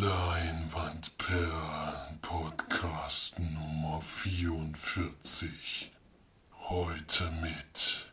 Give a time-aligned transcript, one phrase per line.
[0.00, 5.90] Leinwandperlen Podcast Nummer 44.
[6.68, 8.06] Heute mit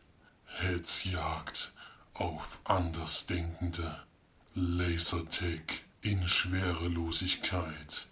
[0.46, 1.70] Hetzjagd
[2.14, 4.00] auf Andersdenkende,
[4.56, 8.08] Lasertech in Schwerelosigkeit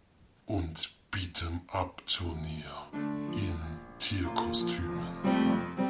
[0.46, 2.86] und Beat'em Up Turnier
[3.32, 3.58] in
[3.98, 5.83] Tierkostümen.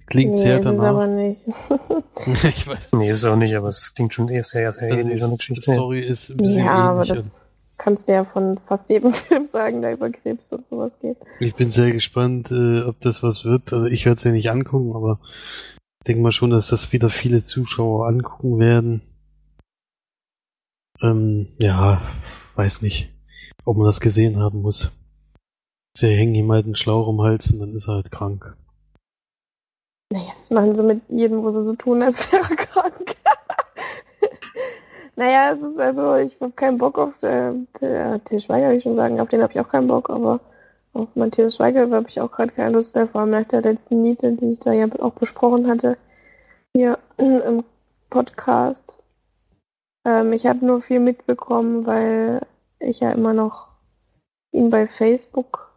[0.07, 0.91] klingt nee, sehr das ist danach.
[0.91, 1.41] aber nicht.
[2.43, 5.19] ich weiß Nee, ist auch nicht, aber es klingt schon eher sehr, sehr Also ähnlich
[5.19, 5.73] die an der Geschichte.
[5.73, 7.47] Story ist ein bisschen ja, aber das
[7.79, 11.17] kannst du ja von fast jedem Film sagen, der über Krebs und sowas geht.
[11.41, 13.73] Ich bin sehr gespannt, äh, ob das was wird.
[13.73, 17.09] Also ich werde es ja nicht angucken, aber ich denke mal schon, dass das wieder
[17.09, 19.03] viele Zuschauer angucken werden.
[21.01, 22.03] Ähm, ja,
[22.57, 23.11] weiß nicht,
[23.65, 24.91] ob man das gesehen haben muss.
[25.97, 28.57] Sie hängen ihm halt einen Schlauch um den Hals und dann ist er halt krank.
[30.11, 33.17] Naja, das machen sie mit jedem, wo sie so tun, als wäre krank.
[35.17, 37.53] naja, es ist also, ich habe keinen Bock auf äh,
[38.25, 40.41] Till Schweiger, will ich schon sagen, auf den habe ich auch keinen Bock, aber
[40.95, 44.03] auf Matthias Schweiger habe ich auch gerade keine Lust mehr, vor allem nach der letzten
[44.03, 45.99] Niete, die ich da ja auch besprochen hatte,
[46.75, 47.65] hier im
[48.09, 48.97] Podcast.
[50.07, 52.47] Ähm, ich habe nur viel mitbekommen, weil
[52.81, 53.69] ich ja immer noch
[54.53, 55.71] ihn bei Facebook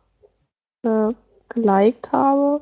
[0.84, 1.10] äh,
[1.50, 2.62] geliked habe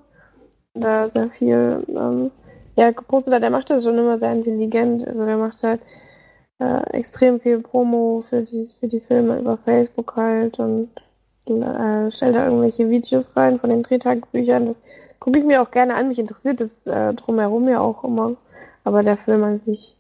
[0.82, 2.32] da sehr viel ähm,
[2.76, 3.44] ja, gepostet hat.
[3.44, 5.08] Der macht das schon immer sehr intelligent.
[5.08, 5.82] Also der macht halt
[6.60, 10.90] äh, extrem viel Promo für die, für die Filme über Facebook halt und
[11.48, 14.68] äh, stellt da irgendwelche Videos rein von den Drehtagbüchern.
[14.68, 14.78] Das
[15.20, 16.10] gucke ich mir auch gerne an.
[16.10, 18.36] Mich interessiert das äh, drumherum ja auch immer.
[18.84, 19.96] Aber der Film an sich,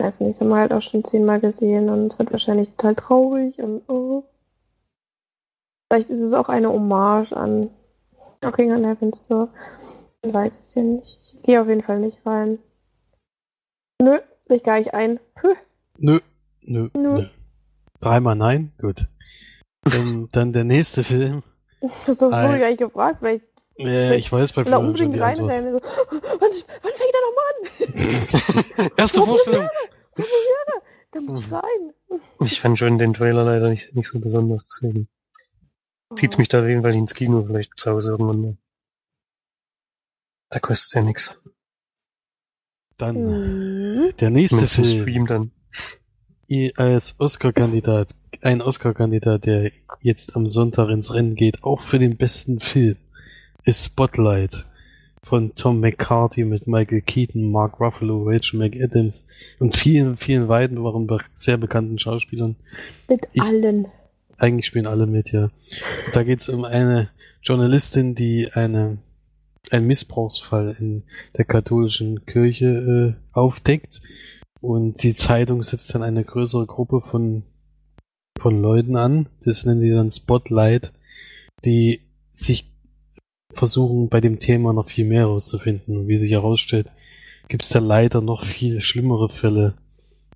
[0.00, 3.60] weiß nicht, haben wir halt auch schon zehnmal gesehen und es wird wahrscheinlich total traurig
[3.60, 4.24] und oh.
[5.88, 7.70] Vielleicht ist es auch eine Hommage an
[8.40, 9.48] Knocking on Heaven's Door.
[10.24, 11.20] Ich weiß es ja nicht.
[11.34, 12.58] Ich gehe auf jeden Fall nicht rein.
[14.00, 14.18] Nö,
[14.48, 15.18] ich gar nicht ein.
[15.34, 15.54] Puh.
[15.98, 16.20] Nö,
[16.62, 17.08] nö, Nö.
[17.22, 17.28] nö.
[18.00, 18.72] Dreimal nein?
[18.80, 19.06] Gut.
[19.84, 21.42] Dann, dann der nächste Film.
[22.06, 23.42] So wurde ich eigentlich gefragt, weil ich
[23.84, 25.50] Ja, ich weiß bei Florian schon unbedingt die Antwort.
[25.50, 25.80] reinrennen.
[25.80, 26.50] So, wann,
[26.82, 28.90] wann fängt er nochmal an?
[28.96, 29.68] Erste Wo Vorstellung.
[30.14, 30.82] Premiere?
[31.10, 31.44] Da muss Hm.
[31.44, 32.20] ich rein.
[32.40, 35.08] Ich fand schon den Trailer leider nicht, nicht so besonders, deswegen
[36.14, 38.56] zieht mich da auf jeden Fall ins Kino, vielleicht zu Hause irgendwann mal.
[40.52, 41.38] Da kostet's ja nichts.
[42.98, 44.12] Dann Hm.
[44.20, 44.86] der nächste Film.
[44.86, 45.50] Stream dann.
[46.46, 52.16] Ihr als Oscar-Kandidat, ein Oscar-Kandidat, der jetzt am Sonntag ins Rennen geht, auch für den
[52.16, 52.96] besten Film,
[53.64, 54.66] ist Spotlight
[55.22, 59.24] von Tom McCarthy mit Michael Keaton, Mark Ruffalo, Rachel McAdams
[59.60, 62.56] und vielen, vielen weiteren sehr bekannten Schauspielern.
[63.08, 63.86] Mit Ich- allen.
[64.36, 65.50] Eigentlich spielen alle mit, ja.
[66.12, 67.10] Da geht es um eine
[67.42, 68.98] Journalistin, die eine,
[69.70, 71.04] einen Missbrauchsfall in
[71.36, 74.00] der katholischen Kirche äh, aufdeckt.
[74.60, 77.42] Und die Zeitung setzt dann eine größere Gruppe von,
[78.38, 79.28] von Leuten an.
[79.44, 80.92] Das nennen die dann Spotlight,
[81.64, 82.00] die
[82.34, 82.72] sich
[83.52, 85.96] versuchen, bei dem Thema noch viel mehr herauszufinden.
[85.96, 86.88] Und wie sich herausstellt,
[87.48, 89.74] gibt es da leider noch viel schlimmere Fälle,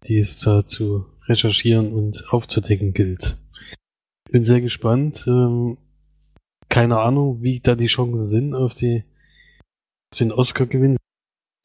[0.06, 3.37] die es da zu recherchieren und aufzudecken gilt.
[4.27, 5.25] Ich bin sehr gespannt.
[5.27, 5.79] Ähm,
[6.69, 9.05] keine Ahnung, wie da die Chancen sind auf, die,
[10.19, 10.97] den Oscar-Gewinn.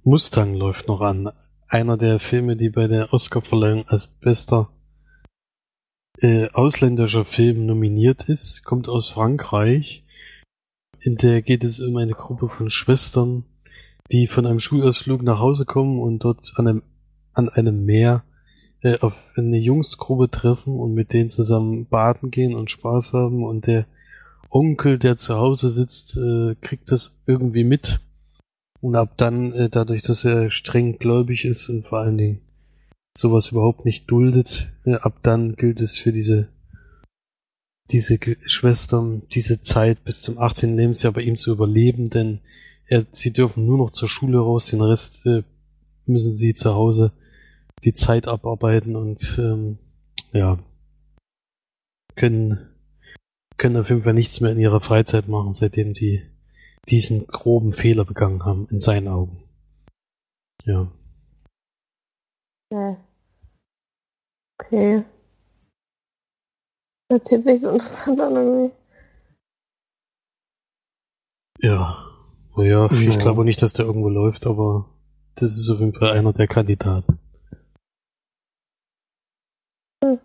[0.03, 1.31] Mustang läuft noch an.
[1.67, 4.69] Einer der Filme, die bei der Oscar-Verleihung als bester
[6.19, 10.03] äh, ausländischer Film nominiert ist, kommt aus Frankreich.
[10.99, 13.45] In der geht es um eine Gruppe von Schwestern,
[14.11, 16.83] die von einem Schulausflug nach Hause kommen und dort an einem,
[17.33, 18.23] an einem Meer
[18.81, 23.65] äh, auf eine Jungsgruppe treffen und mit denen zusammen baden gehen und Spaß haben und
[23.65, 23.85] der
[24.49, 28.01] Onkel, der zu Hause sitzt, äh, kriegt das irgendwie mit.
[28.81, 32.41] Und ab dann, äh, dadurch, dass er streng gläubig ist und vor allen Dingen
[33.17, 36.49] sowas überhaupt nicht duldet, äh, ab dann gilt es für diese
[37.91, 40.77] diese Schwestern diese Zeit bis zum 18.
[40.77, 42.39] Lebensjahr bei ihm zu überleben, denn
[42.87, 45.43] er, sie dürfen nur noch zur Schule raus, den Rest äh,
[46.05, 47.11] müssen sie zu Hause
[47.83, 49.77] die Zeit abarbeiten und ähm,
[50.31, 50.59] ja
[52.15, 52.59] können
[53.57, 56.23] können auf jeden Fall nichts mehr in ihrer Freizeit machen, seitdem sie
[56.89, 59.43] diesen groben Fehler begangen haben, in seinen Augen.
[60.65, 60.91] Ja.
[62.71, 62.97] Ja.
[64.59, 65.03] Okay.
[67.09, 68.75] Das hört sich so interessant an irgendwie.
[71.59, 72.05] Ja.
[72.55, 73.17] Oh ja, ich Ja.
[73.17, 74.89] glaube nicht, dass der irgendwo läuft, aber
[75.35, 77.19] das ist auf jeden Fall einer der Kandidaten.
[80.03, 80.19] Hm.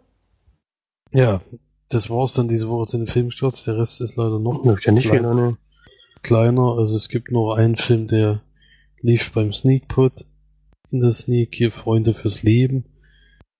[1.12, 1.40] Ja,
[1.88, 3.64] das war's dann diese Woche zu den Filmstarts.
[3.64, 5.56] Der Rest ist leider noch Läuft ja nicht ne?
[6.22, 6.76] Kleiner.
[6.78, 8.42] Also es gibt noch einen Film, der
[9.00, 10.24] lief beim Sneakpot
[10.90, 12.84] in der Sneak hier Freunde fürs Leben,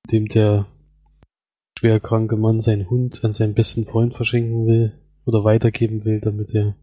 [0.05, 0.67] in dem der
[1.79, 4.93] schwerkranke Mann seinen Hund an seinen besten Freund verschenken will
[5.25, 6.77] oder weitergeben will, damit er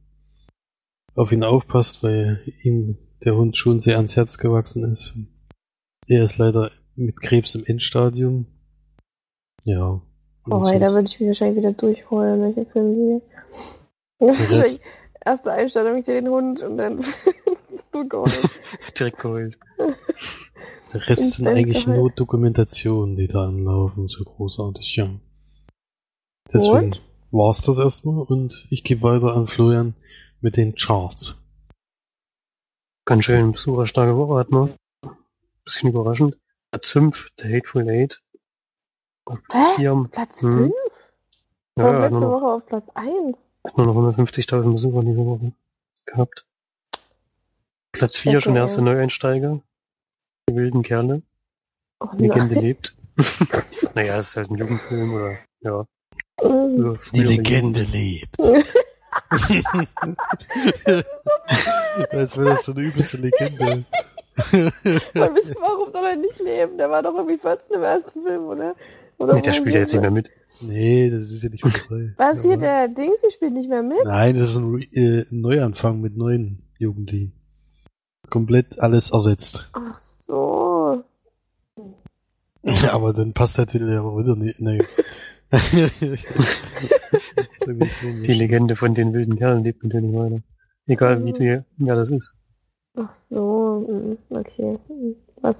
[1.15, 5.15] auf ihn aufpasst, weil ihm der Hund schon sehr ans Herz gewachsen ist.
[6.07, 8.45] Er ist leider mit Krebs im Endstadium.
[9.63, 10.01] Ja.
[10.45, 13.21] Oh, da würde ich mich wahrscheinlich wieder durchheulen, wenn ich den Film
[14.19, 14.59] sehe.
[14.59, 14.81] Rest-
[15.25, 17.03] Erste Einstellung, ich sehe den Hund und dann
[17.93, 18.49] nur geheult.
[18.97, 19.59] Direkt geheult.
[20.93, 25.09] Der Rest sind eigentlich nur Dokumentationen, die da anlaufen, so großartig, ja.
[26.53, 27.01] Deswegen Und?
[27.31, 29.95] war's das erstmal und ich gebe weiter an Florian
[30.41, 31.35] mit den Charts.
[33.05, 34.73] Ganz schön besucherstarke Woche hat man.
[35.65, 36.37] Bisschen überraschend.
[36.71, 38.21] Platz 5, The Hateful Eight.
[39.25, 39.75] Auf Platz Hä?
[39.75, 40.09] 4.
[40.11, 40.57] Platz Hm.
[40.57, 40.73] 5?
[41.77, 43.37] Ja, War hat letzte Woche auf Platz 1.
[43.65, 45.51] hat nur noch 150.000 Besucher diese Woche
[46.05, 46.45] gehabt.
[47.91, 48.81] Platz 4 schon der erste.
[48.81, 49.59] Neueinsteiger.
[50.49, 51.21] Die wilden Kerle.
[51.99, 52.63] Oh Legende nein.
[52.63, 52.95] lebt.
[53.95, 55.85] naja, es ist halt ein Jugendfilm oder, ja.
[56.41, 56.97] Mhm.
[56.97, 57.91] früher- frühere Jugend.
[57.93, 58.35] lebt.
[62.11, 63.85] Als wäre das so eine übelste Legende.
[64.35, 66.77] Aber wisst warum soll er nicht leben?
[66.77, 68.75] Der war doch irgendwie 14 im ersten Film, oder?
[69.19, 70.31] oder Nee, der spielt ja jetzt nicht mehr mit.
[70.61, 72.13] Nee, das ist ja nicht mehr dabei.
[72.17, 73.97] Was hier, der Dings, der spielt nicht mehr mit?
[74.05, 77.33] Nein, das ist ein, Re äh, ein Neuanfang mit neuen Jugendlichen.
[78.29, 79.69] Komplett alles ersetzt.
[79.73, 81.03] Ach so.
[82.63, 84.59] Ja, aber dann passt der Titel ja aber wieder nicht.
[84.59, 84.79] Nee.
[88.25, 90.39] Die Legende von den wilden Kerlen lebt natürlich weiter.
[90.87, 91.33] Egal wie Mhm.
[91.33, 92.35] die, wer das ist.
[92.95, 93.85] Ach so.
[93.87, 94.79] mhm, Okay.
[95.41, 95.59] Was?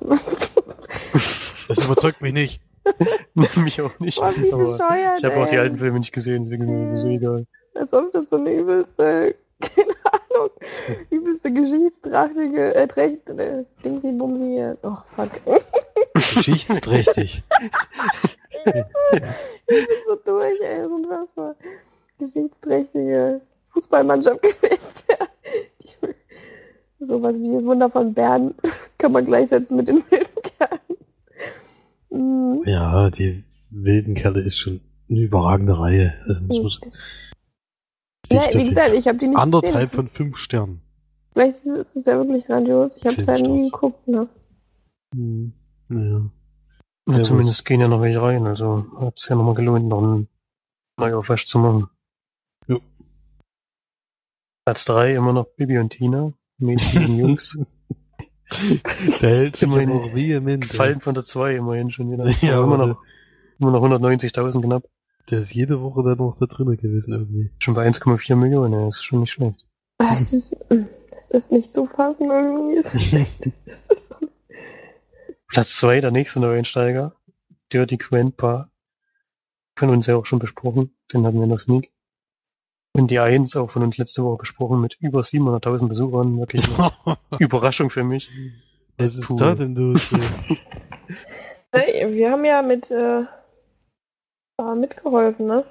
[1.68, 2.62] Das überzeugt mich nicht.
[3.56, 4.20] Mich auch nicht.
[4.20, 7.08] Boah, wie bescheuert, ich habe auch die alten Filme nicht gesehen, deswegen ist mir sowieso
[7.08, 7.46] egal.
[7.76, 10.50] Als ob das so eine übelste, keine Ahnung,
[11.10, 15.32] übelste geschichtsträchtige, äh, trächt, äh, Dingsi Bumsi, oh fuck.
[16.36, 17.44] Geschichtsträchtig.
[18.66, 18.74] ich
[19.68, 21.56] bin so durch, ey, so unfassbar.
[22.20, 23.42] Geschichtsträchtige
[23.72, 25.30] Fußballmannschaft gewesen wäre.
[27.00, 28.56] Sowas wie das Wunder von Bern
[28.98, 30.28] kann man gleichsetzen mit den Kerlen.
[32.14, 32.64] Mhm.
[32.66, 36.14] Ja, die wilden Kerle ist schon eine überragende Reihe.
[36.28, 36.92] Also muss man schon-
[38.32, 39.96] Ja, wie gesagt, ich habe die nicht Anderthalb gesehen.
[39.96, 40.82] von fünf Sternen.
[41.34, 42.96] Vielleicht ist es ja wirklich grandios.
[42.98, 44.08] Ich habe es ja nie geguckt.
[44.08, 44.28] Ne?
[45.16, 45.54] Hm,
[45.90, 46.22] naja.
[47.10, 50.02] Ja, Ja, zumindest gehen ja noch welche rein, also hat es ja nochmal gelohnt, noch
[50.02, 50.28] einen
[50.98, 51.90] Neuaufwasch zu machen.
[52.68, 52.80] Jo.
[54.66, 57.58] Platz 3 immer noch Bibi und Tina, Mädchen und Jungs.
[59.22, 60.70] Der hält sich Immerhin auch vehement.
[60.70, 62.26] Gefallen von der 2 immerhin schon wieder.
[62.42, 63.04] Ja, Aber immer noch,
[63.60, 64.84] immer noch 190.000 knapp.
[65.30, 67.52] Der ist jede Woche da noch da drinnen gewesen irgendwie.
[67.60, 69.66] Schon bei 1,4 Millionen, ja, ist schon nicht schlecht.
[69.98, 72.82] Das ist, das ist nicht zu fassen irgendwie.
[72.82, 74.16] Das ist echt, das ist so,
[75.48, 77.16] Platz 2, der nächste Neueinsteiger,
[77.72, 78.70] Dirty Grandpa.
[79.76, 81.93] Von uns ja auch schon besprochen, den hatten wir in der Sneak.
[82.96, 86.38] Und die 1 auch von uns letzte Woche besprochen mit über 700.000 Besuchern.
[86.38, 88.30] Wirklich eine Überraschung für mich.
[88.98, 89.40] Was ist Cool.
[89.40, 90.14] da denn los?
[91.76, 93.24] Hey, wir haben ja mit äh,
[94.76, 95.66] mitgeholfen, ne?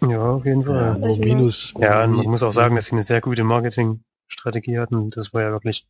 [0.00, 0.98] Ja, auf jeden ja, Fall.
[0.98, 1.74] nur minus.
[1.78, 5.10] Ja, und man muss auch sagen, dass sie eine sehr gute Marketingstrategie hatten.
[5.10, 5.86] Das war ja wirklich,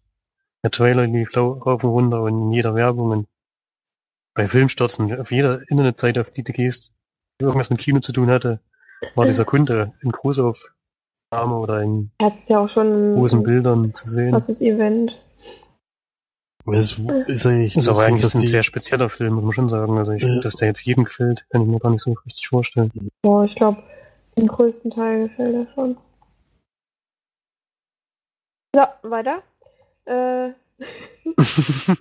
[0.64, 3.28] der Trailer lief rauf und runter und in jeder Werbung und
[4.34, 6.92] bei Filmstarts auf jeder Internetseite, auf die du gehst,
[7.40, 8.60] die irgendwas mit Kino zu tun hatte,
[9.14, 14.08] war dieser Kunde in Großaufnahme oder in Das ist ja auch schon großen Bildern zu
[14.08, 14.30] sehen.
[14.32, 15.20] krasses Event.
[16.66, 19.52] Aber es ist eigentlich, Das ist aber eigentlich ein die- sehr spezieller Film, muss man
[19.52, 19.98] schon sagen.
[19.98, 20.40] Also ich, Ja.
[20.40, 22.90] dass der jetzt jedem gefällt, kann ich mir gar nicht so richtig vorstellen.
[23.22, 23.82] Boah, ich glaube,
[24.36, 25.96] den größten Teil gefällt er schon.
[28.74, 29.42] So, weiter.
[30.06, 30.52] Äh,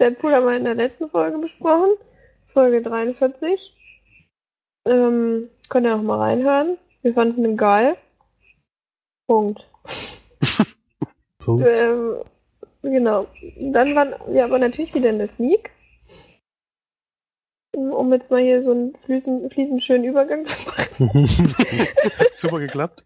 [0.00, 1.90] Deadpool haben wir in der letzten Folge besprochen.
[2.52, 3.74] Folge 43.
[4.86, 6.78] Ähm, könnt ihr auch mal reinhören.
[7.02, 7.96] Wir fanden ihn geil.
[9.26, 9.66] Punkt.
[11.38, 11.66] Punkt.
[11.66, 12.16] Ähm,
[12.82, 13.26] genau.
[13.60, 15.70] Dann waren wir aber natürlich wieder in der Sneak.
[17.72, 21.28] Um jetzt mal hier so einen schönen Übergang zu machen.
[22.34, 23.04] Super geklappt.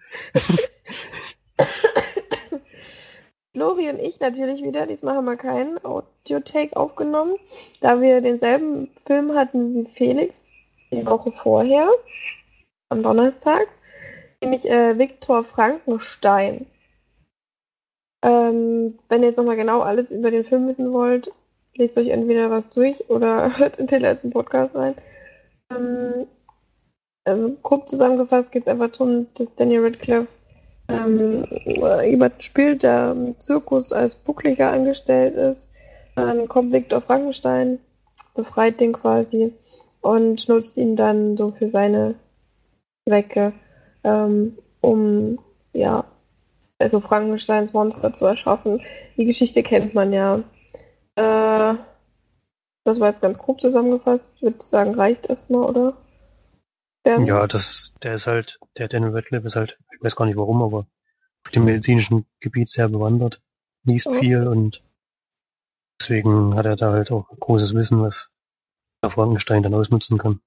[3.53, 4.87] Flori und ich natürlich wieder.
[4.87, 7.37] Diesmal haben wir keinen Audio-Take aufgenommen,
[7.81, 10.44] da wir denselben Film hatten wie Felix
[10.95, 11.89] die Woche vorher,
[12.89, 13.67] am Donnerstag,
[14.41, 16.67] nämlich äh, Viktor Frankenstein.
[18.25, 21.31] Ähm, wenn ihr jetzt nochmal genau alles über den Film wissen wollt,
[21.75, 24.95] lest euch entweder was durch oder hört in den letzten Podcast rein.
[25.71, 26.27] Ähm,
[27.27, 30.29] ähm, grob zusammengefasst geht es einfach darum, dass Daniel Radcliffe
[30.89, 31.47] ähm,
[32.05, 35.73] jemand spielt, der im Zirkus als Buckliger angestellt ist.
[36.15, 37.81] Dann kommt Viktor Frankenstein,
[38.35, 39.53] befreit den quasi
[40.05, 42.15] und nutzt ihn dann so für seine
[43.09, 43.55] Zwecke,
[44.05, 45.39] ähm, um
[45.73, 46.05] ja,
[46.79, 48.83] also Frankensteins Monster zu erschaffen.
[49.17, 50.45] Die Geschichte kennt man ja.
[51.17, 51.75] Äh,
[52.85, 54.35] das war jetzt ganz grob zusammengefasst.
[54.37, 55.97] Ich würde sagen, reicht erstmal, oder?
[57.03, 57.27] Bernd?
[57.27, 60.63] Ja, das, der ist halt, der Daniel Radcliffe ist halt, ich weiß gar nicht warum,
[60.63, 60.87] aber
[61.45, 63.41] auf dem medizinischen Gebiet sehr bewandert,
[63.85, 64.13] liest Ja.
[64.19, 64.83] viel und
[65.99, 68.31] deswegen hat er da halt auch großes Wissen, was
[69.11, 70.41] Frankenstein dann ausnutzen kann.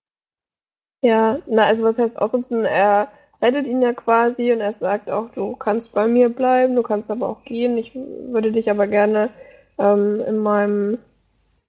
[1.03, 2.65] Ja, na, also was heißt ausnutzen?
[2.65, 3.09] Er
[3.41, 7.11] rettet ihn ja quasi und er sagt auch, du kannst bei mir bleiben, du kannst
[7.11, 7.77] aber auch gehen.
[7.77, 9.29] Ich würde dich aber gerne
[9.77, 10.97] ähm, in meinem,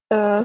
[0.08, 0.44] äh,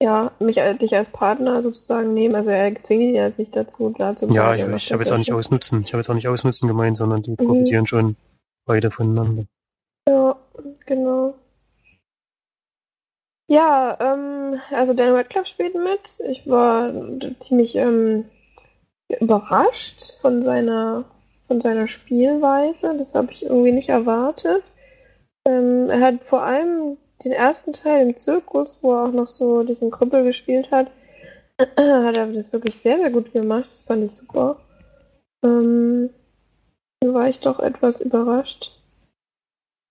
[0.00, 2.34] ja, mich als- dich als Partner sozusagen nehmen.
[2.36, 5.18] Also er zwingt ihn ja nicht dazu, da zu Ja, ich, ich habe jetzt auch
[5.18, 8.16] nicht ausnutzen, ich habe jetzt auch nicht ausnutzen gemeint, sondern die profitieren schon
[8.66, 9.46] beide voneinander.
[10.08, 10.36] Ja,
[10.86, 11.34] genau.
[13.48, 16.20] Ja, ähm, also Daniel Radcliffe spielt mit.
[16.28, 16.92] Ich war
[17.40, 18.26] ziemlich ähm,
[19.08, 21.04] überrascht von seiner
[21.46, 22.94] von seiner Spielweise.
[22.98, 24.62] Das habe ich irgendwie nicht erwartet.
[25.46, 29.62] Ähm, er hat vor allem den ersten Teil im Zirkus, wo er auch noch so
[29.64, 30.88] diesen Krüppel gespielt hat,
[31.58, 33.68] hat er das wirklich sehr, sehr gut gemacht.
[33.70, 34.60] Das fand ich super.
[35.42, 36.10] Ähm,
[37.00, 38.70] da war ich doch etwas überrascht.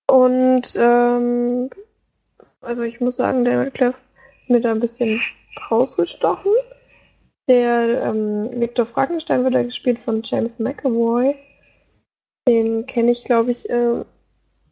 [0.09, 1.69] Und ähm,
[2.61, 3.99] also ich muss sagen, der Radcliffe
[4.39, 5.21] ist mir da ein bisschen
[5.69, 6.51] rausgestochen.
[7.47, 11.35] Der ähm, Viktor Frankenstein wird da gespielt von James McAvoy.
[12.47, 14.03] Den kenne ich, glaube ich, äh,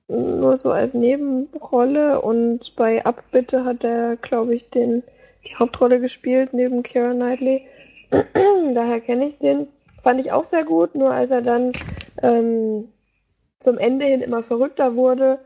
[0.07, 5.03] nur so als Nebenrolle und bei Abbitte hat er, glaube ich, den,
[5.45, 7.65] die Hauptrolle gespielt neben Keira Knightley.
[8.11, 9.67] Daher kenne ich den.
[10.03, 11.71] Fand ich auch sehr gut, nur als er dann
[12.21, 12.89] ähm,
[13.59, 15.39] zum Ende hin immer verrückter wurde,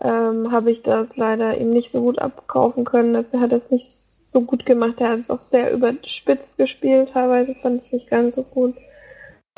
[0.00, 3.14] ähm, habe ich das leider ihm nicht so gut abkaufen können.
[3.16, 3.86] Also er hat das nicht
[4.26, 5.00] so gut gemacht.
[5.00, 7.10] Er hat es auch sehr überspitzt gespielt.
[7.12, 8.76] Teilweise fand ich nicht ganz so gut.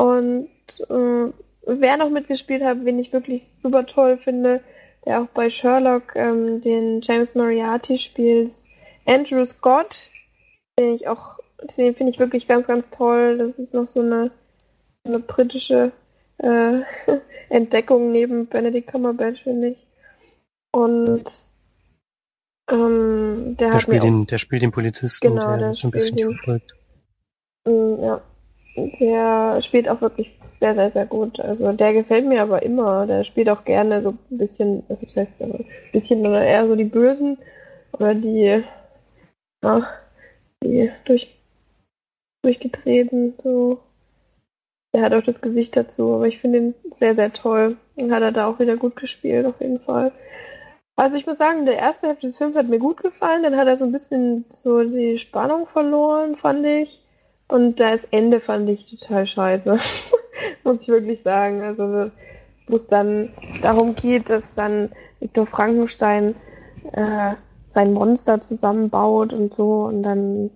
[0.01, 0.49] Und
[0.89, 1.33] äh,
[1.67, 4.61] wer noch mitgespielt hat, wen ich wirklich super toll finde,
[5.05, 8.51] der auch bei Sherlock ähm, den James Moriarty spielt,
[9.05, 10.09] Andrew Scott,
[10.79, 11.39] den ich auch,
[11.77, 13.39] den finde ich wirklich ganz, ganz toll.
[13.39, 14.31] Das ist noch so eine,
[15.07, 15.93] eine britische
[16.39, 16.81] äh,
[17.49, 19.87] Entdeckung neben Benedict Cumberbatch, finde ich.
[20.73, 21.25] Und
[22.71, 26.17] ähm, der, Der spielt, den, der spielt den Polizisten, Genau, der, der ist ein bisschen
[26.17, 26.75] den- verfolgt.
[27.67, 28.21] Mm, Ja,
[28.99, 31.39] der spielt auch wirklich sehr, sehr, sehr gut.
[31.41, 33.07] Also der gefällt mir aber immer.
[33.07, 36.75] Der spielt auch gerne so ein bisschen, also das heißt ein bisschen oder eher so
[36.77, 37.37] die Bösen
[37.93, 38.63] oder die,
[39.63, 39.87] ja,
[40.63, 41.37] die durch,
[42.43, 43.81] durchgetreten, so.
[44.95, 47.77] Der hat auch das Gesicht dazu, aber ich finde ihn sehr, sehr toll.
[47.99, 50.13] Hat er da auch wieder gut gespielt, auf jeden Fall.
[51.03, 53.67] Also ich muss sagen, der erste Hälfte des Films hat mir gut gefallen, dann hat
[53.67, 57.03] er so ein bisschen so die Spannung verloren, fand ich.
[57.49, 59.81] Und das Ende fand ich total scheiße.
[60.63, 61.61] Muss ich wirklich sagen.
[61.63, 62.13] Also,
[62.69, 63.31] wo es dann
[63.63, 66.37] darum geht, dass dann Viktor Frankenstein
[66.93, 67.33] äh,
[67.69, 69.83] sein Monster zusammenbaut und so.
[69.87, 70.51] Und dann,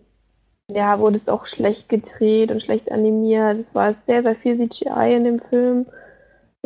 [0.70, 3.58] ja, wurde es auch schlecht gedreht und schlecht animiert.
[3.58, 5.86] Es war sehr, sehr viel CGI in dem Film.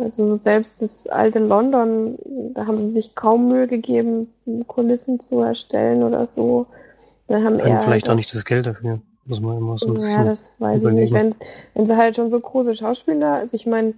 [0.01, 2.17] Also selbst das alte London,
[2.53, 4.33] da haben sie sich kaum Mühe gegeben,
[4.67, 6.67] Kulissen zu erstellen oder so.
[7.27, 9.01] Da haben eher vielleicht auch nicht das Geld dafür.
[9.25, 10.25] Muss man immer so ein ja, bisschen.
[10.25, 11.11] das weiß ich nicht.
[11.11, 11.13] überlegen.
[11.13, 11.35] Wenn,
[11.75, 13.93] wenn sie halt schon so große Schauspieler, also ich meine,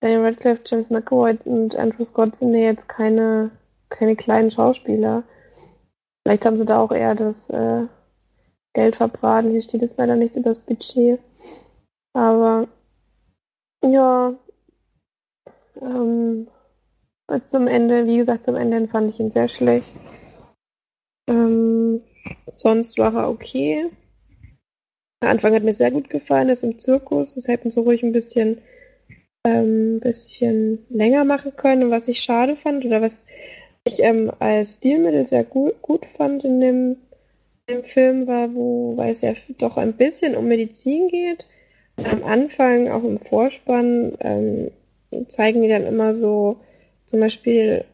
[0.00, 3.50] Daniel Radcliffe, James McAvoy und Andrew Scott sind ja jetzt keine
[3.90, 5.24] keine kleinen Schauspieler.
[6.22, 7.86] Vielleicht haben sie da auch eher das äh,
[8.72, 9.50] Geld verbraten.
[9.50, 11.20] Hier steht es leider nichts über das Budget.
[12.14, 12.68] Aber
[13.84, 14.34] ja,
[15.80, 16.48] ähm,
[17.46, 19.92] zum Ende, wie gesagt, zum Ende fand ich ihn sehr schlecht.
[21.28, 22.02] Ähm,
[22.50, 23.90] sonst war er okay.
[25.22, 27.34] Der Anfang hat mir sehr gut gefallen, das im Zirkus.
[27.34, 28.60] Das hätten sie ruhig ein bisschen,
[29.46, 33.26] ähm, bisschen länger machen können, was ich schade fand oder was
[33.84, 36.96] ich ähm, als Stilmittel sehr gut, gut fand in dem,
[37.68, 41.46] dem Film war, wo, weil es ja doch ein bisschen um Medizin geht.
[41.96, 44.70] Und am Anfang, auch im Vorspann, ähm,
[45.28, 46.60] zeigen die dann immer so
[47.04, 47.84] zum Beispiel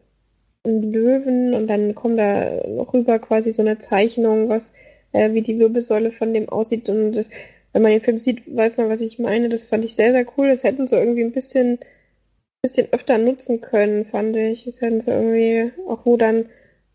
[0.65, 2.61] einen Löwen und dann kommt da
[2.93, 4.73] rüber quasi so eine Zeichnung, was
[5.13, 7.31] äh, wie die Wirbelsäule von dem aussieht und das,
[7.73, 9.51] wenn man den Film sieht, weiß man, was ich meine.
[9.51, 10.49] Das fand ich sehr, sehr cool.
[10.49, 11.79] Das hätten sie irgendwie ein bisschen,
[12.63, 14.65] bisschen öfter nutzen können, fand ich.
[14.65, 16.47] Das hätten sie irgendwie, auch wo dann,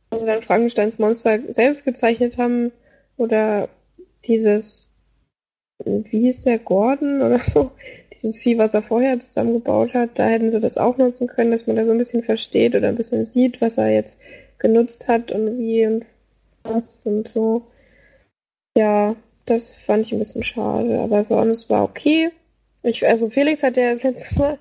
[0.10, 2.72] also dann Frankensteins Monster selbst gezeichnet haben
[3.16, 3.70] oder
[4.26, 4.98] dieses,
[5.86, 7.70] wie hieß der, Gordon oder so,
[8.22, 11.68] dieses Vieh, was er vorher zusammengebaut hat, da hätten sie das auch nutzen können, dass
[11.68, 14.20] man da so ein bisschen versteht oder ein bisschen sieht, was er jetzt
[14.60, 16.06] genutzt hat und wie und
[16.64, 17.64] was und so.
[18.78, 22.30] Ja, das fand ich ein bisschen schade, aber sonst war okay.
[22.84, 24.60] Ich, also Felix hat ja das letzte Mal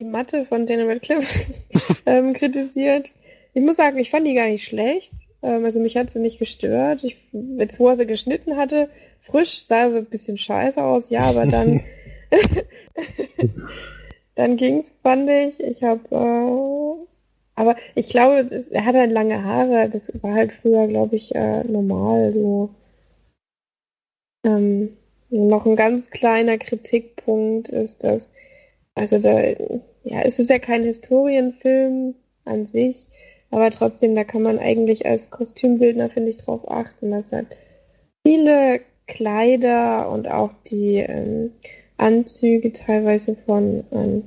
[0.00, 1.52] die Matte von Daniel Radcliffe
[2.06, 3.10] ähm, kritisiert.
[3.54, 5.12] Ich muss sagen, ich fand die gar nicht schlecht.
[5.42, 7.04] Ähm, also mich hat sie nicht gestört.
[7.04, 8.88] Ich, jetzt, wo er sie geschnitten hatte,
[9.20, 11.82] frisch sah sie ein bisschen scheiße aus, ja, aber dann
[14.34, 15.60] dann ging's, fand ich.
[15.60, 17.06] Ich habe, äh,
[17.54, 19.88] aber ich glaube, das, er hatte halt lange Haare.
[19.88, 22.32] Das war halt früher, glaube ich, äh, normal.
[22.32, 22.70] So
[24.44, 24.96] ähm,
[25.30, 28.32] noch ein ganz kleiner Kritikpunkt ist, dass
[28.98, 29.40] also da,
[30.02, 33.08] ja, es ist ja kein Historienfilm an sich,
[33.50, 37.46] aber trotzdem, da kann man eigentlich als Kostümbildner, finde ich, drauf achten, dass halt
[38.26, 41.52] viele Kleider und auch die ähm,
[41.98, 44.24] Anzüge teilweise von, ähm,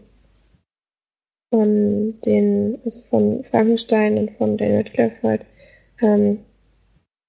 [1.52, 5.46] von den, also von Frankenstein und von Daniel Radcliffe
[6.02, 6.40] ähm,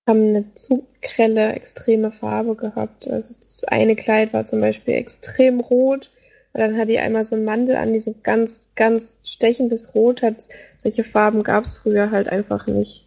[0.08, 3.08] haben eine zu grelle, extreme Farbe gehabt.
[3.08, 6.10] Also das eine Kleid war zum Beispiel extrem rot.
[6.52, 10.22] Und dann hat die einmal so einen Mantel an, die so ganz, ganz stechendes Rot
[10.22, 10.42] hat.
[10.76, 13.06] Solche Farben gab es früher halt einfach nicht.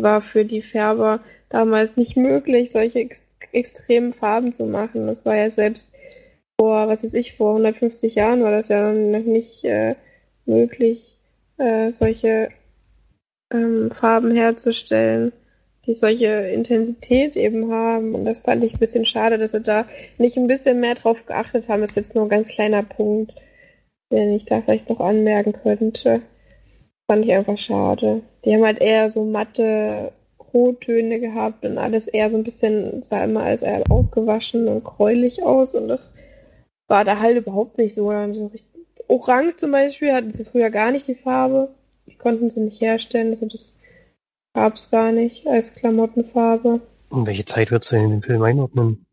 [0.00, 5.06] War für die Färber damals nicht möglich, solche ex extremen Farben zu machen.
[5.06, 5.95] Das war ja selbst
[6.58, 9.94] vor, was weiß ich, vor 150 Jahren war das ja noch nicht äh,
[10.46, 11.18] möglich,
[11.58, 12.50] äh, solche
[13.52, 15.32] ähm, Farben herzustellen,
[15.86, 18.14] die solche Intensität eben haben.
[18.14, 19.86] Und das fand ich ein bisschen schade, dass sie da
[20.18, 21.82] nicht ein bisschen mehr drauf geachtet haben.
[21.82, 23.34] Das ist jetzt nur ein ganz kleiner Punkt,
[24.10, 26.22] den ich da vielleicht noch anmerken könnte.
[27.06, 28.22] Fand ich einfach schade.
[28.44, 30.12] Die haben halt eher so matte
[30.52, 35.42] Rottöne gehabt und alles eher so ein bisschen, sah immer als eher ausgewaschen und gräulich
[35.42, 36.14] aus und das
[36.88, 38.10] war da halt überhaupt nicht so.
[38.34, 38.50] so
[39.08, 41.74] Orange zum Beispiel hatten sie früher gar nicht die Farbe.
[42.06, 43.76] Die konnten sie nicht herstellen, also das
[44.54, 46.80] gab es gar nicht als Klamottenfarbe.
[47.10, 49.06] Und welche Zeit würdest du in den Film einordnen?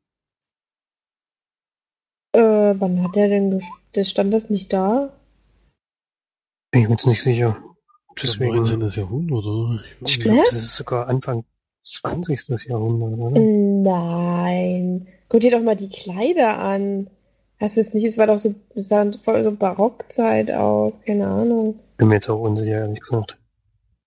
[2.33, 3.61] Äh, wann hat der denn
[3.93, 5.13] das stand das nicht da?
[6.71, 7.63] Bin ich mir jetzt nicht sicher.
[8.21, 8.55] Deswegen.
[8.55, 8.81] 19.
[8.81, 9.83] Jahrhundert, oder?
[10.01, 11.45] Ich glaube, das ist sogar Anfang
[11.81, 12.67] 20.
[12.67, 13.39] Jahrhundert, oder?
[13.39, 15.07] Nein.
[15.29, 17.07] Guck dir doch mal die Kleider an.
[17.63, 18.03] Hast du es nicht?
[18.03, 21.79] Es war doch so, es sah voll so Barockzeit aus, keine Ahnung.
[21.95, 23.39] Bin mir jetzt auch unsicher, ehrlich gesagt.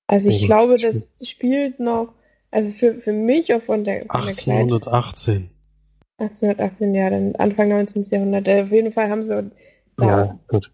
[0.08, 2.12] Also ich glaube, das spielt noch,
[2.50, 5.48] also für, für mich auch von der, von 1818.
[6.18, 8.02] Der 1818, ja, dann Anfang 19.
[8.10, 8.46] Jahrhundert.
[8.46, 9.50] Auf jeden Fall haben sie
[9.96, 10.06] da.
[10.06, 10.70] Ja, gut.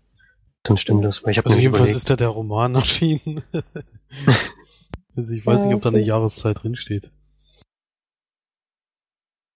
[0.64, 1.23] Dann stimmt das.
[1.25, 1.97] Ich also jedenfalls überlegt.
[1.97, 3.45] ist da der Roman erschienen.
[5.16, 7.12] also ich weiß ja, nicht, ob da eine Jahreszeit drinsteht.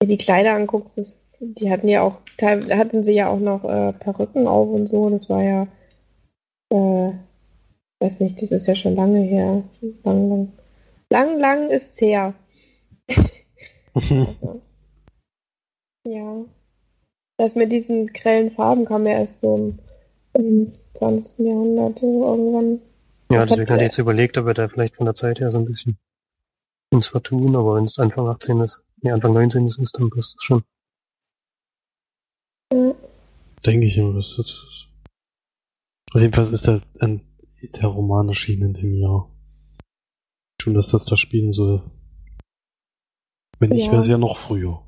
[0.00, 4.46] Die Kleider anguckst, das die hatten ja auch, hatten sie ja auch noch äh, Perücken
[4.46, 5.10] auf und so.
[5.10, 5.66] Das war ja,
[6.70, 7.12] äh,
[8.00, 9.62] weiß nicht, das ist ja schon lange her.
[10.04, 10.52] Lang, lang,
[11.10, 12.34] lang, lang ist's her.
[13.94, 14.62] also,
[16.06, 16.44] ja.
[17.38, 19.78] Das mit diesen grellen Farben kam ja erst so im,
[20.32, 21.46] im 20.
[21.46, 22.80] Jahrhundert irgendwann.
[23.30, 25.40] Ja, das deswegen hat, hatte ich jetzt überlegt, ob wir da vielleicht von der Zeit
[25.40, 25.98] her so ein bisschen
[26.92, 30.44] uns vertun, aber wenn es Anfang 18 ist, nee, Anfang 19 ist, dann passt es
[30.44, 30.64] schon.
[33.64, 34.14] Denke ich immer.
[34.14, 34.88] Das ist,
[36.12, 37.22] also jedenfalls ist der, ein,
[37.62, 39.30] der Roman erschienen in dem Jahr.
[40.60, 41.82] Schon, dass das da spielen soll.
[43.58, 43.92] Wenn nicht, ja.
[43.92, 44.82] wäre es ja noch früher.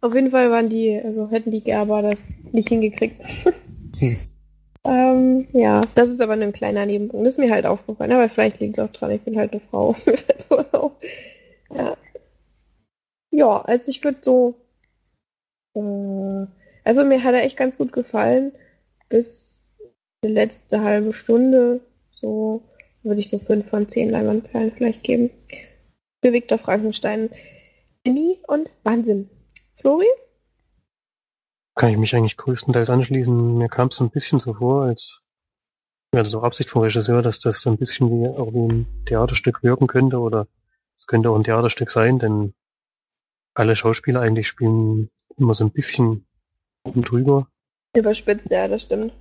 [0.00, 3.20] Auf jeden Fall waren die, also hätten die Gerber das nicht hingekriegt.
[3.98, 4.18] hm.
[4.86, 7.26] Ähm, ja, das ist aber nur ein kleiner Nebenpunkt.
[7.26, 9.60] Das ist mir halt aufgefallen, aber vielleicht liegt es auch dran, ich bin halt eine
[9.60, 9.96] Frau.
[11.74, 11.96] ja.
[13.30, 14.54] ja, also ich würde so.
[15.74, 16.46] Äh,
[16.84, 18.52] also mir hat er echt ganz gut gefallen.
[19.08, 19.66] Bis
[20.22, 21.80] die letzte halbe Stunde.
[22.10, 22.62] So
[23.02, 25.30] würde ich so 5 von 10 Leinwandperlen vielleicht geben.
[26.20, 27.30] Bewegter Frankenstein.
[28.04, 29.30] Genie und Wahnsinn.
[29.80, 30.06] Flori?
[31.74, 33.58] Kann ich mich eigentlich größtenteils anschließen.
[33.58, 35.22] Mir kam es ein bisschen so vor, als
[36.14, 39.04] ja, das auch Absicht vom Regisseur, dass das so ein bisschen wie auch wie ein
[39.06, 40.46] Theaterstück wirken könnte oder
[40.96, 42.54] es könnte auch ein Theaterstück sein, denn
[43.54, 46.26] alle Schauspieler eigentlich spielen immer so ein bisschen
[46.84, 47.48] oben drüber.
[47.96, 49.12] Überspitzt, ja, das stimmt.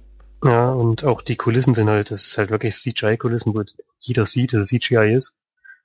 [0.44, 3.64] Ja, und auch die Kulissen sind halt, das ist halt wirklich CGI-Kulissen, wo
[4.00, 5.34] jeder sieht, dass es CGI ist.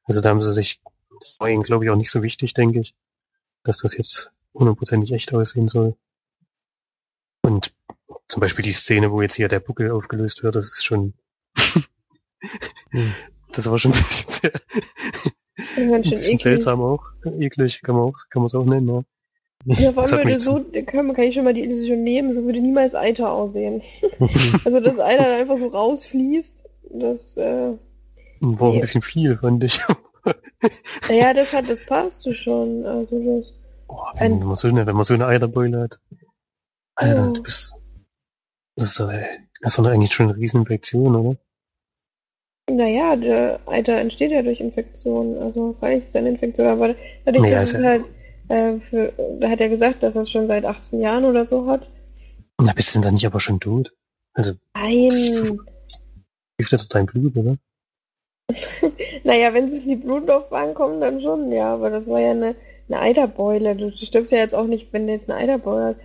[0.05, 0.81] Also da haben sie sich,
[1.21, 2.95] das war ihnen glaube ich auch nicht so wichtig, denke ich,
[3.63, 5.97] dass das jetzt hundertprozentig echt aussehen soll.
[7.43, 7.73] Und
[8.27, 11.15] zum Beispiel die Szene, wo jetzt hier der Buckel aufgelöst wird, das ist schon,
[13.53, 14.53] das war schon ein bisschen, sehr,
[15.95, 16.43] ein bisschen eklig.
[16.43, 17.05] seltsam auch.
[17.25, 19.05] Eklig kann man auch, kann man es auch nennen, ja.
[19.65, 22.61] Ja, vor allem würde so, kann, kann ich schon mal die Illusion nehmen, so würde
[22.61, 23.83] niemals Eiter aussehen.
[24.65, 27.73] Also, dass Eiter einfach so rausfließt, das, äh,
[28.41, 28.75] war Nee.
[28.77, 29.81] ein bisschen viel, fand ich.
[31.09, 33.53] naja, das hat, das passte schon, also das,
[33.89, 35.99] Boah, wenn, Ein- man so eine, wenn man so eine Eiterbeule hat.
[36.95, 37.33] Alter, Ja.
[37.33, 37.71] du bist,
[38.77, 41.37] das ist doch, das ist doch eigentlich schon eine Rieseninfektion, oder?
[42.71, 46.95] naja, der Eiter entsteht ja durch Infektion, also, freilich ist es eine Infektion, aber
[47.25, 48.05] dadurch, Naja, dass ist es ja- halt,
[48.49, 51.67] äh, für, da hat er gesagt, dass er es schon seit 18 Jahren oder so
[51.67, 51.89] hat.
[52.61, 53.95] Na, bist du denn dann nicht aber schon tot?
[54.35, 55.11] Also, Nein,
[56.59, 57.57] hilft doch dein Blut, oder?
[59.25, 62.55] naja, wenn in die Blutlaufbahn kommen, dann schon, ja, aber das war ja eine,
[62.89, 63.77] eine Eiterbeule.
[63.77, 66.01] Du, du stirbst ja jetzt auch nicht, wenn du jetzt eine Eiterbeule hast.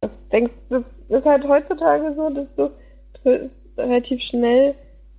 [0.00, 2.70] Das denkst, das ist halt heutzutage so, dass du,
[3.24, 4.74] relativ schnell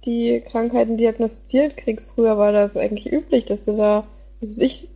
[0.06, 2.12] die Krankheiten diagnostiziert kriegst.
[2.12, 4.06] Früher war das eigentlich üblich, dass du da,
[4.42, 4.90] also ich,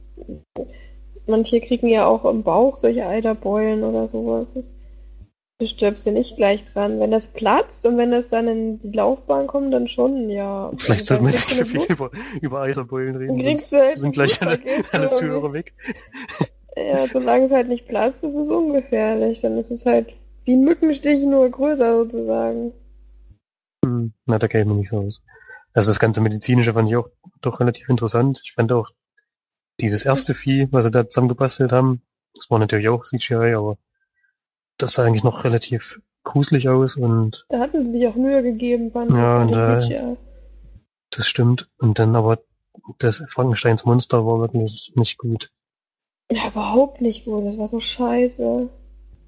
[1.28, 4.54] manche kriegen ja auch im Bauch solche Eiterbeulen oder sowas.
[4.54, 4.76] Das,
[5.60, 7.00] du stirbst ja nicht gleich dran.
[7.00, 10.72] Wenn das platzt und wenn das dann in die Laufbahn kommt, dann schon, ja.
[10.78, 12.12] Vielleicht sollten wir nicht so viel über,
[12.42, 14.60] über Eiterbeulen reden, kriegst du halt sind gleich alle,
[14.92, 15.74] alle Zuhörer weg.
[16.76, 19.42] Ja, solange es halt nicht platzt, ist es ungefährlich.
[19.42, 20.14] Dann ist es halt
[20.46, 22.72] wie ein Mückenstich, nur größer sozusagen.
[23.84, 25.24] Hm, Na, da kenne ich mich nicht so aus.
[25.74, 27.10] Also das ganze Medizinische fand ich auch
[27.42, 28.42] doch relativ interessant.
[28.44, 28.90] Ich fand auch
[29.80, 32.02] dieses erste Vieh, was sie da zusammengebastelt haben,
[32.34, 33.78] das war natürlich auch CGI, aber
[34.78, 38.92] das sah eigentlich noch relativ gruselig aus und Da hatten sie sich auch Mühe gegeben,
[38.92, 40.18] fand Ja, und, den äh, CGI.
[41.12, 41.70] das stimmt.
[41.80, 42.40] Und dann aber
[43.00, 45.52] das Frankensteins Monster war wirklich nicht gut.
[46.32, 47.46] Ja, überhaupt nicht gut.
[47.46, 48.70] Das war so scheiße.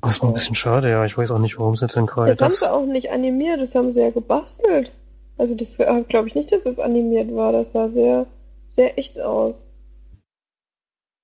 [0.01, 1.05] Das war ein bisschen schade, ja.
[1.05, 2.59] Ich weiß auch nicht, warum sie dann gerade Das haben das.
[2.59, 4.91] sie auch nicht animiert, das haben sie ja gebastelt.
[5.37, 7.51] Also das glaube ich nicht, dass das animiert war.
[7.53, 8.27] Das sah sehr,
[8.67, 9.65] sehr echt aus.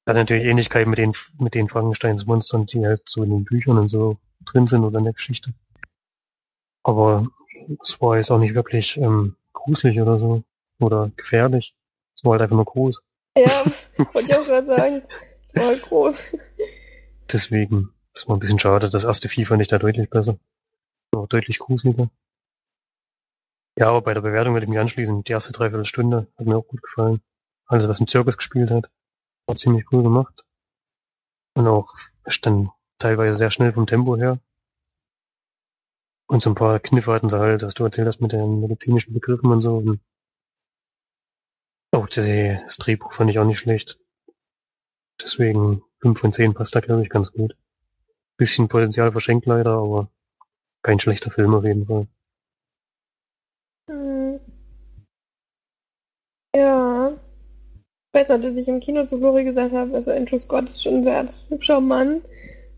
[0.07, 3.77] Hat natürlich Ähnlichkeit mit den, mit den Frankensteins Monstern, die halt so in den Büchern
[3.77, 5.53] und so drin sind oder in der Geschichte.
[6.83, 7.27] Aber
[7.81, 10.43] es war jetzt auch nicht wirklich ähm, gruselig oder so.
[10.79, 11.73] Oder gefährlich.
[12.15, 13.01] Es war halt einfach nur groß.
[13.37, 13.65] Ja,
[14.13, 15.01] wollte ich auch gerade sagen.
[15.43, 16.37] Es war halt groß.
[17.31, 18.89] Deswegen ist mal ein bisschen schade.
[18.89, 20.37] Das erste Vieh fand ich da deutlich besser.
[21.15, 22.09] Auch deutlich gruseliger.
[23.77, 25.23] Ja, aber bei der Bewertung würde ich mich anschließen.
[25.23, 27.21] Die erste Dreiviertelstunde hat mir auch gut gefallen.
[27.65, 28.89] Alles, was im Zirkus gespielt hat,
[29.47, 30.43] war ziemlich cool gemacht.
[31.55, 31.93] Und auch
[32.25, 34.39] ist dann teilweise sehr schnell vom Tempo her.
[36.27, 39.13] Und so ein paar Kniffe hatten sie halt, dass du erzählt hast mit den medizinischen
[39.13, 39.77] Begriffen und so.
[39.77, 39.99] Und
[41.91, 43.99] auch das Drehbuch fand ich auch nicht schlecht.
[45.21, 47.55] Deswegen 5 von 10 passt da, glaube ich, ganz gut.
[48.37, 50.09] Bisschen Potenzial verschenkt leider, aber
[50.83, 52.07] kein schlechter Film auf jeden Fall.
[53.87, 54.39] Hm.
[56.55, 57.17] Ja.
[58.29, 61.03] Noch, dass ich im Kino zu Flori gesagt habe, also Andrew Scott ist schon ein
[61.03, 62.21] sehr hübscher Mann.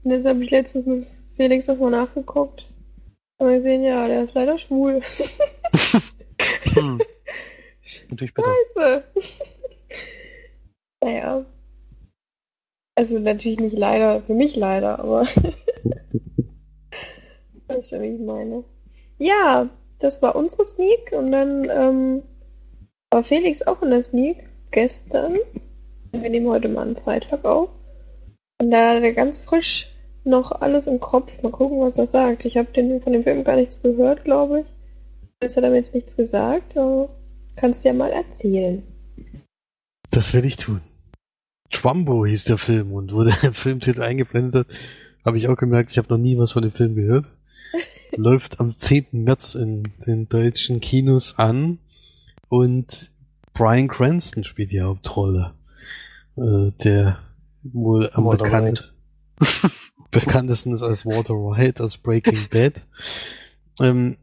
[0.04, 2.66] Und jetzt habe ich letztens mit Felix nochmal nachgeguckt.
[3.40, 5.02] Und gesehen, ja, der ist leider schwul.
[6.74, 7.00] Hm.
[8.10, 8.52] Natürlich bitter.
[8.76, 9.04] Scheiße.
[11.04, 11.46] naja.
[12.96, 15.28] Also natürlich nicht leider, für mich leider, aber.
[17.68, 18.64] das ist schon, wie ich meine.
[19.20, 22.24] Ja, das war unsere Sneak und dann ähm,
[23.12, 25.38] war Felix auch in der Sneak gestern.
[26.12, 27.70] Wir nehmen heute mal einen Freitag auf.
[28.62, 31.42] Und da hat er ganz frisch noch alles im Kopf.
[31.42, 32.46] Mal gucken, was er sagt.
[32.46, 34.68] Ich habe von dem Film gar nichts gehört, glaube ich.
[35.40, 37.10] Es hat er mir jetzt nichts gesagt, aber
[37.56, 38.84] kannst ja mal erzählen.
[40.10, 40.82] Das werde ich tun.
[41.70, 44.76] Schwambo hieß der Film und wo der Filmtitel eingeblendet hat,
[45.26, 47.26] habe ich auch gemerkt, ich habe noch nie was von dem Film gehört.
[48.16, 49.08] läuft am 10.
[49.12, 51.80] März in den deutschen Kinos an
[52.50, 53.12] und
[53.58, 55.54] Brian Cranston spielt die Hauptrolle.
[56.38, 57.20] Äh, der
[57.64, 58.94] wohl am bekannt,
[60.12, 62.82] bekanntesten ist als Walter White aus Breaking Bad.
[63.80, 64.18] Ähm,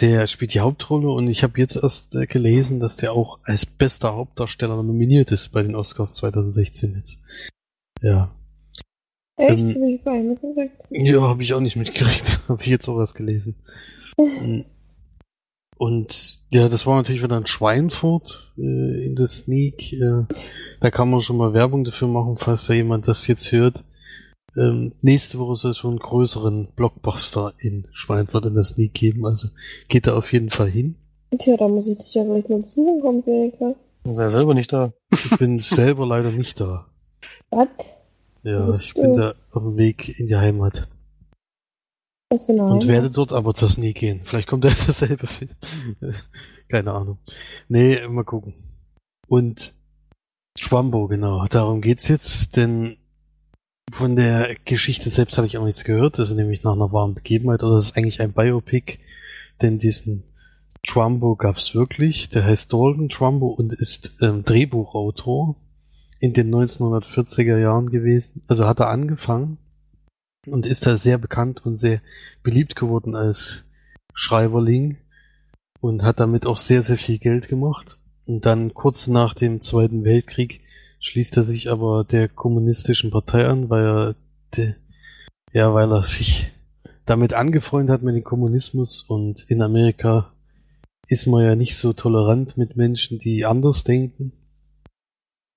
[0.00, 3.66] der spielt die Hauptrolle und ich habe jetzt erst äh, gelesen, dass der auch als
[3.66, 7.18] bester Hauptdarsteller nominiert ist bei den Oscars 2016 jetzt.
[8.00, 8.30] Ja.
[9.36, 9.50] Echt?
[9.50, 10.72] Ähm, Hab ich gar nicht mitgekriegt.
[10.90, 12.40] Ja, habe ich auch nicht mitgekriegt.
[12.48, 13.56] habe ich jetzt auch erst gelesen.
[15.78, 19.92] Und ja, das war natürlich wieder in Schweinfurt äh, in der Sneak.
[19.92, 20.24] Äh,
[20.80, 23.84] da kann man schon mal Werbung dafür machen, falls da jemand das jetzt hört.
[24.56, 29.24] Ähm, nächste Woche soll es wohl einen größeren Blockbuster in Schweinfurt in der Sneak geben.
[29.24, 29.48] Also
[29.88, 30.96] geht da auf jeden Fall hin.
[31.38, 33.58] Tja, da muss ich dich ja vielleicht mal besuchen kommen, Felix.
[33.60, 33.74] ja.
[34.10, 34.92] Ist er selber nicht da.
[35.12, 36.86] Ich bin selber leider nicht da.
[37.50, 37.68] Was?
[38.42, 39.20] Ja, Bist ich bin du?
[39.20, 40.88] da auf dem Weg in die Heimat.
[42.30, 44.20] Eine Und werde dort aber zur Sneak gehen.
[44.24, 45.50] Vielleicht kommt er dasselbe Film.
[46.68, 47.18] Keine Ahnung.
[47.68, 48.54] Nee, mal gucken.
[49.28, 49.72] Und
[50.58, 51.46] Schwambo, genau.
[51.46, 52.98] Darum geht's jetzt, denn
[53.90, 56.18] von der Geschichte selbst hatte ich auch nichts gehört.
[56.18, 58.98] Das ist nämlich nach einer wahren Begebenheit oder das ist eigentlich ein Biopic,
[59.62, 60.24] denn diesen
[60.86, 62.28] Trumbo gab's wirklich.
[62.28, 65.56] Der heißt Dalton Trumbo und ist ähm, Drehbuchautor
[66.20, 68.42] in den 1940er Jahren gewesen.
[68.48, 69.56] Also hat er angefangen
[70.52, 72.00] und ist da sehr bekannt und sehr
[72.42, 73.64] beliebt geworden als
[74.14, 74.98] Schreiberling
[75.80, 77.98] und hat damit auch sehr, sehr viel Geld gemacht.
[78.26, 80.60] Und dann kurz nach dem Zweiten Weltkrieg
[81.00, 84.14] schließt er sich aber der kommunistischen Partei an, weil er,
[84.56, 84.74] de,
[85.52, 86.52] ja, weil er sich
[87.06, 90.32] damit angefreundet hat mit dem Kommunismus und in Amerika
[91.06, 94.32] ist man ja nicht so tolerant mit Menschen, die anders denken.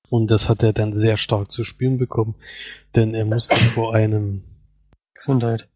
[0.09, 2.35] Und das hat er dann sehr stark zu spüren bekommen,
[2.95, 4.43] denn er musste vor einem
[5.13, 5.67] Gesundheit.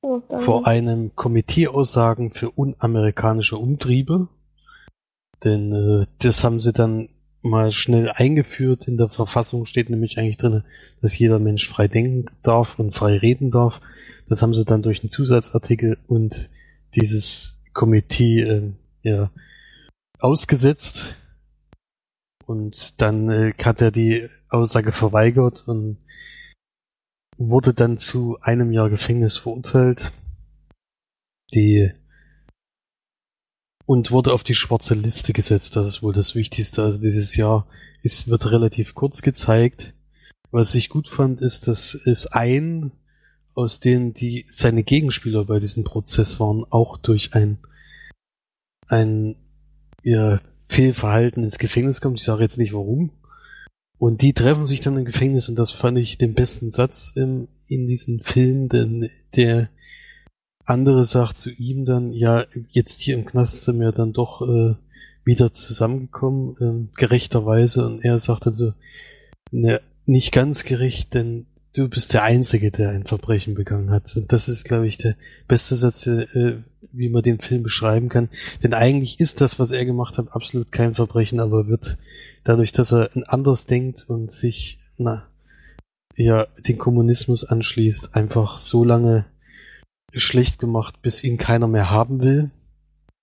[0.00, 4.28] Vor einem Komitee aussagen für unamerikanische Umtriebe.
[5.42, 7.08] Denn äh, das haben sie dann
[7.42, 8.88] mal schnell eingeführt.
[8.88, 10.64] In der Verfassung steht nämlich eigentlich drin,
[11.00, 13.80] dass jeder Mensch frei denken darf und frei reden darf.
[14.28, 16.48] Das haben sie dann durch einen Zusatzartikel und
[16.94, 18.72] dieses Komitee äh,
[19.02, 19.30] ja,
[20.18, 21.16] ausgesetzt.
[22.46, 25.98] Und dann äh, hat er die Aussage verweigert und
[27.38, 30.12] wurde dann zu einem Jahr Gefängnis verurteilt.
[31.54, 31.92] Die
[33.84, 35.76] und wurde auf die schwarze Liste gesetzt.
[35.76, 36.82] Das ist wohl das Wichtigste.
[36.82, 37.66] Also dieses Jahr
[38.02, 39.94] ist, wird relativ kurz gezeigt.
[40.50, 42.92] Was ich gut fand, ist, dass es ein
[43.56, 47.58] aus denen die seine Gegenspieler bei diesem Prozess waren, auch durch ein
[48.86, 49.36] ein
[50.02, 52.20] ja, Fehlverhalten ins Gefängnis kommt.
[52.20, 53.10] Ich sage jetzt nicht warum.
[53.98, 57.48] Und die treffen sich dann im Gefängnis und das fand ich den besten Satz in,
[57.66, 59.70] in diesem Film, denn der
[60.66, 64.74] andere sagt zu ihm dann, ja, jetzt hier im Knast sind wir dann doch äh,
[65.24, 67.86] wieder zusammengekommen, ähm, gerechterweise.
[67.86, 68.72] Und er sagte so,
[69.50, 74.16] ne, nicht ganz gerecht, denn du bist der Einzige, der ein Verbrechen begangen hat.
[74.16, 76.56] Und das ist, glaube ich, der beste Satz, äh,
[76.92, 78.28] wie man den Film beschreiben kann.
[78.62, 81.96] Denn eigentlich ist das, was er gemacht hat, absolut kein Verbrechen, aber wird
[82.46, 85.26] dadurch, dass er anders denkt und sich, na,
[86.14, 89.26] ja, den Kommunismus anschließt, einfach so lange
[90.14, 92.50] schlecht gemacht, bis ihn keiner mehr haben will.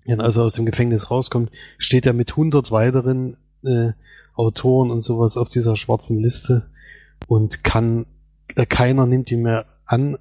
[0.05, 3.93] Ja, als er aus dem Gefängnis rauskommt, steht er mit 100 weiteren äh,
[4.35, 6.69] Autoren und sowas auf dieser schwarzen Liste
[7.27, 8.05] und kann,
[8.55, 10.17] äh, keiner nimmt ihn mehr an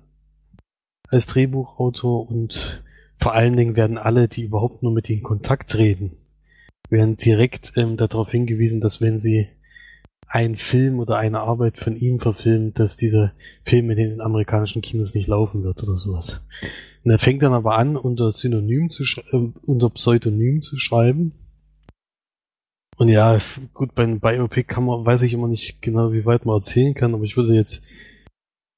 [1.09, 2.85] als Drehbuchautor und
[3.19, 6.17] vor allen Dingen werden alle, die überhaupt nur mit ihm Kontakt treten,
[6.93, 9.49] werden direkt ähm, darauf hingewiesen, dass wenn sie
[10.29, 15.15] einen Film oder eine Arbeit von ihm verfilmen, dass dieser Film in den amerikanischen Kinos
[15.15, 16.43] nicht laufen wird oder sowas.
[17.05, 21.33] Und er fängt dann aber an, unter Synonym zu äh, unter Pseudonym zu schreiben.
[22.97, 23.39] Und ja,
[23.75, 26.95] gut, bei einem Biopic kann man, weiß ich immer nicht genau, wie weit man erzählen
[26.95, 27.83] kann, aber ich würde jetzt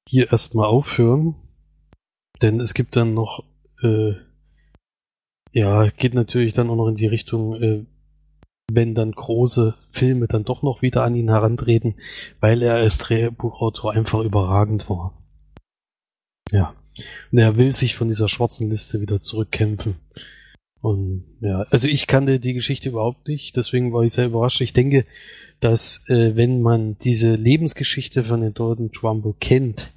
[0.08, 1.34] hier erstmal aufhören.
[2.42, 3.44] Denn es gibt dann noch,
[3.82, 4.14] äh,
[5.52, 7.84] ja, geht natürlich dann auch noch in die Richtung, äh,
[8.70, 11.94] wenn dann große Filme dann doch noch wieder an ihn herantreten,
[12.40, 15.22] weil er als Drehbuchautor einfach überragend war.
[16.50, 16.74] Ja.
[17.32, 19.96] Und er will sich von dieser schwarzen Liste wieder zurückkämpfen.
[20.80, 24.60] Und ja, also ich kannte die Geschichte überhaupt nicht, deswegen war ich sehr überrascht.
[24.60, 25.06] Ich denke,
[25.60, 29.92] dass äh, wenn man diese Lebensgeschichte von den Dalton Trumbo kennt,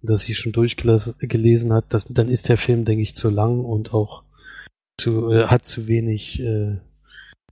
[0.00, 3.94] dass sie schon durchgelesen hat, dass, dann ist der Film, denke ich, zu lang und
[3.94, 4.22] auch
[4.98, 6.78] zu, äh, hat zu wenig äh,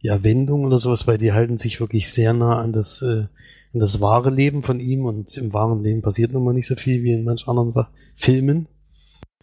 [0.01, 3.27] ja, Wendung oder sowas, weil die halten sich wirklich sehr nah an das, äh,
[3.73, 6.77] an das wahre Leben von ihm und im wahren Leben passiert nun mal nicht so
[6.77, 8.67] viel wie in manch anderen Sa Filmen.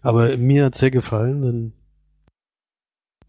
[0.01, 1.73] Aber mir hat sehr gefallen, denn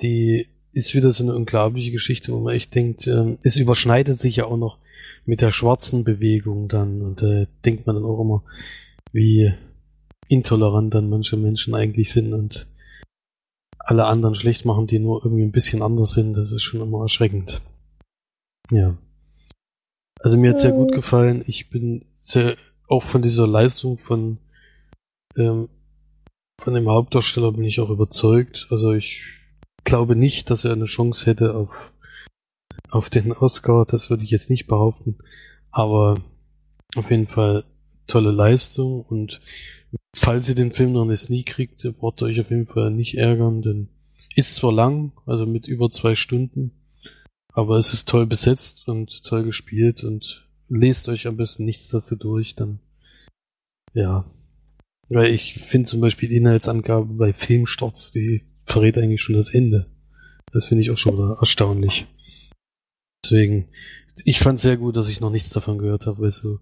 [0.00, 4.36] die ist wieder so eine unglaubliche Geschichte, wo man echt denkt, ähm, es überschneidet sich
[4.36, 4.78] ja auch noch
[5.24, 8.42] mit der schwarzen Bewegung dann und äh, denkt man dann auch immer,
[9.12, 9.52] wie
[10.28, 12.66] intolerant dann manche Menschen eigentlich sind und
[13.88, 16.36] alle anderen schlecht machen, die nur irgendwie ein bisschen anders sind.
[16.36, 17.62] Das ist schon immer erschreckend.
[18.70, 18.98] Ja.
[20.20, 21.42] Also mir hat sehr gut gefallen.
[21.46, 24.38] Ich bin sehr auch von dieser Leistung von
[25.36, 25.70] ähm,
[26.60, 28.66] von dem Hauptdarsteller bin ich auch überzeugt.
[28.68, 29.22] Also ich
[29.84, 31.94] glaube nicht, dass er eine Chance hätte auf
[32.90, 33.86] auf den Oscar.
[33.86, 35.16] Das würde ich jetzt nicht behaupten.
[35.70, 36.16] Aber
[36.94, 37.64] auf jeden Fall
[38.06, 39.40] tolle Leistung und
[40.18, 43.16] falls ihr den Film noch nicht nie kriegt, braucht ihr euch auf jeden Fall nicht
[43.16, 43.88] ärgern, denn
[44.34, 46.72] ist zwar lang, also mit über zwei Stunden,
[47.52, 52.16] aber es ist toll besetzt und toll gespielt und lest euch am besten nichts dazu
[52.16, 52.80] durch, dann
[53.94, 54.24] ja.
[55.08, 59.86] Weil ich finde zum Beispiel die Inhaltsangabe bei Filmstarts, die verrät eigentlich schon das Ende.
[60.52, 62.06] Das finde ich auch schon erstaunlich.
[63.24, 63.68] Deswegen,
[64.24, 66.60] ich fand sehr gut, dass ich noch nichts davon gehört habe, weil so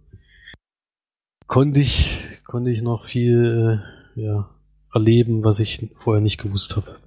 [1.46, 2.20] konnte ich,
[2.56, 3.84] konnte ich noch viel
[4.16, 4.48] äh, ja,
[4.90, 6.98] erleben, was ich vorher nicht gewusst habe.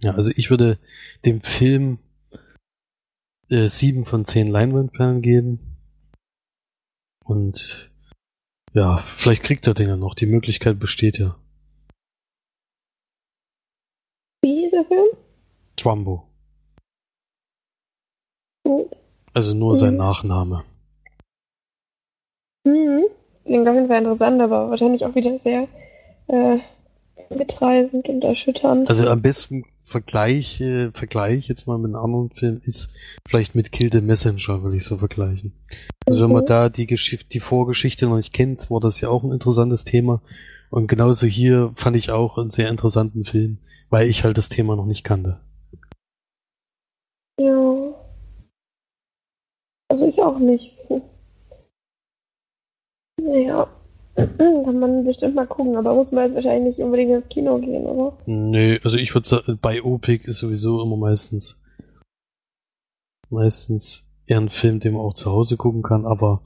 [0.00, 0.78] Ja, also ich würde
[1.24, 2.00] dem Film
[3.48, 5.78] äh, sieben von zehn Leinwandperlen geben.
[7.24, 7.90] Und
[8.74, 10.14] ja, vielleicht kriegt er den ja noch.
[10.14, 11.34] Die Möglichkeit besteht ja.
[14.42, 15.16] Wie hieß der Film?
[15.76, 16.28] Trumbo.
[18.66, 18.84] Mhm.
[19.32, 20.62] Also nur sein Nachname.
[22.66, 23.06] Mhm.
[23.44, 25.68] Klingt auf jeden Fall interessant, aber wahrscheinlich auch wieder sehr
[26.28, 26.58] äh,
[27.30, 28.88] mitreißend und erschütternd.
[28.88, 32.88] Also am besten Vergleich, äh, Vergleich jetzt mal mit einem anderen Film ist
[33.28, 35.52] vielleicht mit Kill the Messenger, würde ich so vergleichen.
[36.06, 36.24] Also mhm.
[36.24, 36.48] wenn man mhm.
[36.48, 40.22] da die Geschichte, die Vorgeschichte noch nicht kennt, war das ja auch ein interessantes Thema.
[40.70, 43.58] Und genauso hier fand ich auch einen sehr interessanten Film,
[43.90, 45.38] weil ich halt das Thema noch nicht kannte.
[47.38, 47.92] Ja.
[49.88, 50.74] Also ich auch nicht.
[53.22, 53.68] Naja.
[54.14, 57.84] Kann man bestimmt mal gucken, aber muss man jetzt wahrscheinlich nicht unbedingt ins Kino gehen,
[57.84, 58.16] oder?
[58.26, 61.58] Nö, also ich würde sagen, bei OPIC ist sowieso immer meistens
[63.30, 66.42] meistens eher ein Film, den man auch zu Hause gucken kann, aber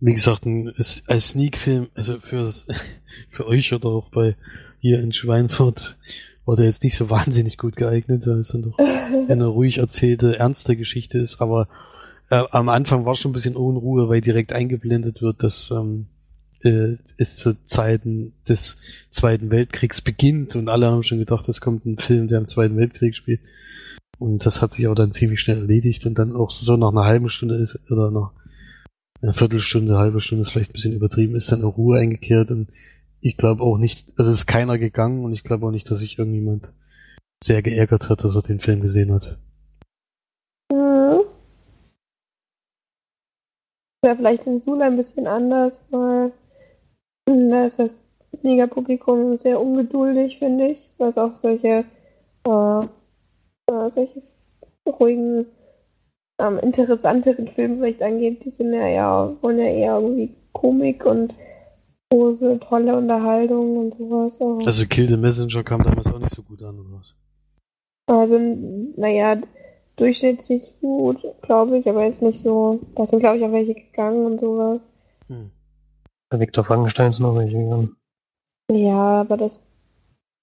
[0.00, 2.50] wie gesagt, ein, als Sneak-Film, also für,
[3.30, 4.36] für euch oder auch bei
[4.80, 5.96] hier in Schweinfurt,
[6.44, 8.78] war der jetzt nicht so wahnsinnig gut geeignet, weil es dann doch
[9.28, 11.68] eine ruhig erzählte, ernste Geschichte ist, aber
[12.30, 16.06] äh, am Anfang war schon ein bisschen Unruhe, weil direkt eingeblendet wird, dass ähm,
[16.62, 18.76] äh, es zu Zeiten des
[19.10, 22.76] Zweiten Weltkriegs beginnt und alle haben schon gedacht, es kommt ein Film, der im Zweiten
[22.76, 23.40] Weltkrieg spielt.
[24.18, 27.04] Und das hat sich auch dann ziemlich schnell erledigt und dann auch so nach einer
[27.04, 28.32] halben Stunde ist oder nach
[29.20, 32.68] einer Viertelstunde, halbe Stunde ist vielleicht ein bisschen übertrieben, ist dann eine Ruhe eingekehrt und
[33.20, 36.00] ich glaube auch nicht, also es ist keiner gegangen und ich glaube auch nicht, dass
[36.00, 36.72] sich irgendjemand
[37.42, 39.38] sehr geärgert hat, dass er den Film gesehen hat.
[40.72, 41.24] Mhm.
[44.02, 46.32] Wäre vielleicht in Sula ein bisschen anders, weil
[47.26, 47.96] da ist das
[48.42, 51.84] Liga-Publikum sehr ungeduldig, finde ich, was auch solche,
[52.46, 52.80] äh,
[53.70, 54.22] äh, solche
[54.86, 55.46] ruhigen,
[56.38, 58.44] ähm, interessanteren Filme vielleicht angeht.
[58.44, 61.34] Die sind ja eher, wollen ja eher irgendwie Komik und
[62.10, 64.40] große, tolle Unterhaltung und sowas.
[64.40, 67.14] Also Kill the Messenger kam damals auch nicht so gut an, oder was?
[68.06, 69.38] Also, naja,
[69.96, 72.80] durchschnittlich gut, glaube ich, aber jetzt nicht so.
[72.94, 74.86] Da sind, glaube ich, auch welche gegangen und sowas.
[75.28, 75.50] Hm.
[76.32, 77.96] Der Viktor Frankenstein ist noch welche gegangen.
[78.70, 79.66] Ja, aber das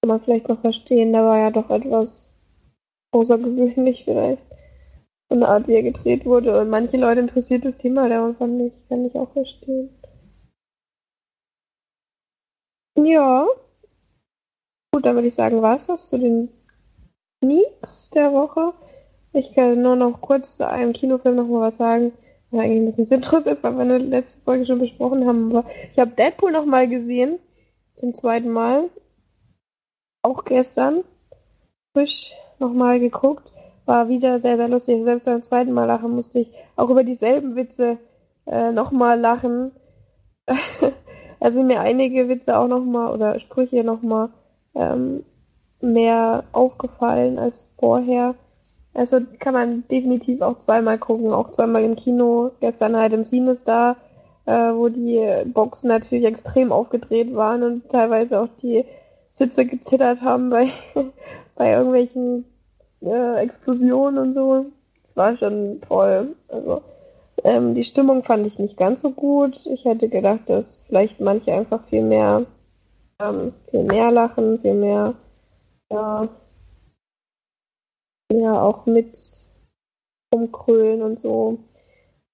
[0.02, 1.14] kann man vielleicht noch verstehen.
[1.14, 2.34] Da war ja doch etwas
[3.12, 4.46] außergewöhnlich vielleicht.
[5.30, 6.60] Von der Art, wie er gedreht wurde.
[6.60, 9.90] Und manche Leute interessiert das Thema, da fand ich, kann ich auch verstehen.
[12.96, 13.48] Ja.
[14.94, 16.50] Gut, dann würde ich sagen, war es das zu den
[17.44, 18.74] Sneaks der Woche.
[19.34, 22.14] Ich kann nur noch kurz zu einem Kinofilm noch mal was sagen
[22.54, 25.56] was eigentlich ein bisschen sinnlos ist, weil wir eine letzte Folge schon besprochen haben.
[25.56, 27.40] Aber ich habe Deadpool noch mal gesehen.
[27.96, 28.90] Zum zweiten Mal.
[30.22, 31.04] Auch gestern.
[31.94, 33.52] Frisch noch mal geguckt.
[33.86, 35.04] War wieder sehr, sehr lustig.
[35.04, 37.98] Selbst beim zweiten Mal lachen musste ich auch über dieselben Witze
[38.46, 39.72] äh, noch mal lachen.
[41.40, 44.30] also mir einige Witze auch noch mal oder Sprüche noch mal
[44.76, 45.26] ähm,
[45.82, 48.36] mehr aufgefallen als vorher.
[48.94, 52.52] Also kann man definitiv auch zweimal gucken, auch zweimal im Kino.
[52.60, 53.98] Gestern halt im Cinestar,
[54.46, 58.86] äh, wo die Boxen natürlich extrem aufgedreht waren und teilweise auch die
[59.32, 60.70] Sitze gezittert haben bei,
[61.56, 62.46] bei irgendwelchen
[63.02, 64.66] äh, Explosionen und so.
[65.04, 66.36] Das war schon toll.
[66.48, 66.82] Also
[67.44, 69.66] ähm, die Stimmung fand ich nicht ganz so gut.
[69.66, 72.46] Ich hätte gedacht, dass vielleicht manche einfach viel mehr
[73.20, 75.14] ähm, viel mehr lachen, viel mehr,
[75.92, 76.28] ja,
[78.40, 79.18] ja, auch mit
[80.32, 81.60] umkrölen und so.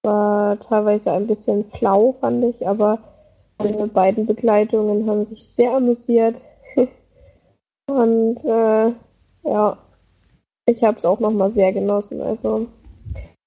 [0.02, 2.98] War teilweise ein bisschen flau, fand ich, aber
[3.58, 6.40] meine beiden Begleitungen haben sich sehr amüsiert.
[7.90, 8.92] und äh,
[9.44, 9.78] ja,
[10.66, 12.22] ich habe es auch nochmal sehr genossen.
[12.22, 12.68] Also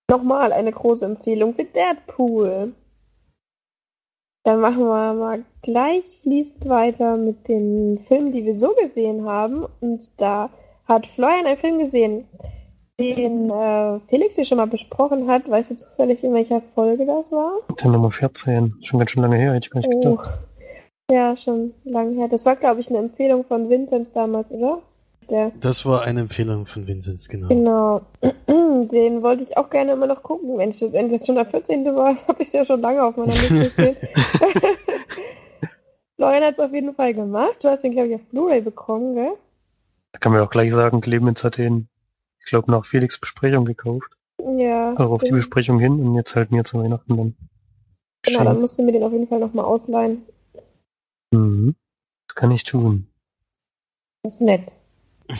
[0.09, 2.73] nochmal eine große Empfehlung für Deadpool.
[4.45, 9.65] Dann machen wir mal gleich fließend weiter mit den Filmen, die wir so gesehen haben.
[9.79, 10.49] Und da
[10.85, 12.25] hat Florian einen Film gesehen,
[12.99, 15.49] den äh, Felix hier schon mal besprochen hat.
[15.49, 17.53] Weißt du zufällig, in welcher Folge das war?
[17.81, 18.75] Der Nummer 14.
[18.83, 19.99] Schon ganz schön lange her, hätte ich gar nicht Oh.
[20.15, 20.29] gedacht.
[21.11, 22.27] Ja, schon lange her.
[22.29, 24.79] Das war, glaube ich, eine Empfehlung von Vinzenz damals, oder?
[25.29, 27.47] Der, Das war eine Empfehlung von Vinzenz, genau.
[27.47, 28.01] genau.
[28.47, 30.55] Den wollte ich auch gerne immer noch gucken.
[30.57, 31.85] Mensch, wenn das schon der 14.
[31.95, 33.95] war, habe ich ja schon lange auf meiner Liste stehen.
[36.15, 37.57] Florian hat es auf jeden Fall gemacht.
[37.63, 39.33] Du hast den, glaube ich, auf Blu-ray bekommen, gell?
[40.13, 41.89] Da kann man auch gleich sagen, Clemens hat den,
[42.39, 44.15] ich glaube, nach Felix Besprechung gekauft.
[44.57, 44.93] Ja.
[44.95, 45.31] Also auf die.
[45.31, 47.35] Besprechung hin und jetzt halt mir zu Weihnachten dann.
[48.25, 48.61] Genau, dann geschenkt.
[48.61, 50.21] musst du mir den auf jeden Fall nochmal ausleihen.
[51.31, 51.75] Mhm.
[52.27, 53.07] Das kann ich tun.
[54.23, 54.71] Das ist nett.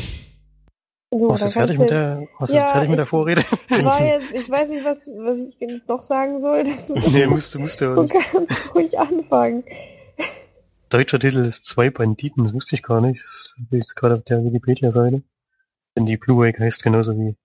[1.16, 3.42] So, Was ist fertig mit du der, was Ja, ist fertig mit der ich- Vorrede?
[3.70, 6.64] jetzt- War jetzt, ich weiß nicht, was, was ich noch sagen soll.
[6.64, 7.94] Das, nee, musste, musste.
[7.94, 9.64] du kannst ruhig anfangen.
[10.94, 13.24] Deutscher Titel ist Zwei Banditen, das wusste ich gar nicht.
[13.24, 15.24] Das jetzt gerade auf der Wikipedia-Seite.
[15.98, 17.36] Denn die Blu-ray heißt genauso wie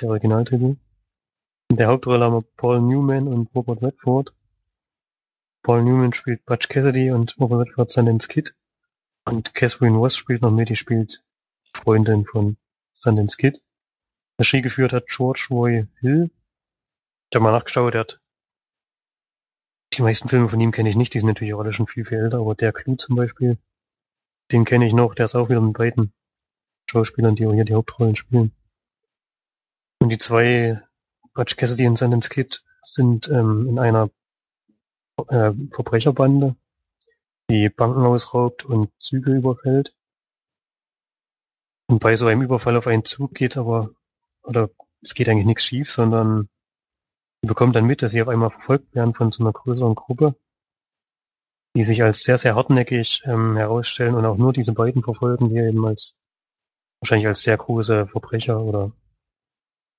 [0.00, 0.74] der Originaltitel.
[1.70, 4.34] In der Hauptrolle haben wir Paul Newman und Robert Redford.
[5.62, 8.56] Paul Newman spielt Butch Cassidy und Robert Redford Sundance Kid.
[9.24, 11.22] Und Catherine Ross spielt noch mit, die spielt
[11.74, 12.56] Freundin von
[12.92, 13.62] Sundance Kid.
[14.40, 16.32] Regie geführt hat George Roy Hill.
[17.30, 18.20] Ich habe mal nachgeschaut, der hat
[19.96, 22.04] die meisten Filme von ihm kenne ich nicht, die sind natürlich auch alle schon viel,
[22.04, 23.58] viel älter, aber der Clou zum Beispiel,
[24.52, 26.12] den kenne ich noch, der ist auch wieder mit beiden
[26.90, 28.52] Schauspielern, die auch hier die Hauptrollen spielen.
[30.00, 30.80] Und die zwei,
[31.34, 34.10] Butch Cassidy und Sundance Kid, sind ähm, in einer
[35.28, 36.54] äh, Verbrecherbande,
[37.50, 39.96] die Banken ausraubt und Züge überfällt.
[41.88, 43.90] Und bei so einem Überfall auf einen Zug geht aber,
[44.42, 44.70] oder
[45.02, 46.48] es geht eigentlich nichts schief, sondern
[47.42, 50.34] die bekommen dann mit, dass sie auf einmal verfolgt werden von so einer größeren Gruppe,
[51.76, 55.56] die sich als sehr, sehr hartnäckig ähm, herausstellen und auch nur diese beiden verfolgen, die
[55.56, 56.16] eben als
[57.00, 58.92] wahrscheinlich als sehr große Verbrecher oder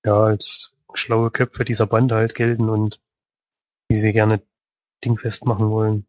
[0.06, 3.00] ja, als schlaue Köpfe dieser Bande halt gelten und
[3.92, 4.42] die sie gerne
[5.04, 6.08] dingfest machen wollen.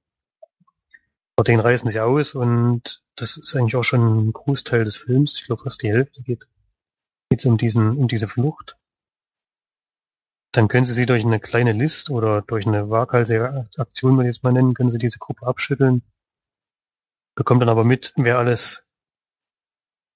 [1.37, 5.35] Aber den reißen sie aus und das ist eigentlich auch schon ein Großteil des Films.
[5.39, 6.49] Ich glaube fast die Hälfte geht
[7.29, 8.77] geht's um diesen, um diese Flucht.
[10.59, 14.39] Dann können Sie sie durch eine kleine List oder durch eine waghalsige Aktion, würde ich
[14.39, 16.03] es mal nennen, können Sie diese Gruppe abschütteln.
[17.37, 18.85] Bekommt dann aber mit, wer alles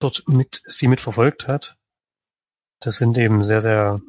[0.01, 1.76] dort mit sie mitverfolgt hat.
[2.80, 4.01] Das sind eben sehr, sehr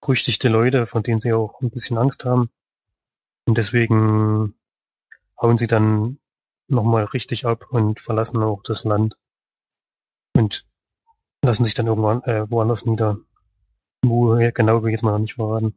[0.00, 2.50] berüchtigte Leute, von denen Sie auch ein bisschen Angst haben.
[3.44, 4.56] Und deswegen
[5.40, 6.18] hauen sie dann
[6.66, 9.16] nochmal richtig ab und verlassen auch das Land.
[10.34, 10.66] Und
[11.44, 13.20] lassen sich dann irgendwann äh, woanders nieder.
[14.04, 15.74] Wo ja, genau will ich jetzt mal noch nicht verraten.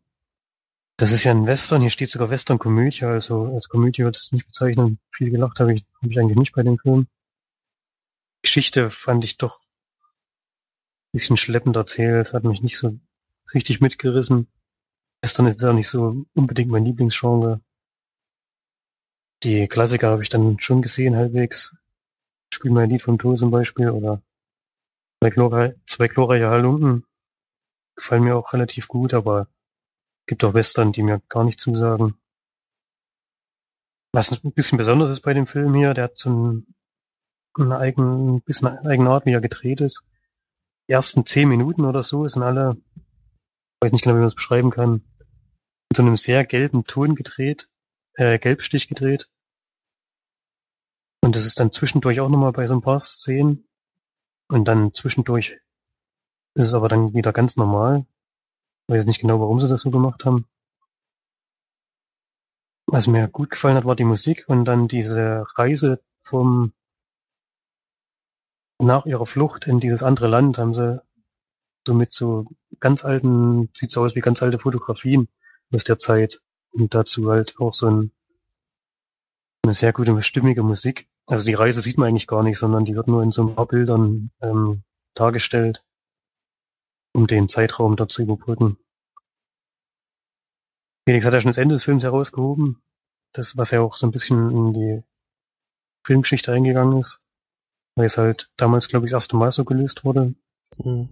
[0.98, 4.32] Das ist ja ein Western, hier steht sogar Western-Komödie, also als Komödie würde ich es
[4.32, 5.00] nicht bezeichnen.
[5.12, 7.08] Viel gelacht habe ich, hab ich eigentlich nicht bei dem Film.
[8.44, 13.00] Geschichte fand ich doch ein bisschen schleppend erzählt, hat mich nicht so
[13.54, 14.48] richtig mitgerissen.
[15.22, 17.60] Western ist auch nicht so unbedingt mein Lieblingsgenre.
[19.44, 21.78] Die Klassiker habe ich dann schon gesehen halbwegs.
[22.54, 24.22] Spiel mein Lied vom Tod zum Beispiel oder
[25.22, 27.06] zwei glorreiche Halunken
[27.96, 29.48] gefallen mir auch relativ gut, aber
[30.26, 32.16] gibt auch Western, die mir gar nicht zusagen.
[34.14, 36.76] Was ein bisschen besonders ist bei dem Film hier, der hat so ein,
[37.56, 40.04] eine eigene, ein bisschen eine eigene Art, wie er gedreht ist.
[40.88, 42.78] Die ersten zehn Minuten oder so sind alle,
[43.82, 45.04] weiß nicht genau, wie man es beschreiben kann,
[45.90, 47.70] mit so einem sehr gelben Ton gedreht,
[48.16, 49.30] äh, Gelbstich gedreht.
[51.22, 53.68] Und das ist dann zwischendurch auch nochmal bei so ein paar Szenen.
[54.50, 55.58] Und dann zwischendurch
[56.56, 58.06] ist es aber dann wieder ganz normal.
[58.88, 60.46] Ich weiß nicht genau, warum sie das so gemacht haben.
[62.86, 66.74] Was mir gut gefallen hat, war die Musik und dann diese Reise vom
[68.80, 71.02] nach ihrer Flucht in dieses andere Land haben sie
[71.88, 72.48] so mit so
[72.80, 75.28] ganz alten, sieht so aus wie ganz alte Fotografien
[75.72, 76.42] aus der Zeit.
[76.72, 78.12] Und dazu halt auch so ein,
[79.64, 81.08] eine sehr gute, stimmige Musik.
[81.26, 83.56] Also die Reise sieht man eigentlich gar nicht, sondern die wird nur in so ein
[83.56, 84.84] paar Bildern ähm,
[85.14, 85.84] dargestellt,
[87.14, 88.78] um den Zeitraum dort zu überbrücken.
[91.06, 92.82] Felix hat ja schon das Ende des Films herausgehoben.
[93.34, 95.04] Das, was ja auch so ein bisschen in die
[96.06, 97.20] Filmgeschichte eingegangen ist.
[97.96, 100.34] Weil es halt damals, glaube ich, das erste Mal so gelöst wurde.
[100.78, 101.10] Mhm.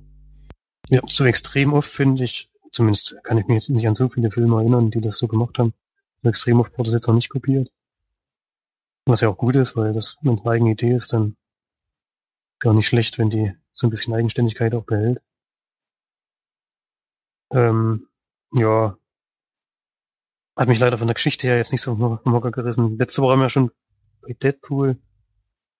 [0.89, 1.01] Ja.
[1.07, 4.57] So extrem oft finde ich, zumindest kann ich mich jetzt nicht an so viele Filme
[4.57, 5.73] erinnern, die das so gemacht haben.
[6.23, 7.71] So extrem oft wurde es jetzt noch nicht kopiert.
[9.05, 11.35] Was ja auch gut ist, weil das wenn es eine eigene Idee ist, dann
[12.59, 15.21] ist ja auch nicht schlecht, wenn die so ein bisschen Eigenständigkeit auch behält.
[17.51, 18.07] Ähm,
[18.53, 18.97] ja.
[20.57, 22.97] Hat mich leider von der Geschichte her jetzt nicht so vom Hocker gerissen.
[22.97, 23.71] Letzte Woche haben wir schon
[24.21, 24.97] bei Deadpool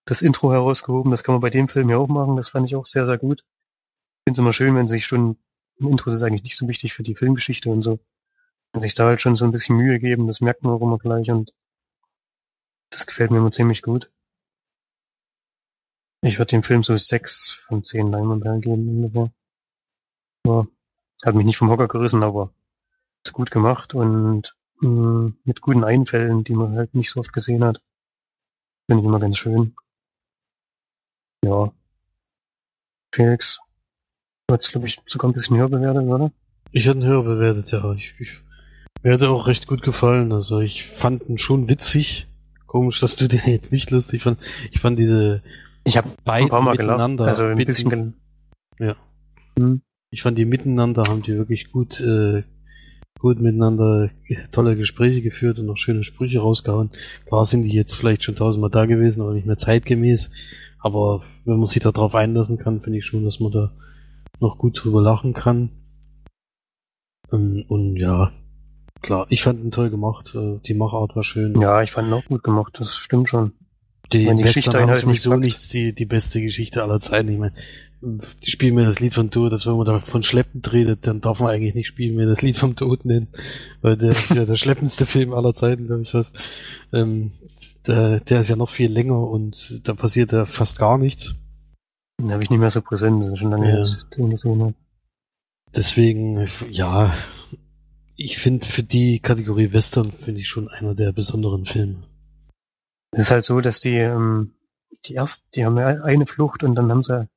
[0.06, 1.12] das Intro herausgehoben.
[1.12, 2.36] Das kann man bei dem Film ja auch machen.
[2.36, 3.42] Das fand ich auch sehr, sehr gut.
[3.42, 5.38] Ich finde es immer schön, wenn sich schon
[5.80, 8.00] ein Intro ist eigentlich nicht so wichtig für die Filmgeschichte und so.
[8.72, 10.98] Wenn sich da halt schon so ein bisschen Mühe geben, das merkt man auch immer
[10.98, 11.54] gleich und
[12.92, 14.12] das gefällt mir immer ziemlich gut.
[16.24, 19.32] Ich würde dem Film so sechs von zehn Leinwandperlen geben ungefähr.
[20.46, 20.68] Ja,
[21.24, 22.52] hat mich nicht vom Hocker gerissen, aber
[23.26, 27.64] ist gut gemacht und mh, mit guten Einfällen, die man halt nicht so oft gesehen
[27.64, 27.82] hat.
[28.90, 29.76] Finde ich immer ganz schön.
[31.46, 31.72] Ja.
[33.14, 33.60] Felix,
[34.48, 36.32] du hast glaube ich sogar ein bisschen höher bewertet, oder?
[36.72, 37.92] Ich hatte ihn höher bewertet, ja.
[37.94, 38.42] Ich, ich
[39.04, 40.32] mir hat er auch recht gut gefallen.
[40.32, 42.28] Also ich fand ihn schon witzig.
[42.68, 44.40] Komisch, dass du den jetzt nicht lustig fand.
[44.72, 45.42] Ich fand diese
[45.84, 46.98] Ich habe ein beiden paar Mal gelacht.
[46.98, 47.26] miteinander.
[47.26, 48.16] Also ein bisschen
[48.80, 48.96] Ja.
[49.60, 49.82] Hm.
[50.12, 52.44] Ich fand die miteinander haben die wirklich gut, äh,
[53.18, 54.10] gut miteinander
[54.52, 56.92] tolle Gespräche geführt und noch schöne Sprüche rausgehauen.
[57.26, 60.30] Klar sind die jetzt vielleicht schon tausendmal da gewesen, aber nicht mehr zeitgemäß.
[60.80, 63.72] Aber wenn man sich darauf einlassen kann, finde ich schon, dass man da
[64.42, 65.70] noch gut drüber lachen kann.
[67.32, 68.34] Ähm, und ja,
[69.02, 70.36] klar, ich fand ihn toll gemacht.
[70.36, 71.54] Äh, die Machart war schön.
[71.62, 73.54] Ja, ich fand ihn auch gut gemacht, das stimmt schon.
[74.12, 77.30] Die, die Geschichte haben halt nicht sowieso nichts die, die beste Geschichte aller Zeiten.
[77.30, 77.54] Ich meine,
[78.02, 81.22] die spielen mir das Lied vom Tod, dass wenn man da von Schleppend redet, dann
[81.22, 83.28] darf man eigentlich nicht spielen, mir das Lied vom Tod nennen.
[83.82, 86.34] Weil der ist ja der schleppendste Film aller Zeiten, glaube ich was.
[86.92, 87.32] Ähm,
[87.86, 91.36] der, der ist ja noch viel länger und da passiert ja fast gar nichts.
[92.20, 93.72] Den habe ich nicht mehr so präsent, das ist schon lange Ja.
[93.72, 94.74] her, dass ich den gesehen habe.
[95.76, 97.14] Deswegen, ja,
[98.16, 102.04] ich finde für die Kategorie Western finde ich schon einer der besonderen Filme.
[103.12, 104.54] Es ist halt so, dass die, ähm,
[105.06, 107.28] die erst, die haben ja eine Flucht und dann haben sie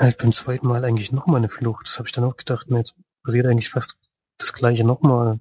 [0.00, 1.86] halt beim zweiten Mal eigentlich nochmal eine Flucht.
[1.86, 3.98] Das habe ich dann auch gedacht, na, jetzt passiert eigentlich fast
[4.38, 5.40] das gleiche nochmal.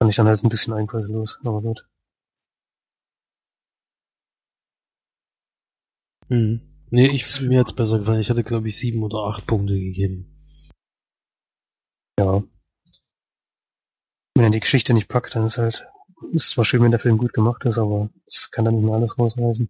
[0.00, 1.86] Fand ich dann halt ein bisschen einfallslos, aber gut.
[6.28, 6.60] Mhm.
[6.90, 8.20] Nee, ich, mir hat's besser gefallen.
[8.20, 10.46] Ich hatte, glaube ich, sieben oder acht Punkte gegeben.
[12.18, 12.42] Ja.
[14.34, 15.86] Wenn er die Geschichte nicht packt, dann ist halt,
[16.32, 18.94] ist zwar schön, wenn der Film gut gemacht ist, aber es kann dann nicht mehr
[18.94, 19.68] alles rausreißen.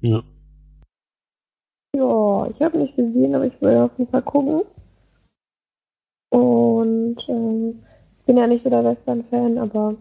[0.00, 0.22] Ja.
[2.48, 4.62] Ja, ich habe nicht gesehen, aber ich will auf jeden Fall gucken.
[6.30, 7.84] Und ähm,
[8.18, 9.96] ich bin ja nicht so der Western-Fan, aber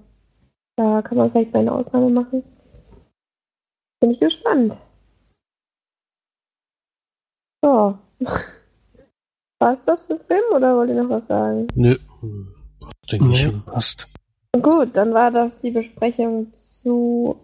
[0.76, 2.44] da kann man vielleicht mal eine Ausnahme machen.
[4.00, 4.78] Bin ich gespannt.
[7.64, 8.00] Ja.
[9.60, 11.68] War es das für Film oder wollt ihr noch was sagen?
[11.74, 11.98] Nö.
[13.12, 13.66] Denke ich.
[13.66, 14.08] Passt.
[14.62, 17.38] Gut, dann war das die Besprechung zu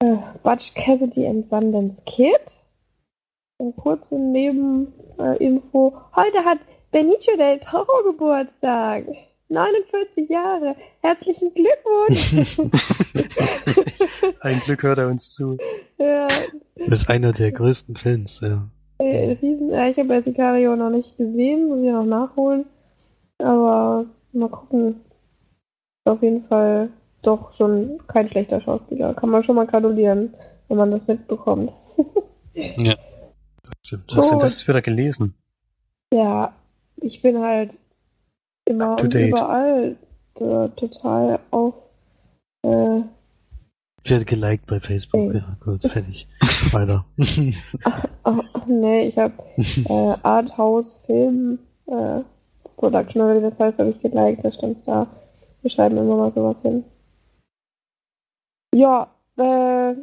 [0.00, 2.63] äh, Butch Cassidy and Sundance Kid.
[3.58, 5.88] Eine kurze Nebeninfo.
[5.88, 6.16] Äh.
[6.16, 6.58] Heute hat
[6.90, 9.04] Benicio del Toro Geburtstag.
[9.48, 10.74] 49 Jahre.
[11.02, 12.58] Herzlichen Glückwunsch.
[14.40, 15.56] Ein Glück hört er uns zu.
[15.98, 16.26] ja,
[16.88, 18.66] Das ist einer der größten Fans, ja.
[18.98, 22.64] äh, riesen, ja, ich habe ja Sicario noch nicht gesehen, muss ich noch nachholen.
[23.38, 25.02] Aber mal gucken.
[26.04, 26.88] Ist auf jeden Fall
[27.22, 29.14] doch schon kein schlechter Schauspieler.
[29.14, 30.34] Kann man schon mal gratulieren,
[30.68, 31.70] wenn man das mitbekommt.
[32.54, 32.96] Ja.
[33.86, 34.10] Stimmt.
[34.10, 35.34] Du hast das jetzt wieder gelesen?
[36.12, 36.54] Ja,
[36.96, 37.74] ich bin halt
[38.64, 39.28] immer und date.
[39.30, 39.96] überall
[40.36, 41.74] äh, total auf.
[42.62, 43.00] Äh,
[44.02, 45.32] Ich werde geliked bei Facebook.
[45.32, 45.48] Thanks.
[45.48, 46.28] Ja, gut, fertig.
[46.72, 47.04] Weiter.
[47.84, 52.20] ach, ach, nee, ich habe äh, Arthouse Film äh,
[52.76, 55.06] Production, oder wie das heißt, habe ich geliked, da stand's da.
[55.62, 56.84] Wir schreiben immer mal sowas hin.
[58.74, 59.94] Ja, äh,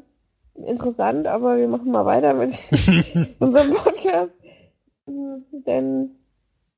[0.64, 2.58] interessant, aber wir machen mal weiter mit
[3.40, 4.32] unserem Podcast.
[5.06, 6.12] Denn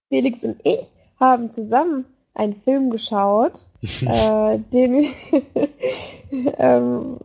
[0.10, 5.10] Felix und ich haben zusammen einen Film geschaut, äh, den, wir,
[6.60, 7.18] ähm,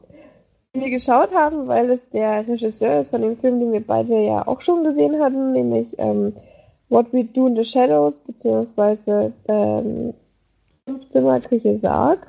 [0.74, 4.22] den wir geschaut haben, weil es der Regisseur ist von dem Film, den wir beide
[4.24, 6.34] ja auch schon gesehen hatten, nämlich ähm,
[6.88, 10.14] What We Do in the Shadows, beziehungsweise ähm,
[10.86, 12.26] Fünfzimmerküche Sarg.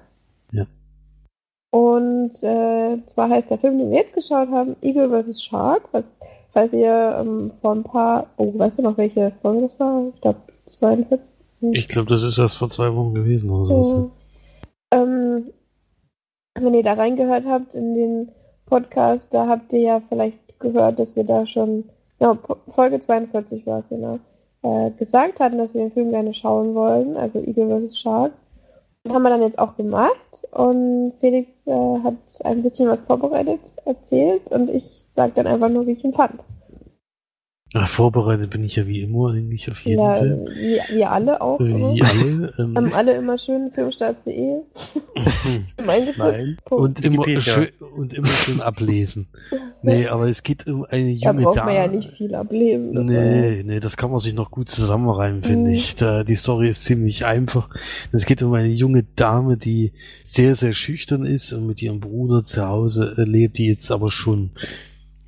[1.72, 5.44] Und äh, zwar heißt der Film, den wir jetzt geschaut haben, Eagle vs.
[5.44, 6.06] Shark, was,
[6.52, 10.08] falls ihr ähm, vor ein paar, oh, weißt du noch, welche Folge das war?
[10.14, 11.20] Ich glaube 42.
[11.72, 14.12] Ich glaube, das ist erst vor zwei Wochen gewesen oder so.
[14.94, 15.02] Ja.
[15.02, 15.52] Ähm,
[16.56, 18.32] wenn ihr da reingehört habt in den
[18.66, 21.86] Podcast, da habt ihr ja vielleicht gehört, dass wir da schon,
[22.20, 22.38] ja,
[22.70, 24.20] Folge 42 war es genau,
[24.64, 28.00] äh, gesagt hatten, dass wir den Film gerne schauen wollen, also Eagle vs.
[28.00, 28.32] Shark.
[29.08, 34.46] Haben wir dann jetzt auch gemacht und Felix äh, hat ein bisschen was vorbereitet, erzählt
[34.48, 36.42] und ich sage dann einfach nur, wie ich ihn fand.
[37.72, 40.48] Ja, vorbereitet bin ich ja wie immer eigentlich auf jeden ja, Fall.
[40.56, 41.60] Wie, wie alle auch.
[41.60, 41.66] Äh.
[41.66, 42.54] Wie alle.
[42.58, 44.62] Ähm, Haben alle immer schön filmstarts.de
[46.18, 46.58] Nein.
[46.70, 49.28] und, immer schön, und immer schön ablesen.
[49.82, 51.72] Nee, aber es geht um eine Da junge braucht Dame.
[51.72, 52.94] man ja nicht viel ablesen.
[52.96, 55.76] das Nee, nee, das kann man sich noch gut zusammenreimen, finde Mhm.
[55.76, 55.96] ich.
[55.96, 57.70] Da, die Story ist ziemlich einfach.
[58.12, 59.94] Es geht um eine junge Dame, die
[60.26, 64.12] sehr, sehr schüchtern ist und mit ihrem Bruder zu Hause äh, lebt, die jetzt aber
[64.12, 64.50] schon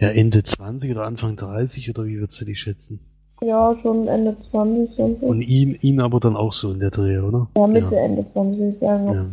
[0.02, 3.00] ja, Ende 20 oder Anfang 30 oder wie würdest du die schätzen?
[3.44, 4.96] Ja, schon Ende 20.
[4.96, 5.30] denke ich.
[5.30, 7.48] Und ihn, ihn aber dann auch so in der Dreh, oder?
[7.56, 9.08] Ja, Mitte, Ende 20 würde ich sagen.
[9.14, 9.26] Ja.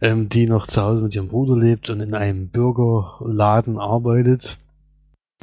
[0.00, 4.58] Ähm, die noch zu Hause mit ihrem Bruder lebt und in einem Burgerladen arbeitet.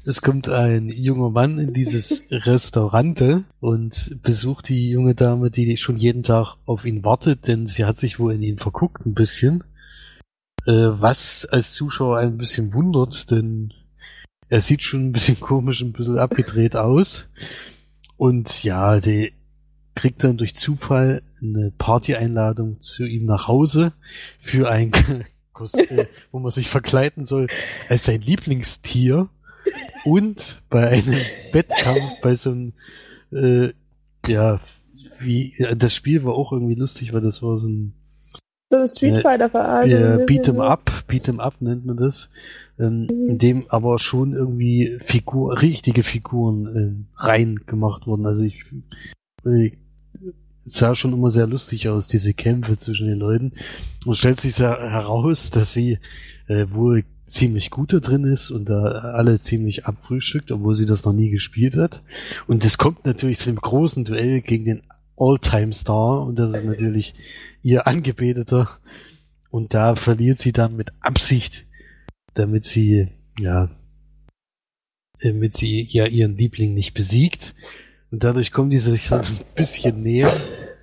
[0.03, 5.97] Es kommt ein junger Mann in dieses Restaurante und besucht die junge Dame, die schon
[5.97, 9.63] jeden Tag auf ihn wartet, denn sie hat sich wohl in ihn verguckt ein bisschen.
[10.65, 13.73] Äh, was als Zuschauer ein bisschen wundert, denn
[14.49, 17.25] er sieht schon ein bisschen komisch, ein bisschen abgedreht aus.
[18.17, 19.33] Und ja, die
[19.95, 23.93] kriegt dann durch Zufall eine Party-Einladung zu ihm nach Hause
[24.39, 24.91] für ein
[25.53, 27.47] Kostüm, wo man sich verkleiden soll
[27.89, 29.29] als sein Lieblingstier
[30.05, 31.19] und bei einem
[31.51, 32.73] Wettkampf, bei so einem,
[33.31, 33.73] äh,
[34.25, 34.59] ja,
[35.19, 37.93] wie, das Spiel war auch irgendwie lustig, weil das war so ein
[38.69, 39.91] So Street Fighter verarscht.
[39.91, 42.29] äh, Beat'em Up, Beat'em Up nennt man das,
[42.79, 48.25] ähm, in dem aber schon irgendwie Figur, richtige Figuren äh, rein gemacht wurden.
[48.25, 48.65] Also ich
[49.45, 49.71] äh,
[50.65, 53.53] es sah schon immer sehr lustig aus, diese Kämpfe zwischen den Leuten.
[54.05, 55.99] Und stellt sich ja heraus, dass sie
[56.47, 61.05] äh, wohl ziemlich gut da drin ist und da alle ziemlich abfrühstückt, obwohl sie das
[61.05, 62.01] noch nie gespielt hat.
[62.47, 64.81] Und es kommt natürlich zu einem großen Duell gegen den
[65.15, 67.13] All-Time-Star und das ist natürlich
[67.61, 68.69] ihr Angebeteter.
[69.51, 71.65] Und da verliert sie dann mit Absicht,
[72.33, 73.07] damit sie,
[73.39, 73.69] ja,
[75.21, 77.55] damit sie ja ihren Liebling nicht besiegt.
[78.11, 80.31] Und dadurch kommen die sich dann ein bisschen näher.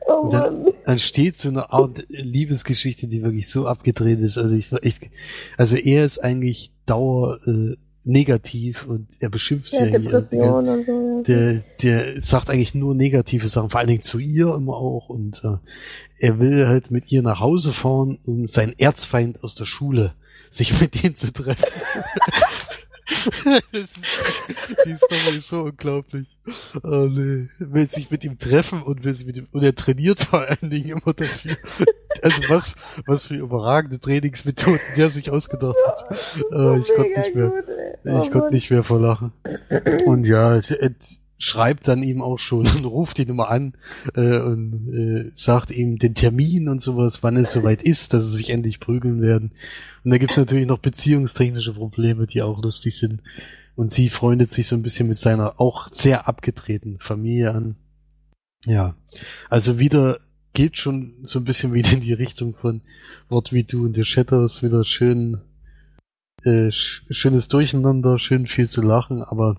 [0.07, 0.73] Oh Und dann- Mann.
[0.85, 4.39] Dann steht so eine Art Liebesgeschichte, die wirklich so abgedreht ist.
[4.39, 5.11] Also ich war echt,
[5.59, 7.75] also er ist eigentlich dauer äh,
[8.05, 10.03] negativ und er beschimpft sie Ja, eigentlich.
[10.05, 11.17] Depression und so.
[11.17, 11.23] Ja.
[11.25, 15.09] Der, der sagt eigentlich nur negative Sachen, vor allen Dingen zu ihr immer auch.
[15.09, 15.57] Und äh,
[16.21, 20.15] er will halt mit ihr nach Hause fahren, um seinen Erzfeind aus der Schule
[20.51, 21.65] sich mit denen zu treffen.
[23.45, 23.99] Das ist,
[24.85, 26.27] die Story ist so unglaublich.
[26.83, 27.49] Oh nee.
[27.59, 30.71] Will sich mit ihm treffen und will sich mit ihm, und er trainiert vor allen
[30.71, 31.57] Dingen immer dafür.
[32.23, 32.75] Also was,
[33.07, 36.11] was für überragende Trainingsmethoden der sich ausgedacht hat.
[36.51, 37.49] Äh, ich konnte nicht mehr.
[37.51, 38.21] gut, ey.
[38.23, 39.33] Ich Oh konnte nicht mehr vor Lachen.
[40.07, 43.75] Und ja, es- es schreibt dann ihm auch schon und ruft ihn immer an
[44.15, 44.89] äh, und
[45.29, 48.81] äh, sagt ihm den Termin und sowas, wann es soweit ist, dass sie sich endlich
[48.81, 49.53] prügeln werden.
[50.07, 53.23] Und da gibt's natürlich noch beziehungstechnische Probleme, die auch lustig sind.
[53.75, 57.75] Und sie freundet sich so ein bisschen mit seiner auch sehr abgetretenen Familie an.
[58.65, 58.95] Ja,
[59.51, 60.21] also wieder
[60.53, 62.83] geht schon so ein bisschen wieder in die Richtung von
[63.29, 65.41] What We Do in the Shadows, wieder schön
[66.45, 69.57] äh, sch schönes Durcheinander, schön viel zu lachen, aber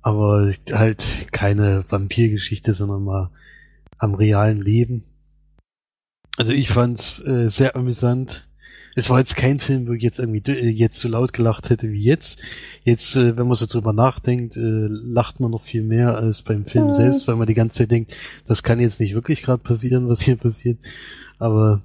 [0.00, 3.30] aber halt keine Vampirgeschichte, sondern mal
[3.98, 5.04] am realen Leben.
[6.38, 8.48] Also ich fand's äh, sehr amüsant.
[8.94, 11.90] Es war jetzt kein Film, wo ich jetzt irgendwie äh, jetzt so laut gelacht hätte
[11.90, 12.40] wie jetzt.
[12.84, 16.64] Jetzt, äh, wenn man so drüber nachdenkt, äh, lacht man noch viel mehr als beim
[16.64, 16.92] Film Mhm.
[16.92, 18.14] selbst, weil man die ganze Zeit denkt,
[18.46, 20.78] das kann jetzt nicht wirklich gerade passieren, was hier passiert.
[21.38, 21.82] Aber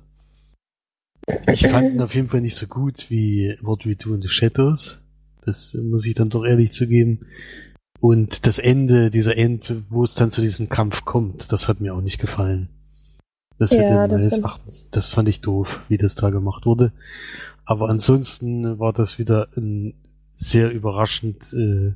[1.51, 4.29] ich fand ihn auf jeden Fall nicht so gut wie What We Do in the
[4.29, 4.99] Shadows.
[5.45, 7.21] Das muss ich dann doch ehrlich zugeben.
[7.99, 11.93] Und das Ende, dieser End, wo es dann zu diesem Kampf kommt, das hat mir
[11.93, 12.69] auch nicht gefallen.
[13.59, 14.39] Das Ja, hätte meines.
[14.39, 16.93] Erachtens, das fand ich doof, wie das da gemacht wurde.
[17.65, 19.93] Aber ansonsten war das wieder ein
[20.35, 21.93] sehr überraschend äh,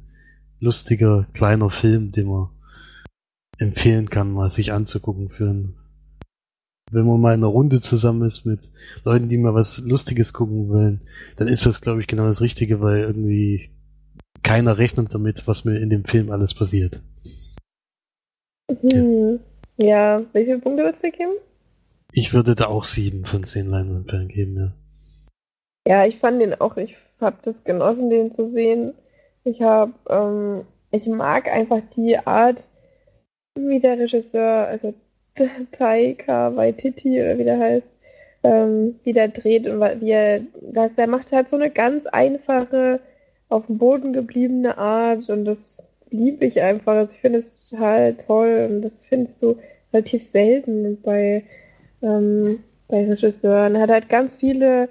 [0.59, 2.49] lustiger kleiner Film, den man
[3.57, 5.75] empfehlen kann, mal sich anzugucken für einen,
[6.91, 8.59] wenn man mal in einer Runde zusammen ist mit
[9.05, 11.01] Leuten, die mal was Lustiges gucken wollen,
[11.37, 13.69] dann ist das, glaube ich, genau das Richtige, weil irgendwie
[14.43, 16.99] keiner rechnet damit, was mir in dem Film alles passiert.
[18.81, 19.39] Hm.
[19.77, 21.33] Ja, wie viele Punkte würdest du geben?
[22.15, 24.71] Ich würde da auch sieben von zehn Leinwandperlen geben, ja.
[25.87, 28.93] Ja, ich fand den auch, ich habe das genossen, den zu sehen.
[29.43, 32.63] Ich habe, ähm, ich mag einfach die Art,
[33.57, 34.93] wie der Regisseur, also
[35.71, 37.91] Taika Waititi oder wie der heißt,
[38.43, 42.99] ähm, wie der dreht und wie er, das, der macht halt so eine ganz einfache,
[43.49, 46.93] auf dem Boden gebliebene Art und das liebe ich einfach.
[46.93, 49.57] Also ich finde es total toll und das findest du
[49.91, 51.43] relativ selten bei,
[52.03, 53.75] ähm, bei Regisseuren.
[53.75, 54.89] Er hat halt ganz viele,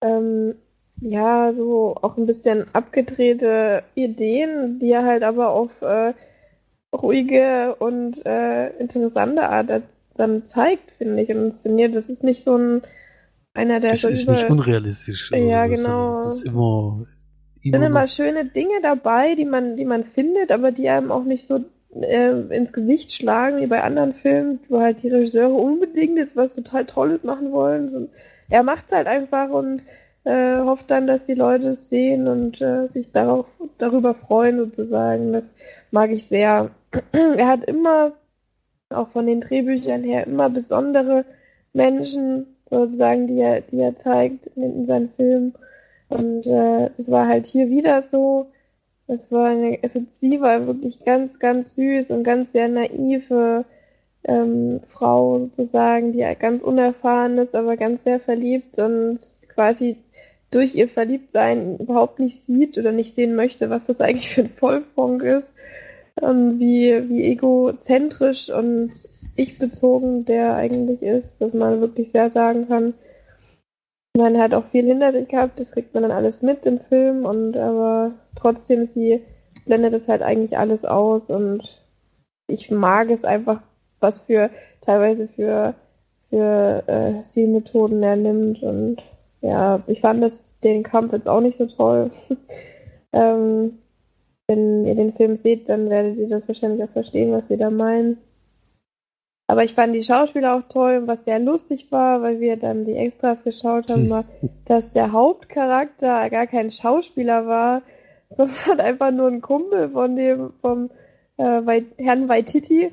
[0.00, 0.54] ähm,
[1.00, 6.14] ja, so auch ein bisschen abgedrehte Ideen, die er halt aber auf äh,
[6.94, 9.82] ruhige und äh, interessante Art
[10.16, 11.94] dann zeigt, finde ich, und inszeniert.
[11.94, 12.82] Das ist nicht so ein
[13.54, 15.32] einer, der Es so ist über nicht unrealistisch.
[15.32, 16.08] oder Ja, sowas, genau.
[16.10, 17.06] Es ist immer,
[17.62, 21.10] sind immer immer noch- schöne Dinge dabei, die man, die man findet, aber die einem
[21.12, 21.64] auch nicht so
[22.02, 26.54] äh, ins Gesicht schlagen wie bei anderen Filmen, wo halt die Regisseure unbedingt jetzt was
[26.54, 27.90] total Tolles machen wollen.
[27.90, 28.08] So,
[28.48, 29.82] er macht's halt einfach und
[30.24, 33.46] äh, hofft dann, dass die Leute es sehen und äh, sich darauf,
[33.78, 35.32] darüber freuen sozusagen.
[35.32, 35.54] Das
[35.90, 36.70] mag ich sehr.
[37.12, 38.12] er hat immer,
[38.90, 41.24] auch von den Drehbüchern her, immer besondere
[41.72, 45.54] Menschen sozusagen, die er, die er zeigt in, in seinen Filmen.
[46.08, 48.50] Und äh, das war halt hier wieder so.
[49.08, 53.64] Es war eine, also sie war wirklich ganz, ganz süß und ganz sehr naive
[54.24, 59.18] ähm, Frau sozusagen, die ganz unerfahren ist, aber ganz sehr verliebt und
[59.54, 59.96] quasi
[60.50, 64.50] durch ihr Verliebtsein überhaupt nicht sieht oder nicht sehen möchte, was das eigentlich für ein
[64.50, 65.48] Vollfunk ist.
[66.20, 68.92] Und wie, wie egozentrisch und
[69.36, 72.94] ich-bezogen der eigentlich ist, dass man wirklich sehr sagen kann,
[74.18, 77.24] man hat auch viel hinter sich gehabt, das kriegt man dann alles mit im Film
[77.24, 79.22] und aber trotzdem sie
[79.64, 81.62] blendet es halt eigentlich alles aus und
[82.48, 83.62] ich mag es einfach,
[84.00, 84.50] was für
[84.80, 85.74] teilweise für
[86.30, 89.02] für äh, Stilmethoden er nimmt und
[89.40, 92.10] ja, ich fand das den Kampf jetzt auch nicht so toll.
[93.12, 93.78] ähm,
[94.48, 97.70] wenn ihr den Film seht, dann werdet ihr das wahrscheinlich auch verstehen, was wir da
[97.70, 98.18] meinen.
[99.50, 102.84] Aber ich fand die Schauspieler auch toll und was sehr lustig war, weil wir dann
[102.84, 104.24] die Extras geschaut haben, war,
[104.66, 107.82] dass der Hauptcharakter gar kein Schauspieler war,
[108.36, 110.90] sondern einfach nur ein Kumpel von dem, vom
[111.38, 112.92] äh, Herrn Waititi,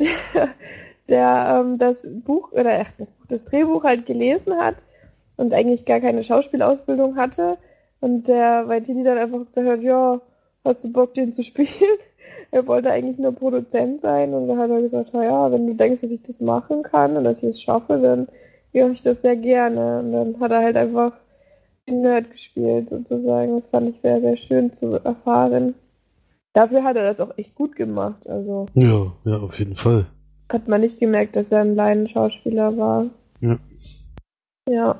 [0.00, 0.48] der,
[1.08, 4.82] der ähm, das Buch oder ach, das, Buch, das Drehbuch halt gelesen hat
[5.36, 7.56] und eigentlich gar keine Schauspielausbildung hatte.
[8.00, 10.20] Und der Waititi dann einfach gesagt hat, ja,
[10.64, 11.68] hast du Bock, den zu spielen?
[12.50, 16.00] Er wollte eigentlich nur Produzent sein und dann hat er gesagt, ja, wenn du denkst,
[16.02, 18.28] dass ich das machen kann und dass ich es schaffe, dann
[18.72, 20.00] mache ich das sehr gerne.
[20.00, 21.12] Und dann hat er halt einfach
[21.88, 23.56] den Nerd gespielt, sozusagen.
[23.56, 25.74] Das fand ich sehr, sehr schön zu erfahren.
[26.52, 28.28] Dafür hat er das auch echt gut gemacht.
[28.28, 30.06] Also Ja, ja, auf jeden Fall.
[30.52, 33.06] hat man nicht gemerkt, dass er ein Laienschauspieler war.
[33.40, 33.58] Ja.
[34.68, 34.98] Ja.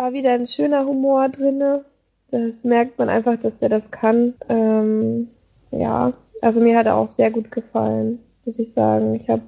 [0.00, 1.84] War wieder ein schöner Humor drinne.
[2.30, 4.34] Das merkt man einfach, dass der das kann.
[4.48, 5.28] Ähm,
[5.72, 9.14] ja, also mir hat er auch sehr gut gefallen, muss ich sagen.
[9.14, 9.42] Ich habe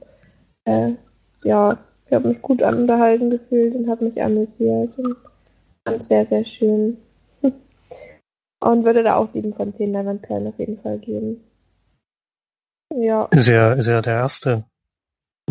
[0.65, 0.95] äh,
[1.45, 5.17] ja, ich habe mich gut unterhalten gefühlt und habe mich amüsiert und
[5.85, 6.99] fand es sehr, sehr schön.
[8.63, 11.45] Und würde da auch 7 von 10 Leinwandperlen auf jeden Fall geben.
[12.95, 13.27] Ja.
[13.27, 14.65] Ist ja, ist ja der erste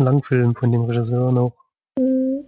[0.00, 1.54] Langfilm von dem Regisseur noch.
[1.96, 2.44] Mhm.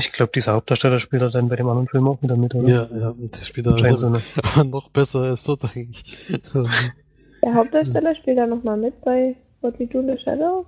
[0.00, 2.68] Ich glaube, dieser Hauptdarsteller spielt er dann bei dem anderen Film auch wieder mit, oder?
[2.68, 4.20] Ja, ja, und so, ne?
[4.36, 6.40] aber noch besser als dort eigentlich.
[7.42, 10.66] Der Hauptdarsteller spielt da nochmal mit bei What We Do in the Shadows.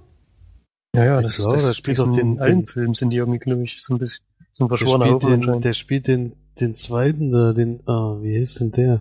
[0.95, 3.17] Ja, ja, das, glaube, das, der spielt sind den- in allen den- Filmen sind die
[3.19, 6.07] irgendwie, glaube ich, so ein bisschen so ein Der verschworener spielt, Haufen den, der spielt
[6.09, 9.01] den, den zweiten da, den, ah, wie hieß denn der?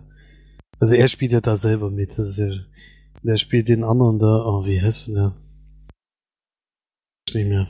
[0.78, 2.50] Also er spielt ja da selber mit, das ist ja,
[3.22, 5.32] der spielt den anderen da, oh, wie heißt denn der?
[7.34, 7.66] Nicht mehr.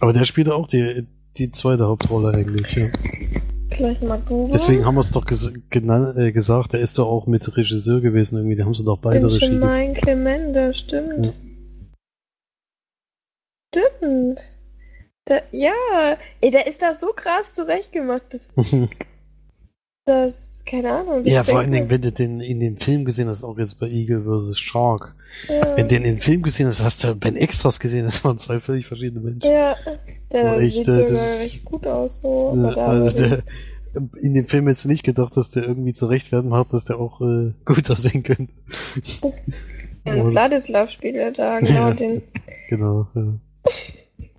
[0.00, 2.86] Aber der spielt auch die, die zweite Hauptrolle eigentlich, ja.
[3.70, 4.52] Gleich mal googeln.
[4.52, 8.36] Deswegen haben wir es doch ges äh, gesagt, der ist doch auch mit Regisseur gewesen,
[8.36, 9.38] irgendwie, da haben sie doch beide Regie.
[9.40, 11.26] schon ge- mein Clemende, stimmt.
[11.26, 11.32] Ja.
[13.74, 14.40] Stimmt.
[15.26, 18.52] Da, ja, ey, der ist da so krass zurechtgemacht, dass
[20.06, 21.24] das, keine Ahnung.
[21.26, 23.88] ja, vor allen Dingen, wenn du den in dem Film gesehen hast, auch jetzt bei
[23.88, 24.58] Eagle vs.
[24.58, 25.14] Shark,
[25.48, 28.22] Ja, wenn du den im Film gesehen hast, hast du bei den Extras gesehen, das
[28.24, 29.50] waren zwei völlig verschiedene Menschen.
[29.50, 29.76] ja,
[30.32, 32.52] der war echt, sieht äh, das recht gut aus, so.
[32.56, 33.42] Ja, also der,
[34.20, 37.20] in dem Film jetzt nicht gedacht, dass der irgendwie zurecht werden hat, dass der auch
[37.20, 38.52] äh, gut aussehen könnte.
[40.04, 41.94] das- Vladislav spielt er da, genau, Ja.
[41.94, 42.22] den.
[42.68, 43.08] Genau.
[43.14, 43.34] Ja.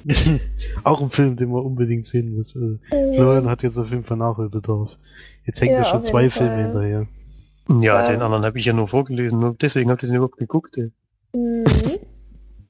[0.87, 2.55] auch ein Film, den man unbedingt sehen muss.
[2.55, 4.97] Also, Florian hat jetzt auf jeden Fall Nachholbedarf.
[5.45, 6.63] Jetzt hängt Ja, er schon zwei jeden Filme Fall.
[6.63, 7.07] hinterher.
[7.69, 8.11] Ja, Ja.
[8.11, 10.77] den anderen habe ich ja nur vorgelesen, nur deswegen habt ihr den überhaupt geguckt.
[10.77, 10.91] Ey.
[11.33, 11.63] Mhm.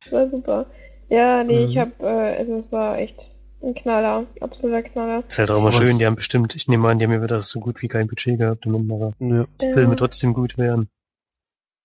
[0.01, 0.65] Das war super.
[1.09, 1.80] Ja, nee, ich Mhm.
[1.80, 3.32] hab, äh, also es war echt
[3.63, 5.24] ein Knaller, absoluter Knaller.
[5.28, 7.39] Ist halt auch immer schön, die haben bestimmt, ich nehme an, die haben ja wieder
[7.39, 8.88] so gut wie kein Budget gehabt, damit.
[9.20, 9.45] Ja.
[9.74, 10.89] Filme trotzdem gut wären.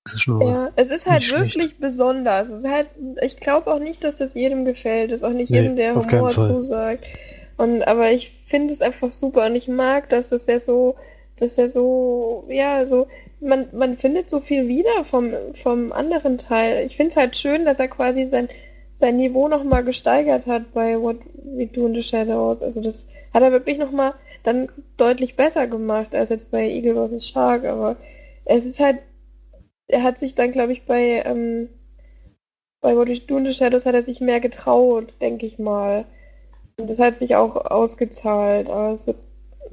[0.04, 1.54] Ist Ja, es ist halt Nicht schlecht.
[1.56, 2.48] wirklich besonders.
[2.48, 2.88] Es ist halt,
[3.22, 5.12] ich glaube auch nicht, dass das jedem gefällt.
[5.12, 7.04] Es ist auch nicht Nee, jedem, der Humor zusagt.
[7.56, 10.96] Und, aber ich finde es einfach super und ich mag, dass es ja so,
[11.36, 13.06] dass er so, ja, so,
[13.40, 15.32] man, man findet so viel wieder vom,
[15.62, 16.84] vom anderen Teil.
[16.84, 18.48] Ich finde es halt schön, dass er quasi sein,
[18.96, 22.62] sein Niveau nochmal gesteigert hat bei What We Do in the Shadows.
[22.62, 27.28] Also das hat er wirklich nochmal dann deutlich besser gemacht als jetzt bei Eagle vs.
[27.28, 27.96] Shark, aber
[28.44, 28.98] es ist halt,
[29.92, 31.68] er hat sich dann, glaube ich, bei, ähm,
[32.80, 36.06] bei What We Do in the Shadows hat er sich mehr getraut, denke ich mal.
[36.78, 38.68] Und das hat sich auch ausgezahlt.
[38.70, 39.14] Also,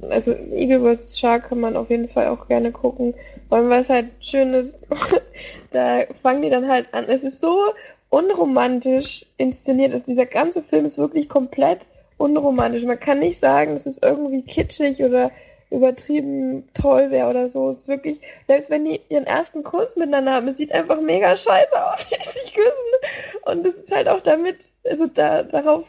[0.08, 1.18] also Eagle vs.
[1.18, 3.14] Shark kann man auf jeden Fall auch gerne gucken.
[3.48, 4.78] Vor allem, weil es halt schön ist,
[5.72, 7.08] da fangen die dann halt an.
[7.08, 7.72] Es ist so
[8.10, 9.92] unromantisch inszeniert.
[9.92, 11.80] Also dieser ganze Film ist wirklich komplett
[12.18, 12.84] unromantisch.
[12.84, 15.30] Man kann nicht sagen, es ist irgendwie kitschig oder
[15.70, 17.70] übertrieben toll wäre oder so.
[17.70, 21.36] Es ist wirklich, selbst wenn die ihren ersten Kuss miteinander haben, es sieht einfach mega
[21.36, 23.42] scheiße aus, wie die sich küssen.
[23.44, 25.84] Und es ist halt auch damit, also da, darauf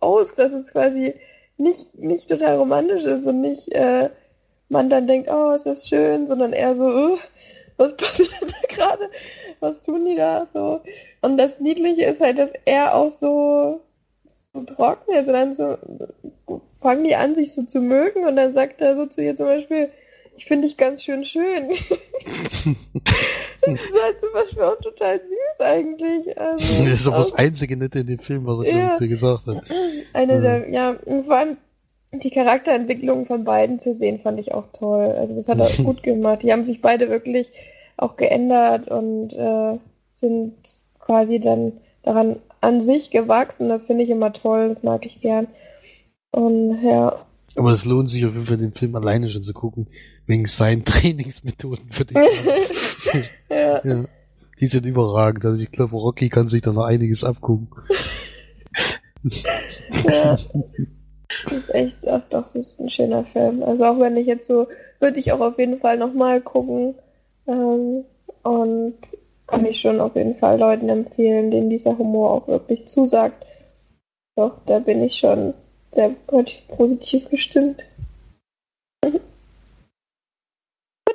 [0.00, 1.14] aus, dass es quasi
[1.56, 4.10] nicht, nicht total romantisch ist und nicht äh,
[4.68, 7.18] man dann denkt, oh, ist das schön, sondern eher so, uh,
[7.76, 9.10] was passiert da gerade?
[9.60, 10.80] Was tun die da so?
[11.20, 13.80] Und das Niedliche ist halt, dass er auch so,
[14.52, 15.78] so trocken ist und dann so
[16.82, 19.46] fangen die an, sich so zu mögen und dann sagt er so zu ihr zum
[19.46, 19.88] Beispiel,
[20.36, 21.68] ich finde dich ganz schön schön.
[23.60, 26.38] das ist halt zum Beispiel auch total süß eigentlich.
[26.38, 28.92] Also, Das ist aber das auch einzige Nette in dem Film, was er Ja.
[28.92, 29.62] zu ihr gesagt hat.
[30.12, 30.40] eine Ja.
[30.40, 31.56] der, ja, vor allem
[32.12, 35.14] die Charakterentwicklung von beiden zu sehen, fand ich auch toll.
[35.18, 36.42] Also das hat er gut gemacht.
[36.42, 37.52] Die haben sich beide wirklich
[37.96, 39.78] auch geändert und äh,
[40.12, 40.54] sind
[40.98, 41.72] quasi dann
[42.02, 43.68] daran an sich gewachsen.
[43.68, 45.46] Das finde ich immer toll, das mag ich gern.
[46.32, 47.24] Und ja,
[47.56, 49.86] Aber es lohnt sich auf jeden Fall, den Film alleine schon zu gucken,
[50.26, 52.16] wegen seinen Trainingsmethoden für den
[53.50, 53.80] ja.
[53.84, 54.04] ja.
[54.58, 55.44] Die sind überragend.
[55.44, 57.68] Also ich glaube, Rocky kann sich da noch einiges abgucken.
[60.04, 60.36] Ja.
[61.44, 63.62] Das ist echt, ach doch, das ist ein schöner Film.
[63.62, 64.66] Also auch wenn ich jetzt so,
[64.98, 66.96] würde ich auch auf jeden Fall nochmal gucken.
[67.46, 68.04] Ähm,
[68.42, 68.96] und
[69.46, 73.46] kann ich schon auf jeden Fall Leuten empfehlen, denen dieser Humor auch wirklich zusagt.
[74.34, 75.54] Doch, da bin ich schon
[75.92, 76.10] sehr
[76.68, 77.84] positiv gestimmt.
[79.04, 79.20] Gut,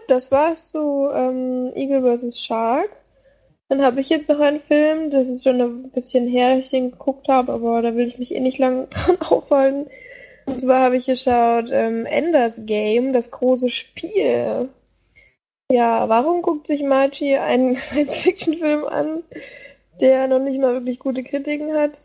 [0.08, 2.40] das war's zu ähm, Eagle vs.
[2.42, 2.90] Shark.
[3.70, 6.72] Dann habe ich jetzt noch einen Film, das ist schon ein bisschen her, dass ich
[6.72, 9.90] den geguckt habe, aber da will ich mich eh nicht lang dran aufhalten.
[10.46, 14.70] Und zwar habe ich geschaut ähm, Enders Game, das große Spiel.
[15.70, 19.24] Ja, warum guckt sich Margie einen Science-Fiction-Film an,
[20.00, 22.00] der noch nicht mal wirklich gute Kritiken hat?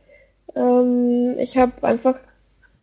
[0.57, 2.19] Ähm, ich habe einfach,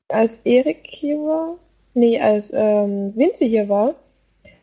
[0.09, 1.57] als Erik hier war,
[1.93, 3.95] nee, als ähm, Vinci hier war,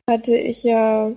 [0.09, 1.13] hatte ich ja,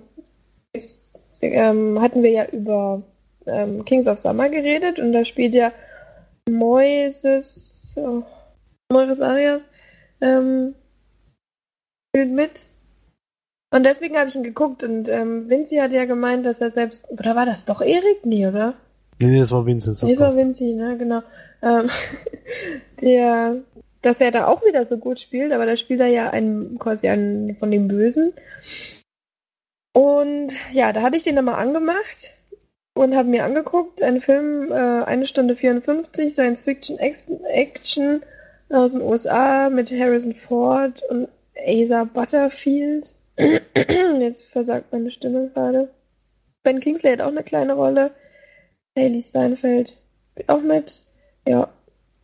[0.72, 3.02] ist, ähm, hatten wir ja über
[3.46, 5.72] ähm, Kings of Summer geredet und da spielt ja
[6.48, 8.22] Moises, oh,
[8.92, 9.68] Moises Arias,
[10.20, 10.74] ähm,
[12.10, 12.64] spielt mit.
[13.72, 17.08] Und deswegen habe ich ihn geguckt und ähm, Vinci hat ja gemeint, dass er selbst,
[17.10, 18.24] oder war das doch Erik?
[18.26, 18.74] Nee, oder?
[19.20, 19.96] Nee, nee, das war Vincent.
[19.96, 20.42] Das Nee, das war.
[20.42, 21.22] Vinci, ne, genau.
[21.62, 21.88] Ähm,
[23.00, 23.56] der,
[24.02, 27.08] dass er da auch wieder so gut spielt, aber da spielt er ja einen, quasi
[27.08, 28.32] einen von den Bösen.
[29.92, 32.32] Und ja, da hatte ich den dann mal angemacht
[32.94, 38.22] und habe mir angeguckt, ein Film, äh, eine Stunde 54, Science Fiction Action, Action
[38.68, 43.14] aus den USA mit Harrison Ford und Asa Butterfield.
[43.36, 45.90] Jetzt versagt meine Stimme gerade.
[46.62, 48.12] Ben Kingsley hat auch eine kleine Rolle.
[48.96, 49.96] Haley Steinfeld
[50.46, 51.02] auch mit.
[51.46, 51.68] Ja,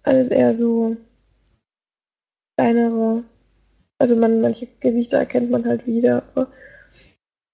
[0.03, 0.97] alles eher so
[2.57, 3.25] kleinere.
[3.99, 6.23] Also man, manche Gesichter erkennt man halt wieder.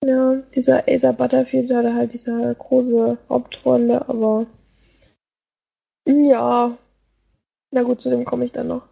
[0.05, 4.47] Ja, dieser Asa Butterfield hatte halt diese große Hauptrolle, aber
[6.07, 6.77] ja,
[7.71, 8.89] na gut, zu dem komme ich dann noch.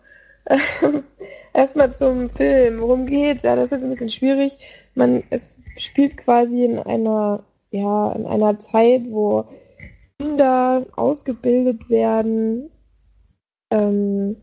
[1.52, 2.78] Erstmal zum Film.
[2.78, 3.42] Worum geht's?
[3.42, 4.56] Ja, das ist jetzt ein bisschen schwierig.
[4.94, 9.46] Man, es spielt quasi in einer, ja, in einer Zeit, wo
[10.20, 12.70] Kinder ausgebildet werden,
[13.72, 14.36] ähm,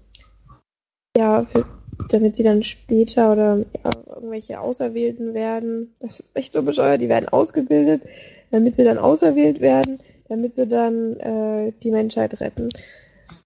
[1.18, 1.66] ja, für,
[2.10, 5.96] damit sie dann später oder ja, irgendwelche Auserwählten werden.
[6.00, 7.02] Das ist echt so bescheuert.
[7.02, 8.04] Die werden ausgebildet,
[8.52, 10.00] damit sie dann auserwählt werden,
[10.30, 12.70] damit sie dann äh, die Menschheit retten.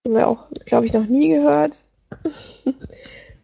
[0.05, 1.81] Haben wir auch, glaube ich, noch nie gehört.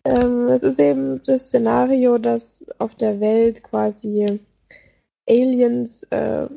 [0.05, 4.25] ähm, es ist eben das Szenario, dass auf der Welt quasi
[5.29, 6.47] Aliens äh,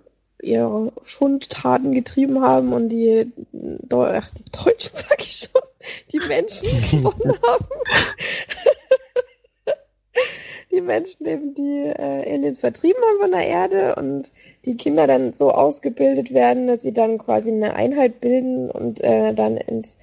[0.43, 3.31] ihre Schundtaten getrieben haben und die,
[3.91, 5.63] ach, die Deutschen, sag ich schon,
[6.13, 7.67] die Menschen gewonnen haben.
[10.71, 14.31] die Menschen eben die äh, Aliens vertrieben haben von der Erde und
[14.65, 19.35] die Kinder dann so ausgebildet werden, dass sie dann quasi eine Einheit bilden und äh,
[19.35, 19.99] dann ins,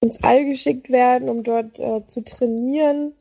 [0.00, 3.12] ins All geschickt werden, um dort äh, zu trainieren,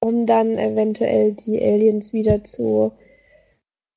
[0.00, 2.92] um dann eventuell die Aliens wieder zu,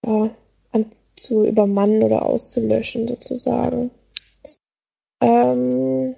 [0.05, 0.30] äh,
[0.72, 0.86] an,
[1.18, 3.91] zu übermannen oder auszulöschen sozusagen.
[5.22, 6.16] Ähm,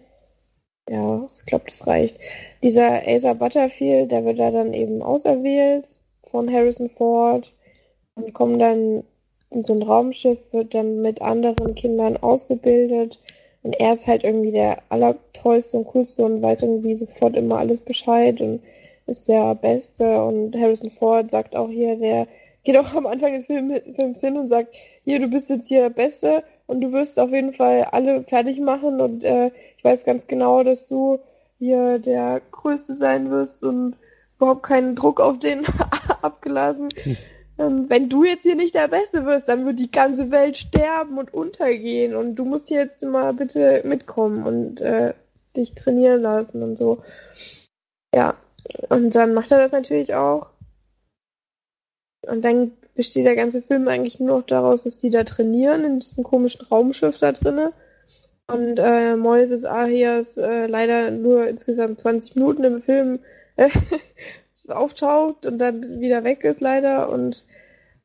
[0.89, 2.17] ja, ich glaube, das reicht.
[2.61, 5.87] Dieser Asa Butterfield, der wird da dann eben auserwählt
[6.29, 7.51] von Harrison Ford
[8.15, 9.03] und kommt dann
[9.49, 13.19] in so ein Raumschiff, wird dann mit anderen Kindern ausgebildet
[13.61, 17.79] und er ist halt irgendwie der allertollste und coolste und weiß irgendwie sofort immer alles
[17.79, 18.61] Bescheid und
[19.05, 22.27] ist der Beste und Harrison Ford sagt auch hier, der
[22.63, 25.81] geht auch am Anfang des Film, Films hin und sagt, hier, du bist jetzt hier
[25.81, 29.51] der Beste und du wirst auf jeden Fall alle fertig machen und äh,
[29.83, 31.19] ich weiß ganz genau, dass du
[31.59, 33.97] hier der Größte sein wirst und
[34.37, 35.65] überhaupt keinen Druck auf den
[36.21, 36.87] abgelassen.
[37.57, 37.89] Hm.
[37.89, 41.33] Wenn du jetzt hier nicht der Beste wirst, dann wird die ganze Welt sterben und
[41.33, 45.13] untergehen und du musst jetzt mal bitte mitkommen und äh,
[45.57, 47.03] dich trainieren lassen und so.
[48.15, 48.37] Ja,
[48.87, 50.47] und dann macht er das natürlich auch.
[52.21, 55.99] Und dann besteht der ganze Film eigentlich nur noch daraus, dass die da trainieren in
[55.99, 57.73] diesem komischen Raumschiff da drinnen.
[58.47, 63.19] Und äh, Moises Arias äh, leider nur insgesamt 20 Minuten im Film
[63.55, 63.69] äh,
[64.67, 67.09] auftaucht und dann wieder weg ist leider.
[67.09, 67.43] Und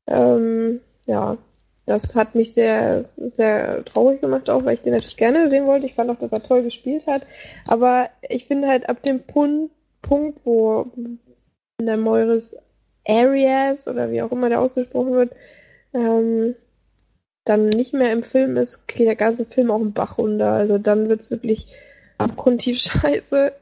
[0.06, 1.38] ähm, ja,
[1.86, 5.86] das hat mich sehr, sehr traurig gemacht, auch weil ich den natürlich gerne sehen wollte.
[5.86, 7.22] Ich fand auch, dass er toll gespielt hat.
[7.66, 9.72] Aber ich finde halt ab dem Punkt,
[10.02, 10.92] Punkt wo
[11.80, 12.56] der Moises
[13.06, 15.32] Arias oder wie auch immer der ausgesprochen wird,
[15.94, 16.54] ähm,
[17.48, 20.52] dann nicht mehr im Film ist, geht der ganze Film auch im Bach runter.
[20.52, 21.68] Also dann wird es wirklich
[22.18, 23.52] abgrundtief scheiße.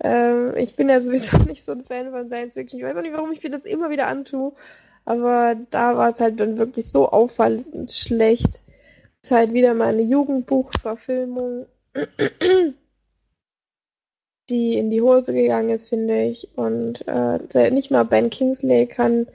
[0.00, 2.80] Ähm, ich bin ja sowieso nicht so ein Fan von Science Fiction.
[2.80, 4.52] Ich weiß auch nicht, warum ich mir das immer wieder antue.
[5.04, 8.62] Aber da war es halt dann wirklich so auffallend schlecht.
[9.22, 11.66] Es ist halt wieder mal eine Jugendbuchverfilmung,
[14.50, 16.50] die in die Hose gegangen ist, finde ich.
[16.56, 19.26] Und äh, nicht mal Ben Kingsley kann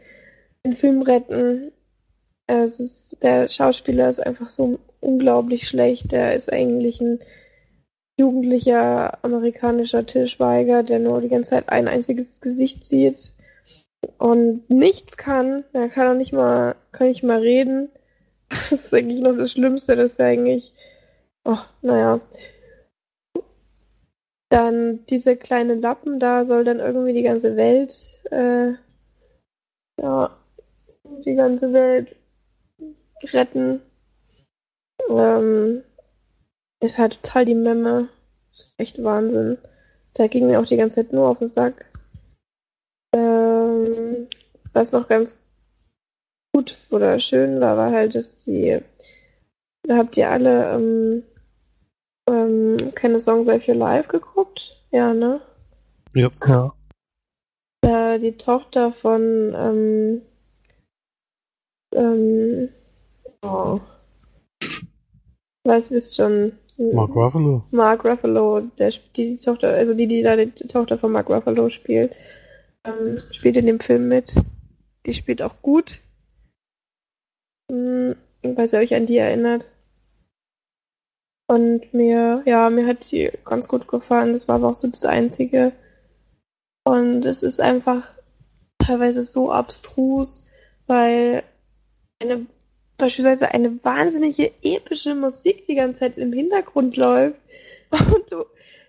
[0.66, 1.72] den Film retten.
[2.62, 6.12] Es ist, der Schauspieler ist einfach so unglaublich schlecht.
[6.12, 7.20] Der ist eigentlich ein
[8.20, 13.32] jugendlicher amerikanischer Till Schweiger, der nur die ganze Zeit ein einziges Gesicht sieht
[14.20, 15.64] und nichts kann.
[15.74, 17.90] Der kann auch nicht mal, kann nicht mal reden.
[18.50, 20.76] Das ist eigentlich noch das Schlimmste, dass er eigentlich,
[21.44, 22.22] ach, naja.
[24.50, 28.74] Dann diese kleine Lappen da soll dann irgendwie die ganze Welt, äh,
[30.00, 30.38] ja,
[31.26, 32.16] die ganze Welt
[33.32, 33.82] retten.
[35.10, 35.84] Ähm,
[36.80, 38.10] ist halt total die Memme.
[38.52, 39.58] Ist echt Wahnsinn.
[40.14, 41.86] Da ging mir auch die ganze Zeit nur auf den Sack.
[43.16, 44.28] Ähm,
[44.74, 45.46] was noch ganz
[46.54, 48.80] gut oder schön war, war halt, dass die,
[49.84, 51.24] da habt ihr alle ähm,
[52.30, 54.78] ähm, keine Song Save Your Life geguckt?
[54.92, 55.42] Ja, ne?
[56.14, 56.32] Ja.
[56.46, 56.74] ja.
[57.82, 60.22] Da die Tochter von ähm,
[61.96, 62.70] ähm,
[63.44, 63.82] Oh.
[65.66, 66.54] Was wisst schon?
[66.78, 67.64] Mark Ruffalo.
[67.72, 71.70] Mark Ruffalo, der die, die Tochter, also die, die da die Tochter von Mark Ruffalo
[71.70, 72.16] spielt,
[72.84, 74.36] ähm, spielt in dem Film mit.
[75.06, 76.00] Die spielt auch gut.
[77.70, 79.66] Hm, weiß ihr euch an die erinnert.
[81.48, 84.34] Und mir, ja, mir hat die ganz gut gefallen.
[84.34, 85.74] Das war aber auch so das Einzige.
[86.86, 88.08] Und es ist einfach
[88.80, 90.46] teilweise so abstrus,
[90.88, 91.44] weil
[92.20, 92.48] eine
[92.98, 97.40] beispielsweise eine wahnsinnige epische Musik die ganze Zeit im Hintergrund läuft.
[97.92, 98.46] Und du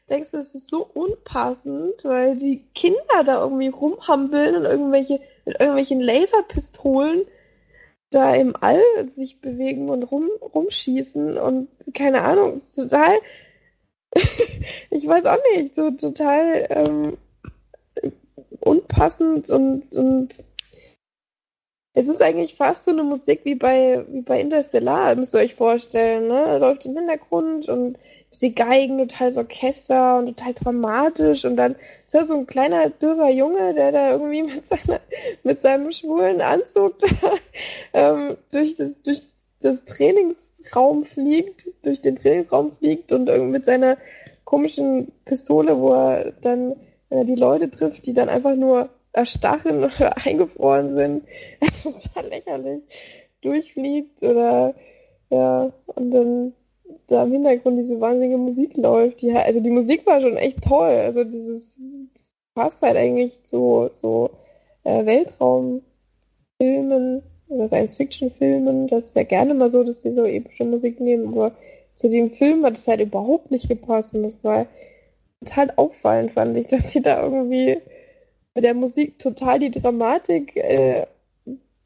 [0.09, 6.01] denkst, das ist so unpassend, weil die Kinder da irgendwie rumhampeln und irgendwelche, mit irgendwelchen
[6.01, 7.23] Laserpistolen
[8.11, 13.15] da im All sich bewegen und rum, rumschießen und keine Ahnung, ist total,
[14.91, 17.19] ich weiß auch nicht, so total ähm,
[18.61, 20.45] unpassend und, und
[21.95, 25.55] es ist eigentlich fast so eine Musik wie bei, wie bei Interstellar, müsst ihr euch
[25.55, 26.59] vorstellen, ne?
[26.59, 27.99] Läuft im Hintergrund und
[28.41, 32.91] die Geigen, total das Orchester und total dramatisch und dann ist da so ein kleiner,
[32.91, 35.01] dürrer Junge, der da irgendwie mit seiner,
[35.45, 36.97] mit seinem schwulen Anzug
[37.93, 39.23] ähm, durch das, durch
[39.61, 43.99] das Trainingsraum fliegt, durch den Trainingsraum fliegt und irgendwie mit seiner
[44.45, 46.75] komischen Pistole, wo er dann
[47.11, 51.25] äh, die Leute trifft, die dann einfach nur erstachen oder eingefroren sind.
[51.61, 52.83] Das ist total lächerlich.
[53.41, 54.75] Durchfliegt oder
[55.31, 56.53] ja, und dann
[57.07, 59.23] da im Hintergrund diese wahnsinnige Musik läuft.
[59.23, 60.91] Die, also die Musik war schon echt toll.
[60.91, 61.81] Also dieses
[62.55, 64.31] passt halt eigentlich so, so
[64.85, 68.87] äh, Weltraumfilmen oder Science-Fiction-Filmen.
[68.89, 71.53] Das ist ja gerne mal so, dass die so epische Musik nehmen, aber
[71.95, 74.15] zu dem Film hat es halt überhaupt nicht gepasst.
[74.15, 74.67] Und das war
[75.41, 77.79] total auffallend, fand ich, dass sie da irgendwie
[78.55, 81.07] mit der Musik total die Dramatik äh,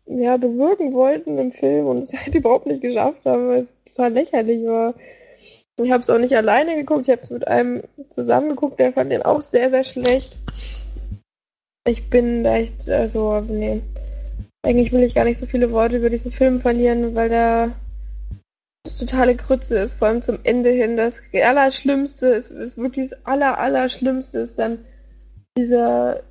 [0.07, 4.12] ja, bewirken wollten im Film und es halt überhaupt nicht geschafft haben, weil es total
[4.12, 4.95] lächerlich war.
[5.81, 8.93] Ich habe es auch nicht alleine geguckt, ich habe es mit einem zusammen geguckt, der
[8.93, 10.37] fand den auch sehr, sehr schlecht.
[11.87, 13.81] Ich bin da echt, also, nee.
[14.66, 17.73] Eigentlich will ich gar nicht so viele Worte über diesen Film verlieren, weil der
[18.99, 20.97] totale Grütze ist, vor allem zum Ende hin.
[20.97, 24.85] Das Allerschlimmste ist, ist wirklich das Aller, Allerschlimmste ist dann
[25.57, 26.25] dieser,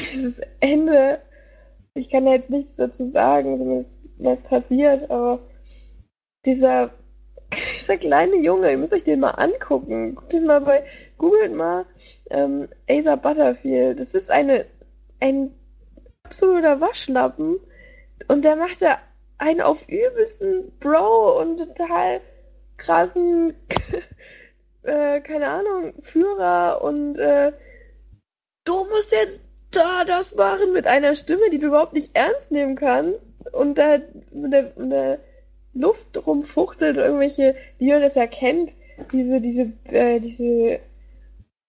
[0.00, 1.20] dieses Ende.
[1.94, 5.40] Ich kann da jetzt nichts dazu sagen, zumindest was passiert, aber
[6.44, 6.90] dieser
[7.80, 10.14] dieser kleine Junge, ihr müsst euch den mal angucken.
[10.14, 10.84] Guckt den mal bei,
[11.18, 11.86] googelt mal
[12.30, 14.00] ähm, Asa Butterfield.
[14.00, 14.66] Das ist eine,
[15.20, 15.54] ein
[16.24, 17.60] absoluter Waschlappen
[18.28, 18.98] und der macht da
[19.38, 22.20] einen auf übelsten Bro und total
[22.78, 23.54] krassen,
[24.82, 27.52] äh, keine Ahnung, Führer und äh,
[28.64, 29.42] du musst jetzt
[29.76, 33.20] da das machen mit einer Stimme, die du überhaupt nicht ernst nehmen kannst
[33.52, 33.98] und da
[34.32, 35.18] mit der, mit der
[35.74, 38.72] Luft rumfuchtelt, irgendwelche, wie man das ja kennt,
[39.12, 40.80] diese, diese, äh, diese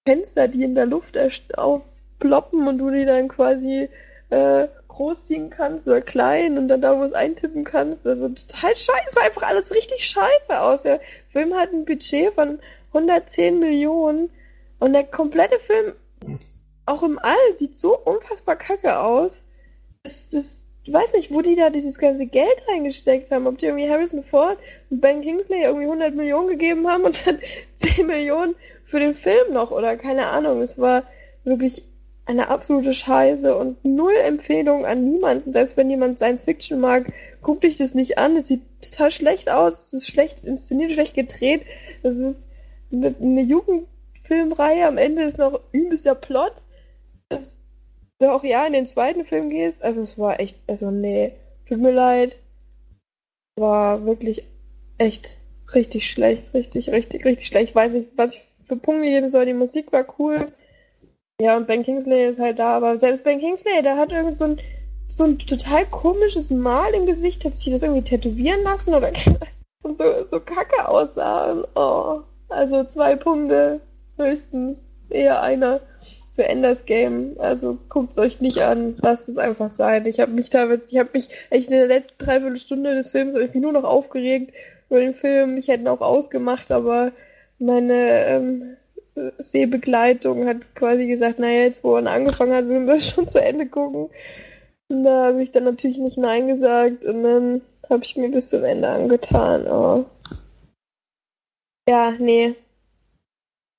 [0.07, 1.17] Fenster, die in der Luft
[1.57, 3.89] aufploppen und du die dann quasi
[4.29, 8.07] äh, großziehen kannst oder klein und dann da was eintippen kannst.
[8.07, 10.83] Also total scheiße, war einfach alles richtig scheiße aus.
[10.83, 11.01] Der
[11.31, 12.59] Film hat ein Budget von
[12.93, 14.29] 110 Millionen
[14.79, 15.93] und der komplette Film,
[16.87, 19.43] auch im All, sieht so unfassbar kacke aus.
[20.03, 23.45] Das, das ich weiß nicht, wo die da dieses ganze Geld reingesteckt haben.
[23.45, 24.57] Ob die irgendwie Harrison Ford
[24.89, 27.39] und Ben Kingsley irgendwie 100 Millionen gegeben haben und dann
[27.75, 30.61] 10 Millionen für den Film noch oder keine Ahnung.
[30.61, 31.03] Es war
[31.43, 31.83] wirklich
[32.25, 35.51] eine absolute Scheiße und null Empfehlung an niemanden.
[35.51, 37.11] Selbst wenn jemand Science Fiction mag,
[37.41, 38.37] guckt euch das nicht an.
[38.37, 39.87] Es sieht total schlecht aus.
[39.87, 41.63] Es ist schlecht inszeniert, schlecht gedreht.
[42.01, 42.39] Es ist
[42.93, 44.87] eine Jugendfilmreihe.
[44.87, 46.63] Am Ende ist noch übelster Plot.
[47.29, 47.57] Es
[48.19, 51.33] du auch ja in den zweiten Film gehst, also es war echt, also nee,
[51.67, 52.35] tut mir leid.
[53.57, 54.43] War wirklich
[54.97, 55.37] echt
[55.73, 57.69] richtig schlecht, richtig, richtig, richtig schlecht.
[57.69, 59.45] Ich weiß nicht, was ich für Punkte geben soll.
[59.45, 60.51] Die Musik war cool.
[61.41, 64.45] Ja, und Ben Kingsley ist halt da, aber selbst Ben Kingsley, der hat irgendwie so
[64.45, 64.59] ein,
[65.07, 69.11] so ein total komisches Mal im Gesicht, hat sich das irgendwie tätowieren lassen oder
[69.83, 71.51] so, so kacke aussah.
[71.51, 73.81] Und, oh, also zwei Punkte
[74.17, 75.81] höchstens, eher einer
[76.37, 77.35] für Enders Game.
[77.39, 80.05] Also guckt es euch nicht an, lasst es einfach sein.
[80.05, 83.53] Ich habe mich da, ich habe mich echt in der letzten Dreiviertelstunde des Films ich
[83.53, 84.53] mich nur noch aufgeregt
[84.89, 85.57] über den Film.
[85.57, 87.11] Ich hätte ihn auch ausgemacht, aber
[87.57, 88.77] meine ähm,
[89.39, 93.65] Sehbegleitung hat quasi gesagt, naja, jetzt wo er angefangen hat, würden wir schon zu Ende
[93.65, 94.09] gucken.
[94.89, 98.49] Und da habe ich dann natürlich nicht Nein gesagt und dann habe ich mir bis
[98.49, 99.67] zum Ende angetan.
[99.67, 100.05] Oh.
[101.89, 102.53] Ja, nee.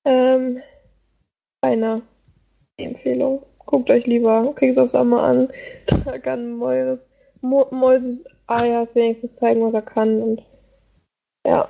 [0.05, 0.61] Ähm,
[1.63, 2.08] keiner die
[2.83, 3.43] Empfehlung.
[3.65, 5.49] Guckt euch lieber Kings of Summer an.
[6.05, 7.07] Da kann Moises,
[7.41, 10.21] Mo Moises Ayas wenigstens zeigen, was er kann.
[10.21, 10.43] Und
[11.45, 11.69] ja,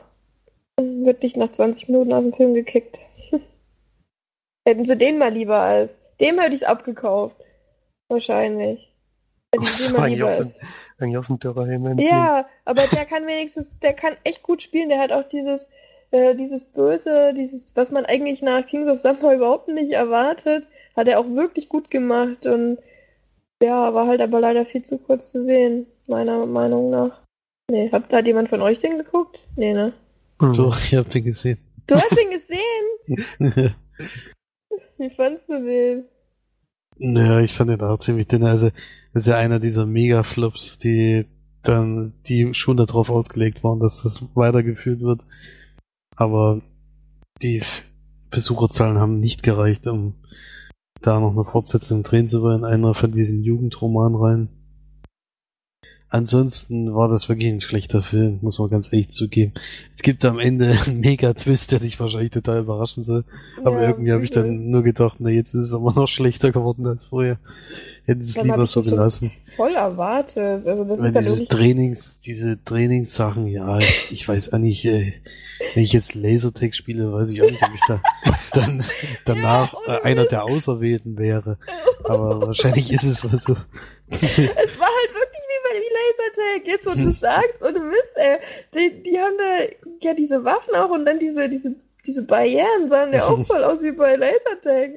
[0.80, 3.00] wird nicht nach 20 Minuten aus dem Film gekickt.
[4.68, 5.92] Hätten sie den mal lieber als.
[6.20, 7.36] Dem hätte ich es abgekauft.
[8.10, 8.94] Wahrscheinlich.
[9.54, 10.56] Hätten sie mal lieber als.
[12.00, 14.90] Ja, aber der kann wenigstens, der kann echt gut spielen.
[14.90, 15.70] Der hat auch dieses,
[16.12, 20.66] äh, dieses Böse, dieses, was man eigentlich nach Kings of Summer überhaupt nicht erwartet
[20.96, 22.80] hat er auch wirklich gut gemacht und
[23.62, 27.20] ja, war halt aber leider viel zu kurz zu sehen, meiner Meinung nach.
[27.70, 29.40] Nee, habt, hat jemand von euch den geguckt?
[29.56, 29.94] Nee, ne?
[30.42, 30.54] Mhm.
[30.54, 31.60] Doch, ich hab den gesehen.
[31.88, 33.76] Du hast den gesehen?
[34.98, 36.06] Wie fandst du den?
[36.98, 38.44] Naja, ich fand den auch ziemlich dünn.
[38.44, 38.70] Also,
[39.14, 41.26] das ist ja einer dieser Mega-Flops, die
[41.64, 45.22] dann, die schon darauf ausgelegt waren, dass das weitergeführt wird.
[46.16, 46.62] Aber
[47.42, 47.62] die
[48.30, 50.16] Besucherzahlen haben nicht gereicht, um
[51.02, 54.50] da noch eine Fortsetzung drehen zu wollen, einer von diesen Jugendromanen rein.
[56.12, 59.54] Ansonsten war das wirklich ein schlechter Film, muss man ganz ehrlich zugeben.
[59.96, 63.26] Es gibt am Ende einen Mega-Twist, der dich wahrscheinlich total überraschen soll.
[63.64, 66.52] Aber ja, irgendwie habe ich dann nur gedacht, na jetzt ist es aber noch schlechter
[66.52, 67.38] geworden als vorher.
[68.06, 69.32] Hätten sie es lieber so gelassen.
[69.56, 70.66] Voll erwartet.
[70.66, 73.78] Also das Weil ist diese Trainings, diese Trainingssachen, ja,
[74.10, 75.14] ich weiß auch nicht, äh,
[75.76, 78.02] wenn ich jetzt Lasertag spiele, weiß ich auch nicht, ob ich da
[78.52, 78.84] dann
[79.26, 81.58] danach ja, äh, einer der Auserwählten wäre.
[82.04, 83.54] Aber wahrscheinlich ist es mal so.
[84.10, 88.16] es war halt wirklich wie bei wie Lasertag, jetzt wo du sagst und du wisst,
[88.16, 88.38] ey,
[88.74, 93.14] die, die haben da ja diese Waffen auch und dann diese, diese diese Barrieren sahen
[93.14, 94.92] ja auch voll aus wie bei Lasertag.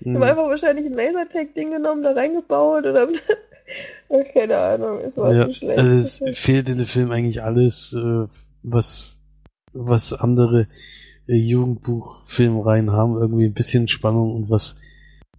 [0.00, 0.22] Die haben Mhm.
[0.22, 3.08] einfach wahrscheinlich ein Lasertag-Ding genommen, da reingebaut oder.
[4.32, 5.78] Keine Ahnung, es war Ja, zu schlecht.
[5.78, 8.26] also es fehlt in dem Film eigentlich alles, äh,
[8.62, 9.18] was,
[9.72, 10.68] was andere
[11.28, 13.16] äh, Jugendbuchfilmreihen haben.
[13.16, 14.76] Irgendwie ein bisschen Spannung und was,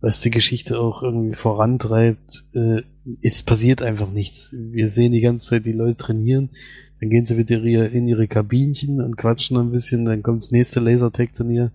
[0.02, 2.45] was die Geschichte auch irgendwie vorantreibt.
[2.53, 2.82] Äh,
[3.22, 4.53] es passiert einfach nichts.
[4.53, 6.49] Wir sehen die ganze Zeit die Leute trainieren.
[6.99, 10.06] Dann gehen sie wieder in ihre Kabinchen und quatschen ein bisschen.
[10.06, 11.72] Dann kommt das nächste Lasertag-Turnier.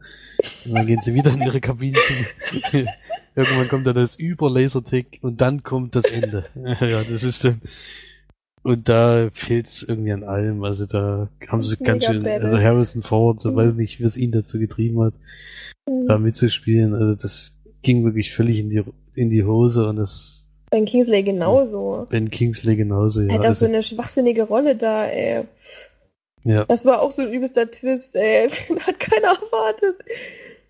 [0.64, 2.26] Und dann gehen sie wieder in ihre Kabinchen.
[3.36, 6.46] Irgendwann kommt dann das Über-Lasertag und dann kommt das Ende.
[6.80, 7.60] ja, das ist dann.
[8.62, 10.62] Und da fehlt's irgendwie an allem.
[10.64, 12.58] Also da haben sie ganz schön, bad, also.
[12.58, 13.56] Harrison Ford, so Mhm.
[13.56, 15.14] weiß nicht, was ihn dazu getrieben hat,
[15.88, 16.06] Mhm.
[16.08, 16.94] da mitzuspielen.
[16.94, 18.82] Also das ging wirklich völlig in die,
[19.14, 22.06] in die Hose und das Ben Kingsley genauso.
[22.10, 23.32] Ben Kingsley genauso, ja.
[23.32, 25.44] Hat auch so Also, eine schwachsinnige Rolle da, ey.
[26.44, 26.64] ja.
[26.66, 28.48] Das war auch so ein übelster Twist, ey.
[28.86, 29.96] Hat keiner erwartet.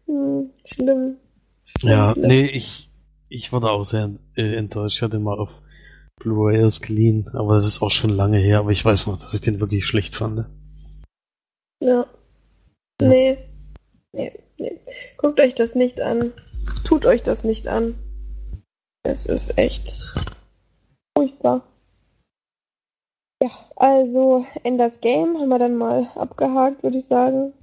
[0.07, 1.17] Hm, schlimm.
[1.65, 1.91] schlimm.
[1.91, 2.29] Ja, schlimm.
[2.29, 2.89] nee, ich,
[3.29, 4.97] ich war da auch sehr äh, enttäuscht.
[4.99, 5.51] Ich hatte mal auf
[6.21, 9.41] Blu-ray ausgeliehen, aber das ist auch schon lange her, aber ich weiß noch, dass ich
[9.41, 10.45] den wirklich schlecht fand.
[11.83, 12.07] Ja.
[13.01, 13.39] Nee.
[14.13, 14.81] Nee, nee.
[15.17, 16.33] Guckt euch das nicht an.
[16.85, 17.95] Tut euch das nicht an.
[19.03, 20.15] Es ist echt
[21.17, 21.67] furchtbar.
[23.43, 27.55] Ja, also Enders Game haben wir dann mal abgehakt, würde ich sagen.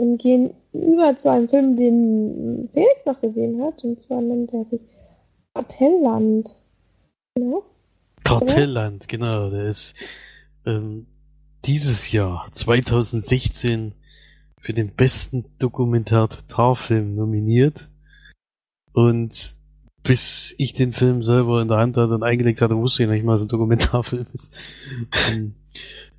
[0.00, 3.84] Und gehen über zu einem Film, den Felix noch gesehen hat.
[3.84, 4.80] Und zwar nennt er sich
[5.54, 6.54] Kartellland.
[7.38, 7.64] Genau.
[8.24, 9.94] Kartellland, genau, der ist
[10.66, 11.06] ähm,
[11.64, 13.94] dieses Jahr, 2016,
[14.60, 17.88] für den besten Dokumentarfilm nominiert.
[18.92, 19.54] Und
[20.02, 23.24] bis ich den Film selber in der Hand hatte und eingelegt hatte, wusste ich nicht
[23.24, 24.52] mal, dass ein Dokumentarfilm ist.
[25.30, 25.54] Ähm,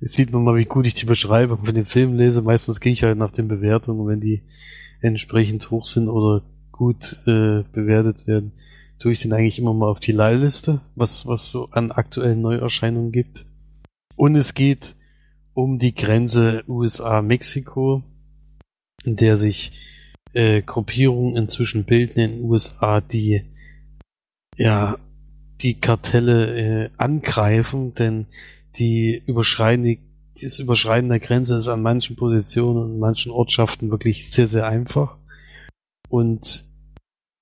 [0.00, 2.40] Jetzt sieht man mal, wie gut ich die Beschreibung von dem Film lese.
[2.40, 4.42] Meistens gehe ich halt nach den Bewertungen, wenn die
[5.02, 6.42] entsprechend hoch sind oder
[6.72, 8.52] gut äh, bewertet werden,
[9.00, 13.10] tue ich den eigentlich immer mal auf die Leihliste, was, was so an aktuellen Neuerscheinungen
[13.10, 13.46] gibt.
[14.14, 14.94] Und es geht
[15.54, 18.02] um die Grenze USA-Mexiko,
[19.04, 19.72] in der sich
[20.34, 23.42] äh, Gruppierungen inzwischen bilden in den USA, die
[24.56, 24.98] ja
[25.62, 28.26] die Kartelle äh, angreifen, denn
[28.76, 30.00] die überschreiten die,
[30.40, 35.16] das Überschreiten der Grenze ist an manchen Positionen und manchen Ortschaften wirklich sehr, sehr einfach.
[36.08, 36.64] Und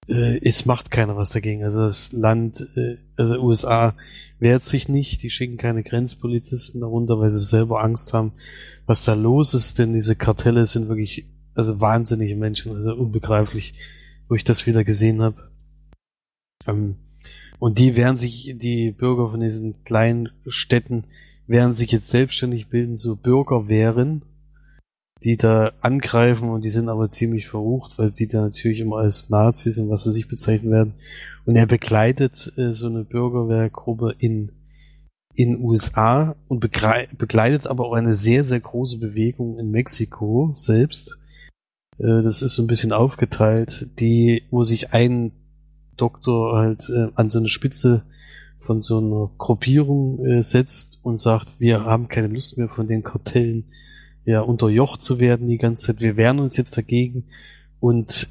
[0.09, 1.65] äh, es macht keiner was dagegen.
[1.65, 3.95] Also das Land, äh, also USA
[4.39, 8.33] wehrt sich nicht, die schicken keine Grenzpolizisten darunter, weil sie selber Angst haben,
[8.87, 13.75] was da los ist, denn diese Kartelle sind wirklich, also wahnsinnige Menschen, also unbegreiflich,
[14.29, 15.51] wo ich das wieder gesehen habe.
[16.67, 16.97] Ähm,
[17.59, 21.05] und die werden sich, die Bürger von diesen kleinen Städten,
[21.49, 24.23] werden sich jetzt selbstständig bilden, so Bürgerwehren,
[25.25, 29.31] die da angreifen und die sind aber ziemlich verrucht, weil die da natürlich immer als
[29.31, 30.95] Nazis und was für sich bezeichnet werden.
[31.45, 34.53] Und er begleitet äh, so eine Bürgerwehrgruppe in
[35.39, 41.21] in USA und begleitet aber auch eine sehr, sehr große Bewegung in Mexiko selbst.
[41.99, 45.31] Äh, das ist so ein bisschen aufgeteilt, die, wo sich ein
[45.97, 48.03] Doktor halt äh, an so eine Spitze
[48.59, 53.05] von so einer Gruppierung äh, setzt und sagt, wir haben keine Lust mehr von den
[53.05, 53.67] Kartellen
[54.29, 56.01] ja unterjocht zu werden die ganze Zeit.
[56.01, 57.25] Wir wehren uns jetzt dagegen
[57.81, 58.29] und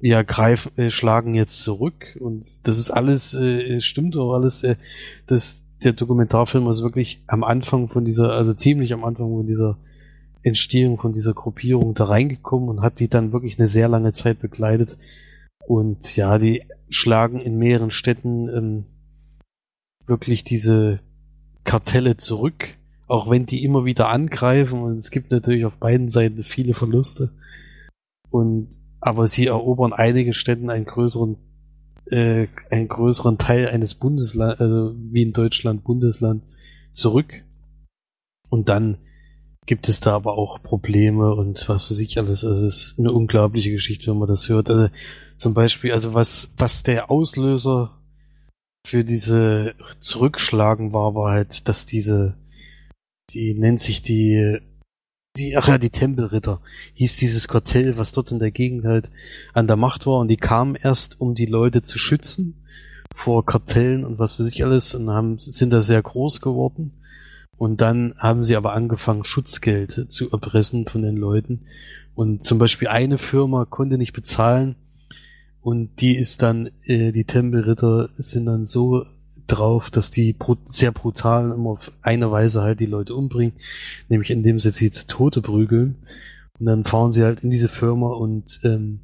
[0.00, 4.62] ja greifen, äh, schlagen jetzt zurück und das ist alles äh, stimmt auch alles.
[4.62, 4.76] Äh,
[5.26, 9.78] das der Dokumentarfilm ist wirklich am Anfang von dieser, also ziemlich am Anfang von dieser
[10.42, 14.40] Entstehung von dieser Gruppierung da reingekommen und hat die dann wirklich eine sehr lange Zeit
[14.40, 14.98] begleitet.
[15.66, 18.84] Und ja, die schlagen in mehreren Städten ähm,
[20.06, 21.00] wirklich diese
[21.64, 22.76] Kartelle zurück,
[23.10, 27.30] auch wenn die immer wieder angreifen und es gibt natürlich auf beiden Seiten viele Verluste.
[28.30, 28.68] Und
[29.00, 31.36] aber sie erobern einige Städten einen größeren
[32.06, 36.44] äh, einen größeren Teil eines Bundeslands, also wie in Deutschland Bundesland
[36.92, 37.42] zurück.
[38.48, 38.98] Und dann
[39.66, 42.44] gibt es da aber auch Probleme und was für sich alles.
[42.44, 44.70] Also es ist eine unglaubliche Geschichte, wenn man das hört.
[44.70, 44.88] Also
[45.36, 47.98] zum Beispiel, also was, was der Auslöser
[48.86, 52.36] für diese Zurückschlagen war, war halt, dass diese,
[53.34, 54.58] die nennt sich die,
[55.36, 56.60] die, ach ja, die Tempelritter,
[56.94, 59.10] hieß dieses Kartell, was dort in der Gegend halt
[59.54, 62.64] an der Macht war und die kamen erst, um die Leute zu schützen
[63.14, 66.92] vor Kartellen und was für sich alles und haben, sind da sehr groß geworden.
[67.56, 71.66] Und dann haben sie aber angefangen, Schutzgeld zu erpressen von den Leuten.
[72.14, 74.76] Und zum Beispiel eine Firma konnte nicht bezahlen
[75.60, 79.04] und die ist dann, äh, die Tempelritter sind dann so
[79.50, 80.36] drauf, dass die
[80.66, 83.54] sehr brutal immer auf eine Weise halt die Leute umbringen,
[84.08, 86.06] nämlich indem sie sie zu Tode prügeln.
[86.58, 89.00] Und dann fahren sie halt in diese Firma und ähm,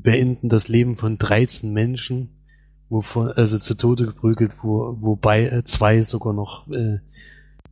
[0.00, 2.44] beenden das Leben von 13 Menschen,
[2.88, 6.98] wovon, also zu Tode geprügelt, wo, wobei äh, zwei sogar noch äh,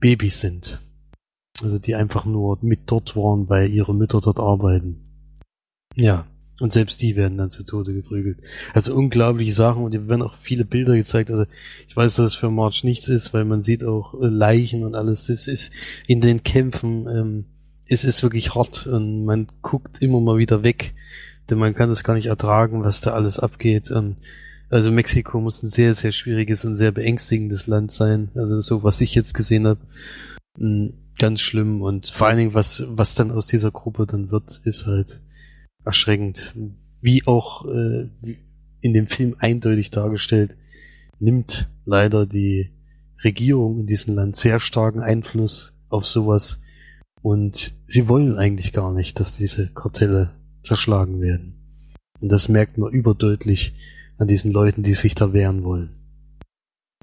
[0.01, 0.81] Babys sind.
[1.63, 5.05] Also die einfach nur mit dort waren, weil ihre Mütter dort arbeiten.
[5.95, 6.27] Ja.
[6.61, 8.39] Und selbst die werden dann zu Tode geprügelt.
[8.75, 11.31] Also unglaubliche Sachen und hier werden auch viele Bilder gezeigt.
[11.31, 11.47] Also
[11.89, 14.95] ich weiß, dass es für March nichts ist, weil man sieht auch äh, Leichen und
[14.95, 15.27] alles.
[15.27, 15.73] Das ist
[16.07, 17.45] in den Kämpfen, ähm,
[17.87, 20.95] es ist wirklich hart und man guckt immer mal wieder weg,
[21.49, 23.91] denn man kann es gar nicht ertragen, was da alles abgeht.
[23.91, 24.17] Und
[24.69, 28.29] also Mexiko muss ein sehr, sehr schwieriges und sehr beängstigendes Land sein.
[28.35, 29.81] Also so, was ich jetzt gesehen habe,
[30.59, 31.81] hm, ganz schlimm.
[31.81, 35.21] Und vor allen Dingen, was, was dann aus dieser Gruppe dann wird, ist halt
[35.85, 36.55] erschreckend.
[37.01, 38.09] Wie auch äh,
[38.81, 40.57] in dem Film eindeutig dargestellt,
[41.19, 42.71] nimmt leider die
[43.23, 46.61] Regierung in diesem Land sehr starken Einfluss auf sowas.
[47.23, 50.31] Und sie wollen eigentlich gar nicht, dass diese Kartelle
[50.63, 51.55] zerschlagen werden.
[52.21, 53.75] Und das merkt man überdeutlich
[54.19, 55.91] an diesen Leuten, die sich da wehren wollen.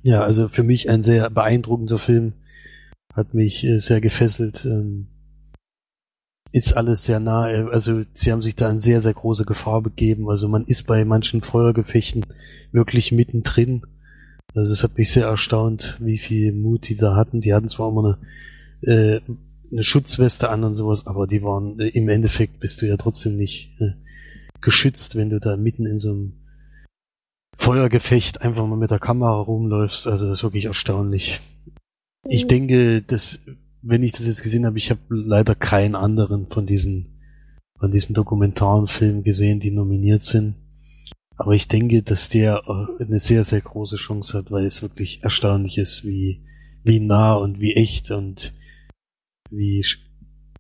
[0.03, 2.33] Ja, also für mich ein sehr beeindruckender Film,
[3.13, 4.63] hat mich äh, sehr gefesselt.
[4.65, 5.07] Ähm,
[6.51, 7.69] ist alles sehr nahe.
[7.71, 10.29] Also sie haben sich da in sehr, sehr große Gefahr begeben.
[10.29, 12.25] Also man ist bei manchen Feuergefechten
[12.71, 13.83] wirklich mittendrin.
[14.55, 17.41] Also es hat mich sehr erstaunt, wie viel Mut die da hatten.
[17.41, 18.17] Die hatten zwar immer
[18.81, 19.21] eine, äh,
[19.71, 23.37] eine Schutzweste an und sowas, aber die waren äh, im Endeffekt bist du ja trotzdem
[23.37, 23.91] nicht äh,
[24.61, 26.33] geschützt, wenn du da mitten in so einem
[27.55, 30.07] Feuergefecht einfach mal mit der Kamera rumläufst.
[30.07, 31.41] Also das ist wirklich erstaunlich.
[32.27, 32.47] Ich Mhm.
[32.47, 33.39] denke, dass,
[33.87, 37.19] wenn ich das jetzt gesehen habe, ich habe leider keinen anderen von diesen,
[37.79, 40.55] von diesen dokumentaren Filmen gesehen, die nominiert sind.
[41.37, 45.23] Aber ich denke, dass der äh, eine sehr, sehr große Chance hat, weil es wirklich
[45.23, 46.43] erstaunlich ist, wie,
[46.83, 48.53] wie nah und wie echt und
[49.49, 49.85] wie,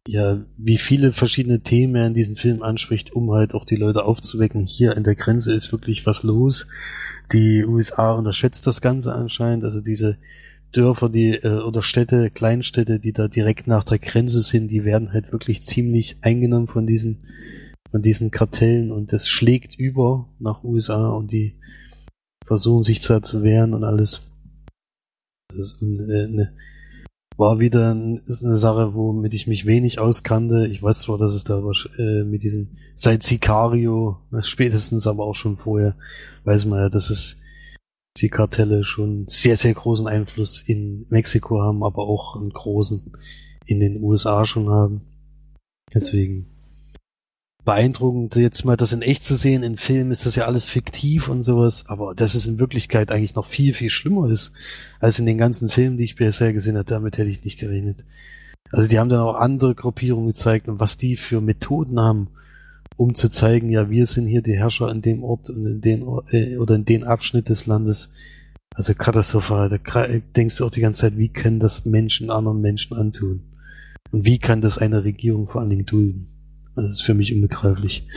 [0.07, 4.05] ja, wie viele verschiedene Themen er in diesem Film anspricht, um halt auch die Leute
[4.05, 4.65] aufzuwecken.
[4.65, 6.65] Hier an der Grenze ist wirklich was los.
[7.33, 9.65] Die USA unterschätzt das Ganze anscheinend.
[9.65, 10.17] Also diese
[10.71, 15.13] Dörfer, die äh, oder Städte, Kleinstädte, die da direkt nach der Grenze sind, die werden
[15.13, 17.25] halt wirklich ziemlich eingenommen von diesen
[17.91, 21.55] von diesen Kartellen und das schlägt über nach USA und die
[22.45, 24.21] versuchen sich da zu wehren und alles.
[25.49, 26.53] Das ist äh, eine,
[27.37, 27.95] war wieder
[28.25, 30.67] ist eine Sache, womit ich mich wenig auskannte.
[30.67, 31.61] Ich weiß zwar, dass es da
[31.97, 35.95] äh, mit diesem seit Sicario, äh, spätestens aber auch schon vorher,
[36.43, 37.37] weiß man ja, dass es
[38.17, 43.13] die Kartelle schon sehr, sehr großen Einfluss in Mexiko haben, aber auch einen großen
[43.65, 45.01] in den USA schon haben.
[45.93, 46.47] Deswegen
[47.67, 49.61] beeindruckend, jetzt mal das in echt zu sehen.
[49.61, 53.35] In Filmen ist das ja alles fiktiv und sowas, aber dass es in Wirklichkeit eigentlich
[53.35, 54.53] noch viel, viel schlimmer ist,
[55.01, 58.05] als in den ganzen Filmen, die ich bisher gesehen habe, damit hätte ich nicht gerechnet.
[58.71, 62.29] Also die haben dann auch andere Gruppierungen gezeigt und was die für Methoden haben,
[62.97, 66.01] um zu zeigen, ja, wir sind hier die Herrscher in dem Ort und in den
[66.31, 68.09] äh, oder in den Abschnitt des Landes.
[68.75, 69.69] Also katastrophal.
[69.69, 73.43] Da denkst du auch die ganze Zeit, wie können das Menschen anderen Menschen antun?
[74.11, 76.27] Und wie kann das eine Regierung vor allen Dingen dulden?
[76.75, 78.07] Also das ist für mich unbegreiflich.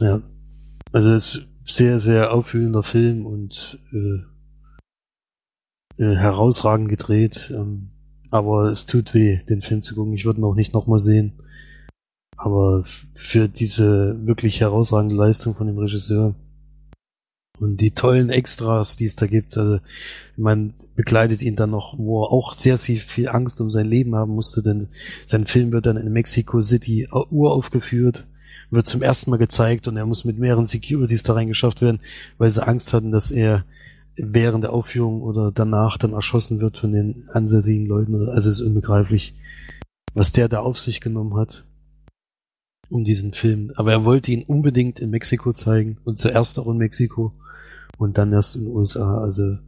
[0.00, 0.22] Ja.
[0.92, 4.20] Also es ist sehr, sehr aufwühlender Film und äh,
[6.02, 7.52] äh, herausragend gedreht.
[7.54, 7.90] Ähm,
[8.30, 10.14] aber es tut weh, den Film zu gucken.
[10.14, 11.34] Ich würde ihn auch nicht nochmal sehen.
[12.36, 12.84] Aber
[13.14, 16.34] für diese wirklich herausragende Leistung von dem Regisseur
[17.60, 19.78] und die tollen Extras, die es da gibt, also
[20.36, 24.16] man begleitet ihn dann noch, wo er auch sehr, sehr viel Angst um sein Leben
[24.16, 24.88] haben musste, denn
[25.26, 28.26] sein Film wird dann in Mexico City au- uraufgeführt,
[28.70, 32.00] wird zum ersten Mal gezeigt und er muss mit mehreren Securities da reingeschafft werden,
[32.38, 33.64] weil sie Angst hatten, dass er
[34.16, 38.28] während der Aufführung oder danach dann erschossen wird von den ansässigen Leuten.
[38.28, 39.34] Also es ist unbegreiflich,
[40.14, 41.64] was der da auf sich genommen hat
[42.94, 43.72] um diesen Film.
[43.74, 47.32] Aber er wollte ihn unbedingt in Mexiko zeigen und zuerst auch in Mexiko
[47.98, 49.18] und dann erst in den USA.
[49.18, 49.58] Also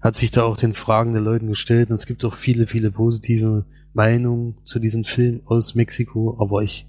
[0.00, 2.90] hat sich da auch den Fragen der Leuten gestellt und es gibt auch viele, viele
[2.90, 6.86] positive Meinungen zu diesem Film aus Mexiko, aber ich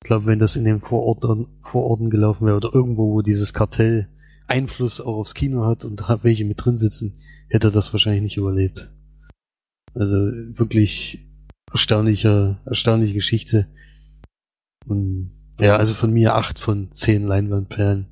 [0.00, 4.08] glaube, wenn das in den Vororten, Vororten gelaufen wäre oder irgendwo, wo dieses Kartell
[4.46, 7.18] Einfluss auch aufs Kino hat und da welche mit drin sitzen,
[7.48, 8.90] hätte das wahrscheinlich nicht überlebt.
[9.94, 11.26] Also wirklich
[11.72, 13.66] erstaunliche, erstaunliche Geschichte.
[14.86, 15.30] Und
[15.60, 18.06] ja, also von mir acht von zehn Leinwandperlen.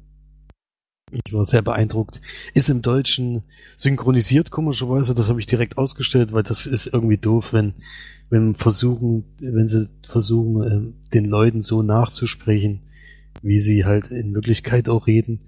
[1.13, 2.21] Ich war sehr beeindruckt.
[2.55, 3.43] Ist im Deutschen
[3.77, 5.15] synchronisiert, komischerweise.
[5.15, 7.75] Das habe ich direkt ausgestellt, weil das ist irgendwie doof, wenn,
[8.31, 12.81] wenn versuchen, wenn sie versuchen, ähm, den Leuten so nachzusprechen,
[13.43, 15.41] wie sie halt in Wirklichkeit auch reden.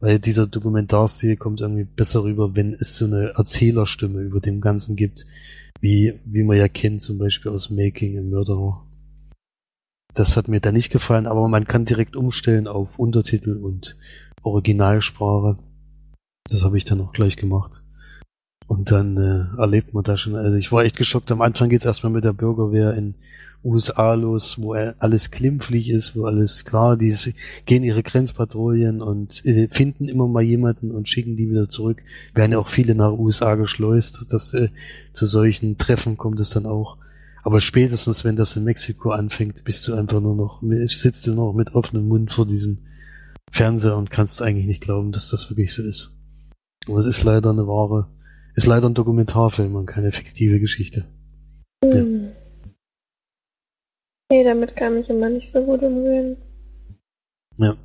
[0.00, 4.96] Weil dieser Dokumentarstil kommt irgendwie besser rüber, wenn es so eine Erzählerstimme über dem Ganzen
[4.96, 5.24] gibt,
[5.80, 8.84] wie, wie man ja kennt, zum Beispiel aus Making a Murderer.
[10.14, 13.96] Das hat mir da nicht gefallen, aber man kann direkt umstellen auf Untertitel und
[14.42, 15.58] Originalsprache.
[16.48, 17.82] Das habe ich dann auch gleich gemacht.
[18.66, 21.30] Und dann äh, erlebt man da schon, also ich war echt geschockt.
[21.30, 23.14] Am Anfang geht's erstmal mit der Bürgerwehr in
[23.62, 27.14] USA los, wo alles klimpflich ist, wo alles klar, die
[27.64, 32.02] gehen ihre Grenzpatrouillen und äh, finden immer mal jemanden und schicken die wieder zurück.
[32.34, 34.68] Werden ja auch viele nach USA geschleust, dass äh,
[35.12, 36.98] zu solchen Treffen kommt es dann auch.
[37.44, 41.52] Aber spätestens, wenn das in Mexiko anfängt, bist du einfach nur noch, sitzt du noch
[41.52, 42.78] mit offenem Mund vor diesem
[43.52, 46.10] Fernseher und kannst eigentlich nicht glauben, dass das wirklich so ist.
[46.86, 48.08] Aber es ist leider eine wahre
[48.54, 51.08] ist leider ein Dokumentarfilm und keine fiktive Geschichte.
[51.84, 51.92] Hm.
[51.92, 52.02] Ja.
[54.30, 56.36] Nee, damit kann ich immer nicht so gut umgehen.
[57.58, 57.76] Ja.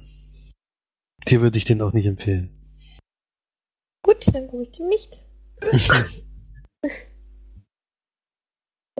[1.28, 2.50] Dir würde ich den auch nicht empfehlen.
[4.04, 5.26] Gut, dann gucke ich den nicht.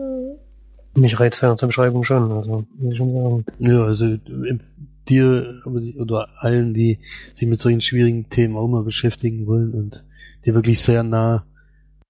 [0.00, 0.38] hm.
[0.94, 3.44] Mich reizt seine Beschreibung schon, also muss ich schon sagen.
[3.58, 4.16] Ja, also
[5.08, 5.62] dir
[5.96, 6.98] oder allen, die
[7.34, 10.04] sich mit solchen schwierigen Themen auch mal beschäftigen wollen und
[10.44, 11.44] die wirklich sehr nah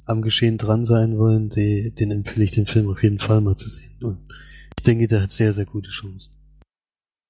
[0.07, 3.57] am Geschehen dran sein wollen, die, den empfehle ich den Film auf jeden Fall mal
[3.57, 3.97] zu sehen.
[4.02, 4.19] Und
[4.77, 6.32] ich denke, der hat sehr, sehr gute Chancen.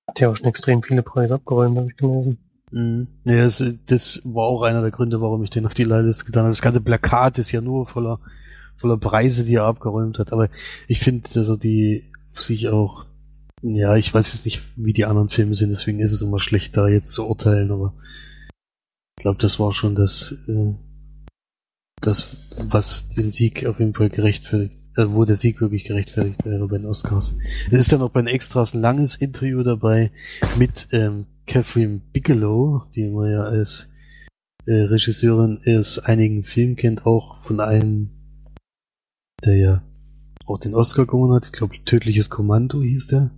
[0.09, 2.39] Hat ja auch schon extrem viele Preise abgeräumt, habe ich gelesen.
[2.70, 3.09] Mhm.
[3.24, 6.44] Ja, das, das war auch einer der Gründe, warum ich den auf die Leihliste getan
[6.44, 6.52] habe.
[6.52, 8.20] Das ganze Plakat ist ja nur voller,
[8.81, 10.32] voller Preise, die er abgeräumt hat.
[10.32, 10.48] Aber
[10.89, 13.07] ich finde, dass er die sich auch,
[13.62, 16.77] ja, ich weiß jetzt nicht, wie die anderen Filme sind, deswegen ist es immer schlecht,
[16.77, 17.93] da jetzt zu urteilen, aber
[19.19, 20.74] ich glaube, das war schon das, äh,
[22.01, 26.66] das, was den Sieg auf jeden Fall gerechtfertigt, äh, wo der Sieg wirklich gerechtfertigt wäre
[26.66, 27.36] bei den Oscars.
[27.70, 30.11] Es ist dann auch bei den Extras ein langes Interview dabei
[30.59, 33.90] mit ähm, Catherine Bigelow, die man ja als
[34.66, 38.11] äh, Regisseurin aus einigen Filmen kennt, auch von einem,
[39.45, 39.83] der ja
[40.47, 41.47] auch den Oscar gewonnen hat.
[41.47, 43.31] Ich glaube, Tödliches Kommando hieß der.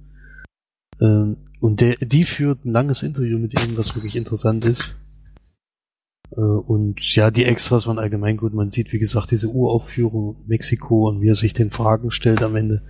[1.01, 4.97] Ähm, und der, die führt ein langes Interview mit ihm, was wirklich interessant ist.
[6.33, 8.55] Äh, und ja, die Extras waren allgemein gut.
[8.55, 12.57] Man sieht, wie gesagt, diese Uraufführung Mexiko und wie er sich den Fragen stellt am
[12.57, 12.83] Ende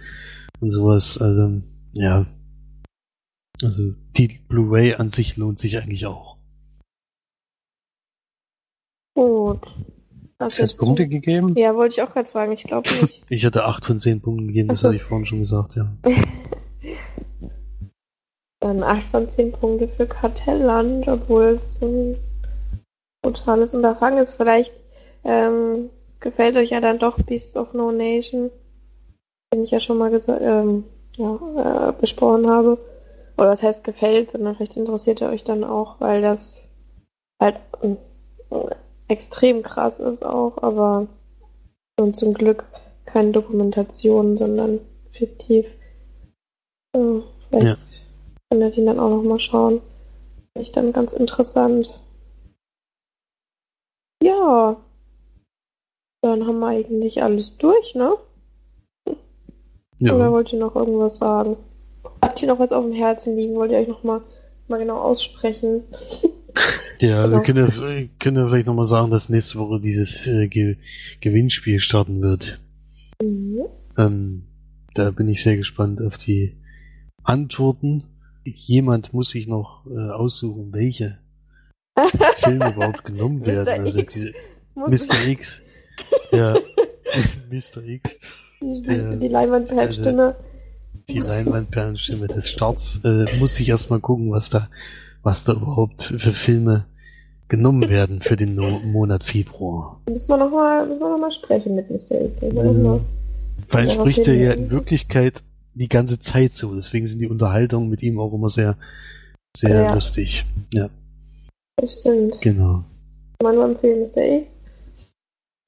[0.60, 1.18] und sowas.
[1.18, 1.62] Also,
[1.94, 2.26] ja.
[3.62, 6.38] Also, die Blu-ray an sich lohnt sich eigentlich auch.
[9.14, 9.66] Gut.
[10.44, 11.54] Hast du jetzt Punkte gegeben?
[11.56, 12.52] Ja, wollte ich auch gerade fragen.
[12.52, 13.22] Ich glaube nicht.
[13.28, 14.88] ich hatte 8 von 10 Punkten gegeben, das so.
[14.88, 15.92] hatte ich vorhin schon gesagt, ja.
[18.60, 22.16] Dann 8 von 10 Punkte für Kartellland, obwohl es ein
[23.22, 24.32] brutales Unterfangen ist.
[24.32, 24.82] Vielleicht
[25.24, 25.90] ähm,
[26.20, 28.50] gefällt euch ja dann doch Beasts of No Nation,
[29.52, 30.84] den ich ja schon mal ähm,
[31.16, 32.78] ja, äh, besprochen habe.
[33.36, 36.68] Oder was heißt gefällt, sondern vielleicht interessiert er euch dann auch, weil das
[37.40, 37.96] halt äh,
[39.08, 41.08] extrem krass ist auch, aber
[42.00, 42.64] und zum Glück
[43.04, 44.80] keine Dokumentation, sondern
[45.12, 45.66] fiktiv.
[46.94, 47.20] Äh,
[47.50, 48.06] vielleicht ja.
[48.50, 49.80] könnt ihr den dann auch nochmal schauen.
[50.52, 51.90] Vielleicht dann ganz interessant.
[54.22, 54.76] Ja.
[56.22, 58.16] Dann haben wir eigentlich alles durch, ne?
[59.98, 60.14] Ja.
[60.14, 61.56] Oder wollt ihr noch irgendwas sagen?
[62.20, 63.56] Habt ihr noch was auf dem Herzen liegen?
[63.56, 64.22] Wollt ihr euch noch mal,
[64.68, 65.84] mal genau aussprechen?
[67.00, 70.76] Ja, wir können ja, können ja vielleicht nochmal sagen, dass nächste Woche dieses äh, Ge
[71.20, 72.60] Gewinnspiel starten wird.
[73.20, 73.62] Mhm.
[73.98, 74.42] Ähm,
[74.94, 76.56] da bin ich sehr gespannt auf die
[77.24, 78.04] Antworten.
[78.44, 81.18] Jemand muss sich noch äh, aussuchen, welche
[82.36, 83.84] Filme überhaupt genommen werden.
[83.84, 84.32] Also diese
[84.74, 85.28] Mr.
[85.28, 85.60] X.
[86.30, 86.54] Ja,
[87.50, 87.84] Mr.
[87.84, 88.18] X.
[88.62, 90.36] Die, der, die Leinwandperlenstimme.
[90.36, 90.52] Also,
[91.08, 94.68] die Leinwandperlenstimme des Starts äh, muss ich erstmal gucken, was da,
[95.22, 96.86] was da überhaupt für Filme
[97.48, 100.00] genommen werden für den no Monat Februar.
[100.08, 102.22] Müssen wir nochmal noch, mal, sprechen mit Mr.
[102.22, 102.40] X.
[102.40, 103.00] Mhm.
[103.68, 105.42] Weil spricht er ja in Wirklichkeit
[105.74, 106.74] die ganze Zeit so.
[106.74, 108.76] Deswegen sind die Unterhaltungen mit ihm auch immer sehr,
[109.54, 109.94] sehr ja.
[109.94, 110.46] lustig.
[110.72, 110.88] Ja.
[111.76, 112.40] Das stimmt.
[112.40, 112.84] Genau.
[113.42, 114.22] Man nur empfehlen Mr.
[114.22, 114.58] X.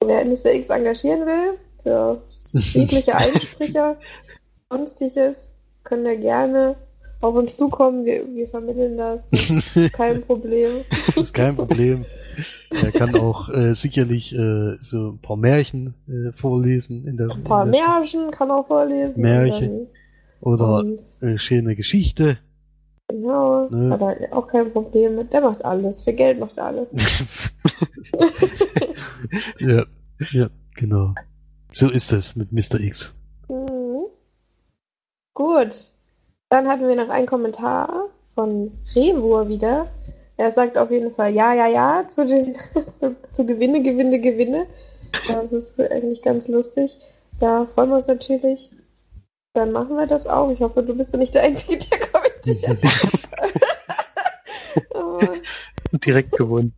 [0.03, 0.53] Wer Mr.
[0.53, 2.21] X engagieren will, für
[2.53, 3.97] jegliche Einsprecher,
[4.69, 5.53] sonstiges,
[5.83, 6.75] können wir gerne
[7.25, 8.05] auf uns zukommen.
[8.05, 9.29] Wir, wir vermitteln das.
[9.29, 10.69] das ist kein Problem.
[11.07, 12.05] das ist kein Problem.
[12.69, 17.07] Er kann auch äh, sicherlich äh, so ein paar Märchen äh, vorlesen.
[17.07, 19.21] In der, ein paar Märchen kann er vorlesen.
[19.21, 19.87] Märchen.
[20.41, 20.83] Oder
[21.21, 22.37] äh, schöne Geschichte.
[23.07, 23.91] Genau, ne?
[23.91, 25.31] hat er auch kein Problem mit.
[25.31, 26.03] Der macht alles.
[26.03, 26.91] Für Geld macht er alles.
[29.59, 29.85] ja,
[30.31, 31.13] ja, genau.
[31.71, 32.79] So ist es mit Mr.
[32.79, 33.13] X.
[33.47, 34.07] Mhm.
[35.33, 35.94] Gut.
[36.55, 39.87] Dann hatten wir noch einen Kommentar von Revur wieder.
[40.37, 42.55] Er sagt auf jeden Fall ja, ja, ja zu den
[42.97, 44.65] zu, zu Gewinne, Gewinne, Gewinne.
[45.27, 46.97] Das ist eigentlich ganz lustig.
[47.41, 48.71] Da freuen wir uns natürlich.
[49.51, 50.49] Dann machen wir das auch.
[50.49, 52.79] Ich hoffe, du bist ja nicht der Einzige, der kommentiert.
[54.93, 55.33] Aber,
[56.05, 56.73] Direkt gewonnen.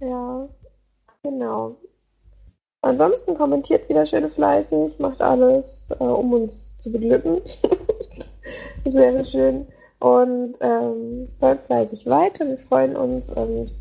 [0.00, 0.48] ja,
[1.22, 1.76] genau.
[2.80, 7.42] Ansonsten kommentiert wieder schön fleißig, macht alles, äh, um uns zu beglücken.
[8.84, 9.66] wäre schön.
[9.98, 12.46] Und ähm, hört fleißig weiter.
[12.46, 13.72] Wir freuen uns und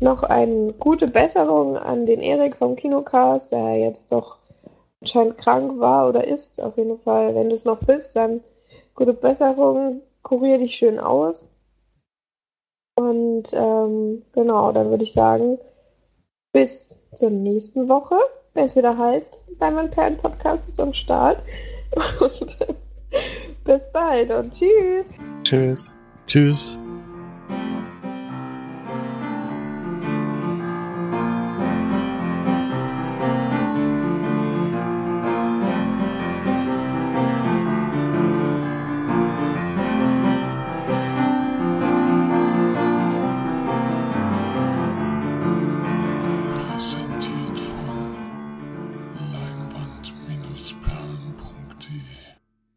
[0.00, 4.38] noch eine gute Besserung an den Erik vom Kinocast, der jetzt doch
[5.00, 6.60] anscheinend krank war oder ist.
[6.60, 8.42] Auf jeden Fall, wenn du es noch bist, dann
[8.94, 10.02] gute Besserung.
[10.22, 11.46] Kurier dich schön aus.
[12.94, 15.58] Und ähm, genau, dann würde ich sagen,
[16.52, 18.16] bis zur nächsten Woche,
[18.52, 21.42] wenn es wieder heißt, Diamond Perlen Podcast ist am Start.
[22.20, 22.58] Und
[23.70, 25.06] bis bald und tschüss.
[25.44, 25.94] Tschüss.
[26.26, 26.76] Tschüss.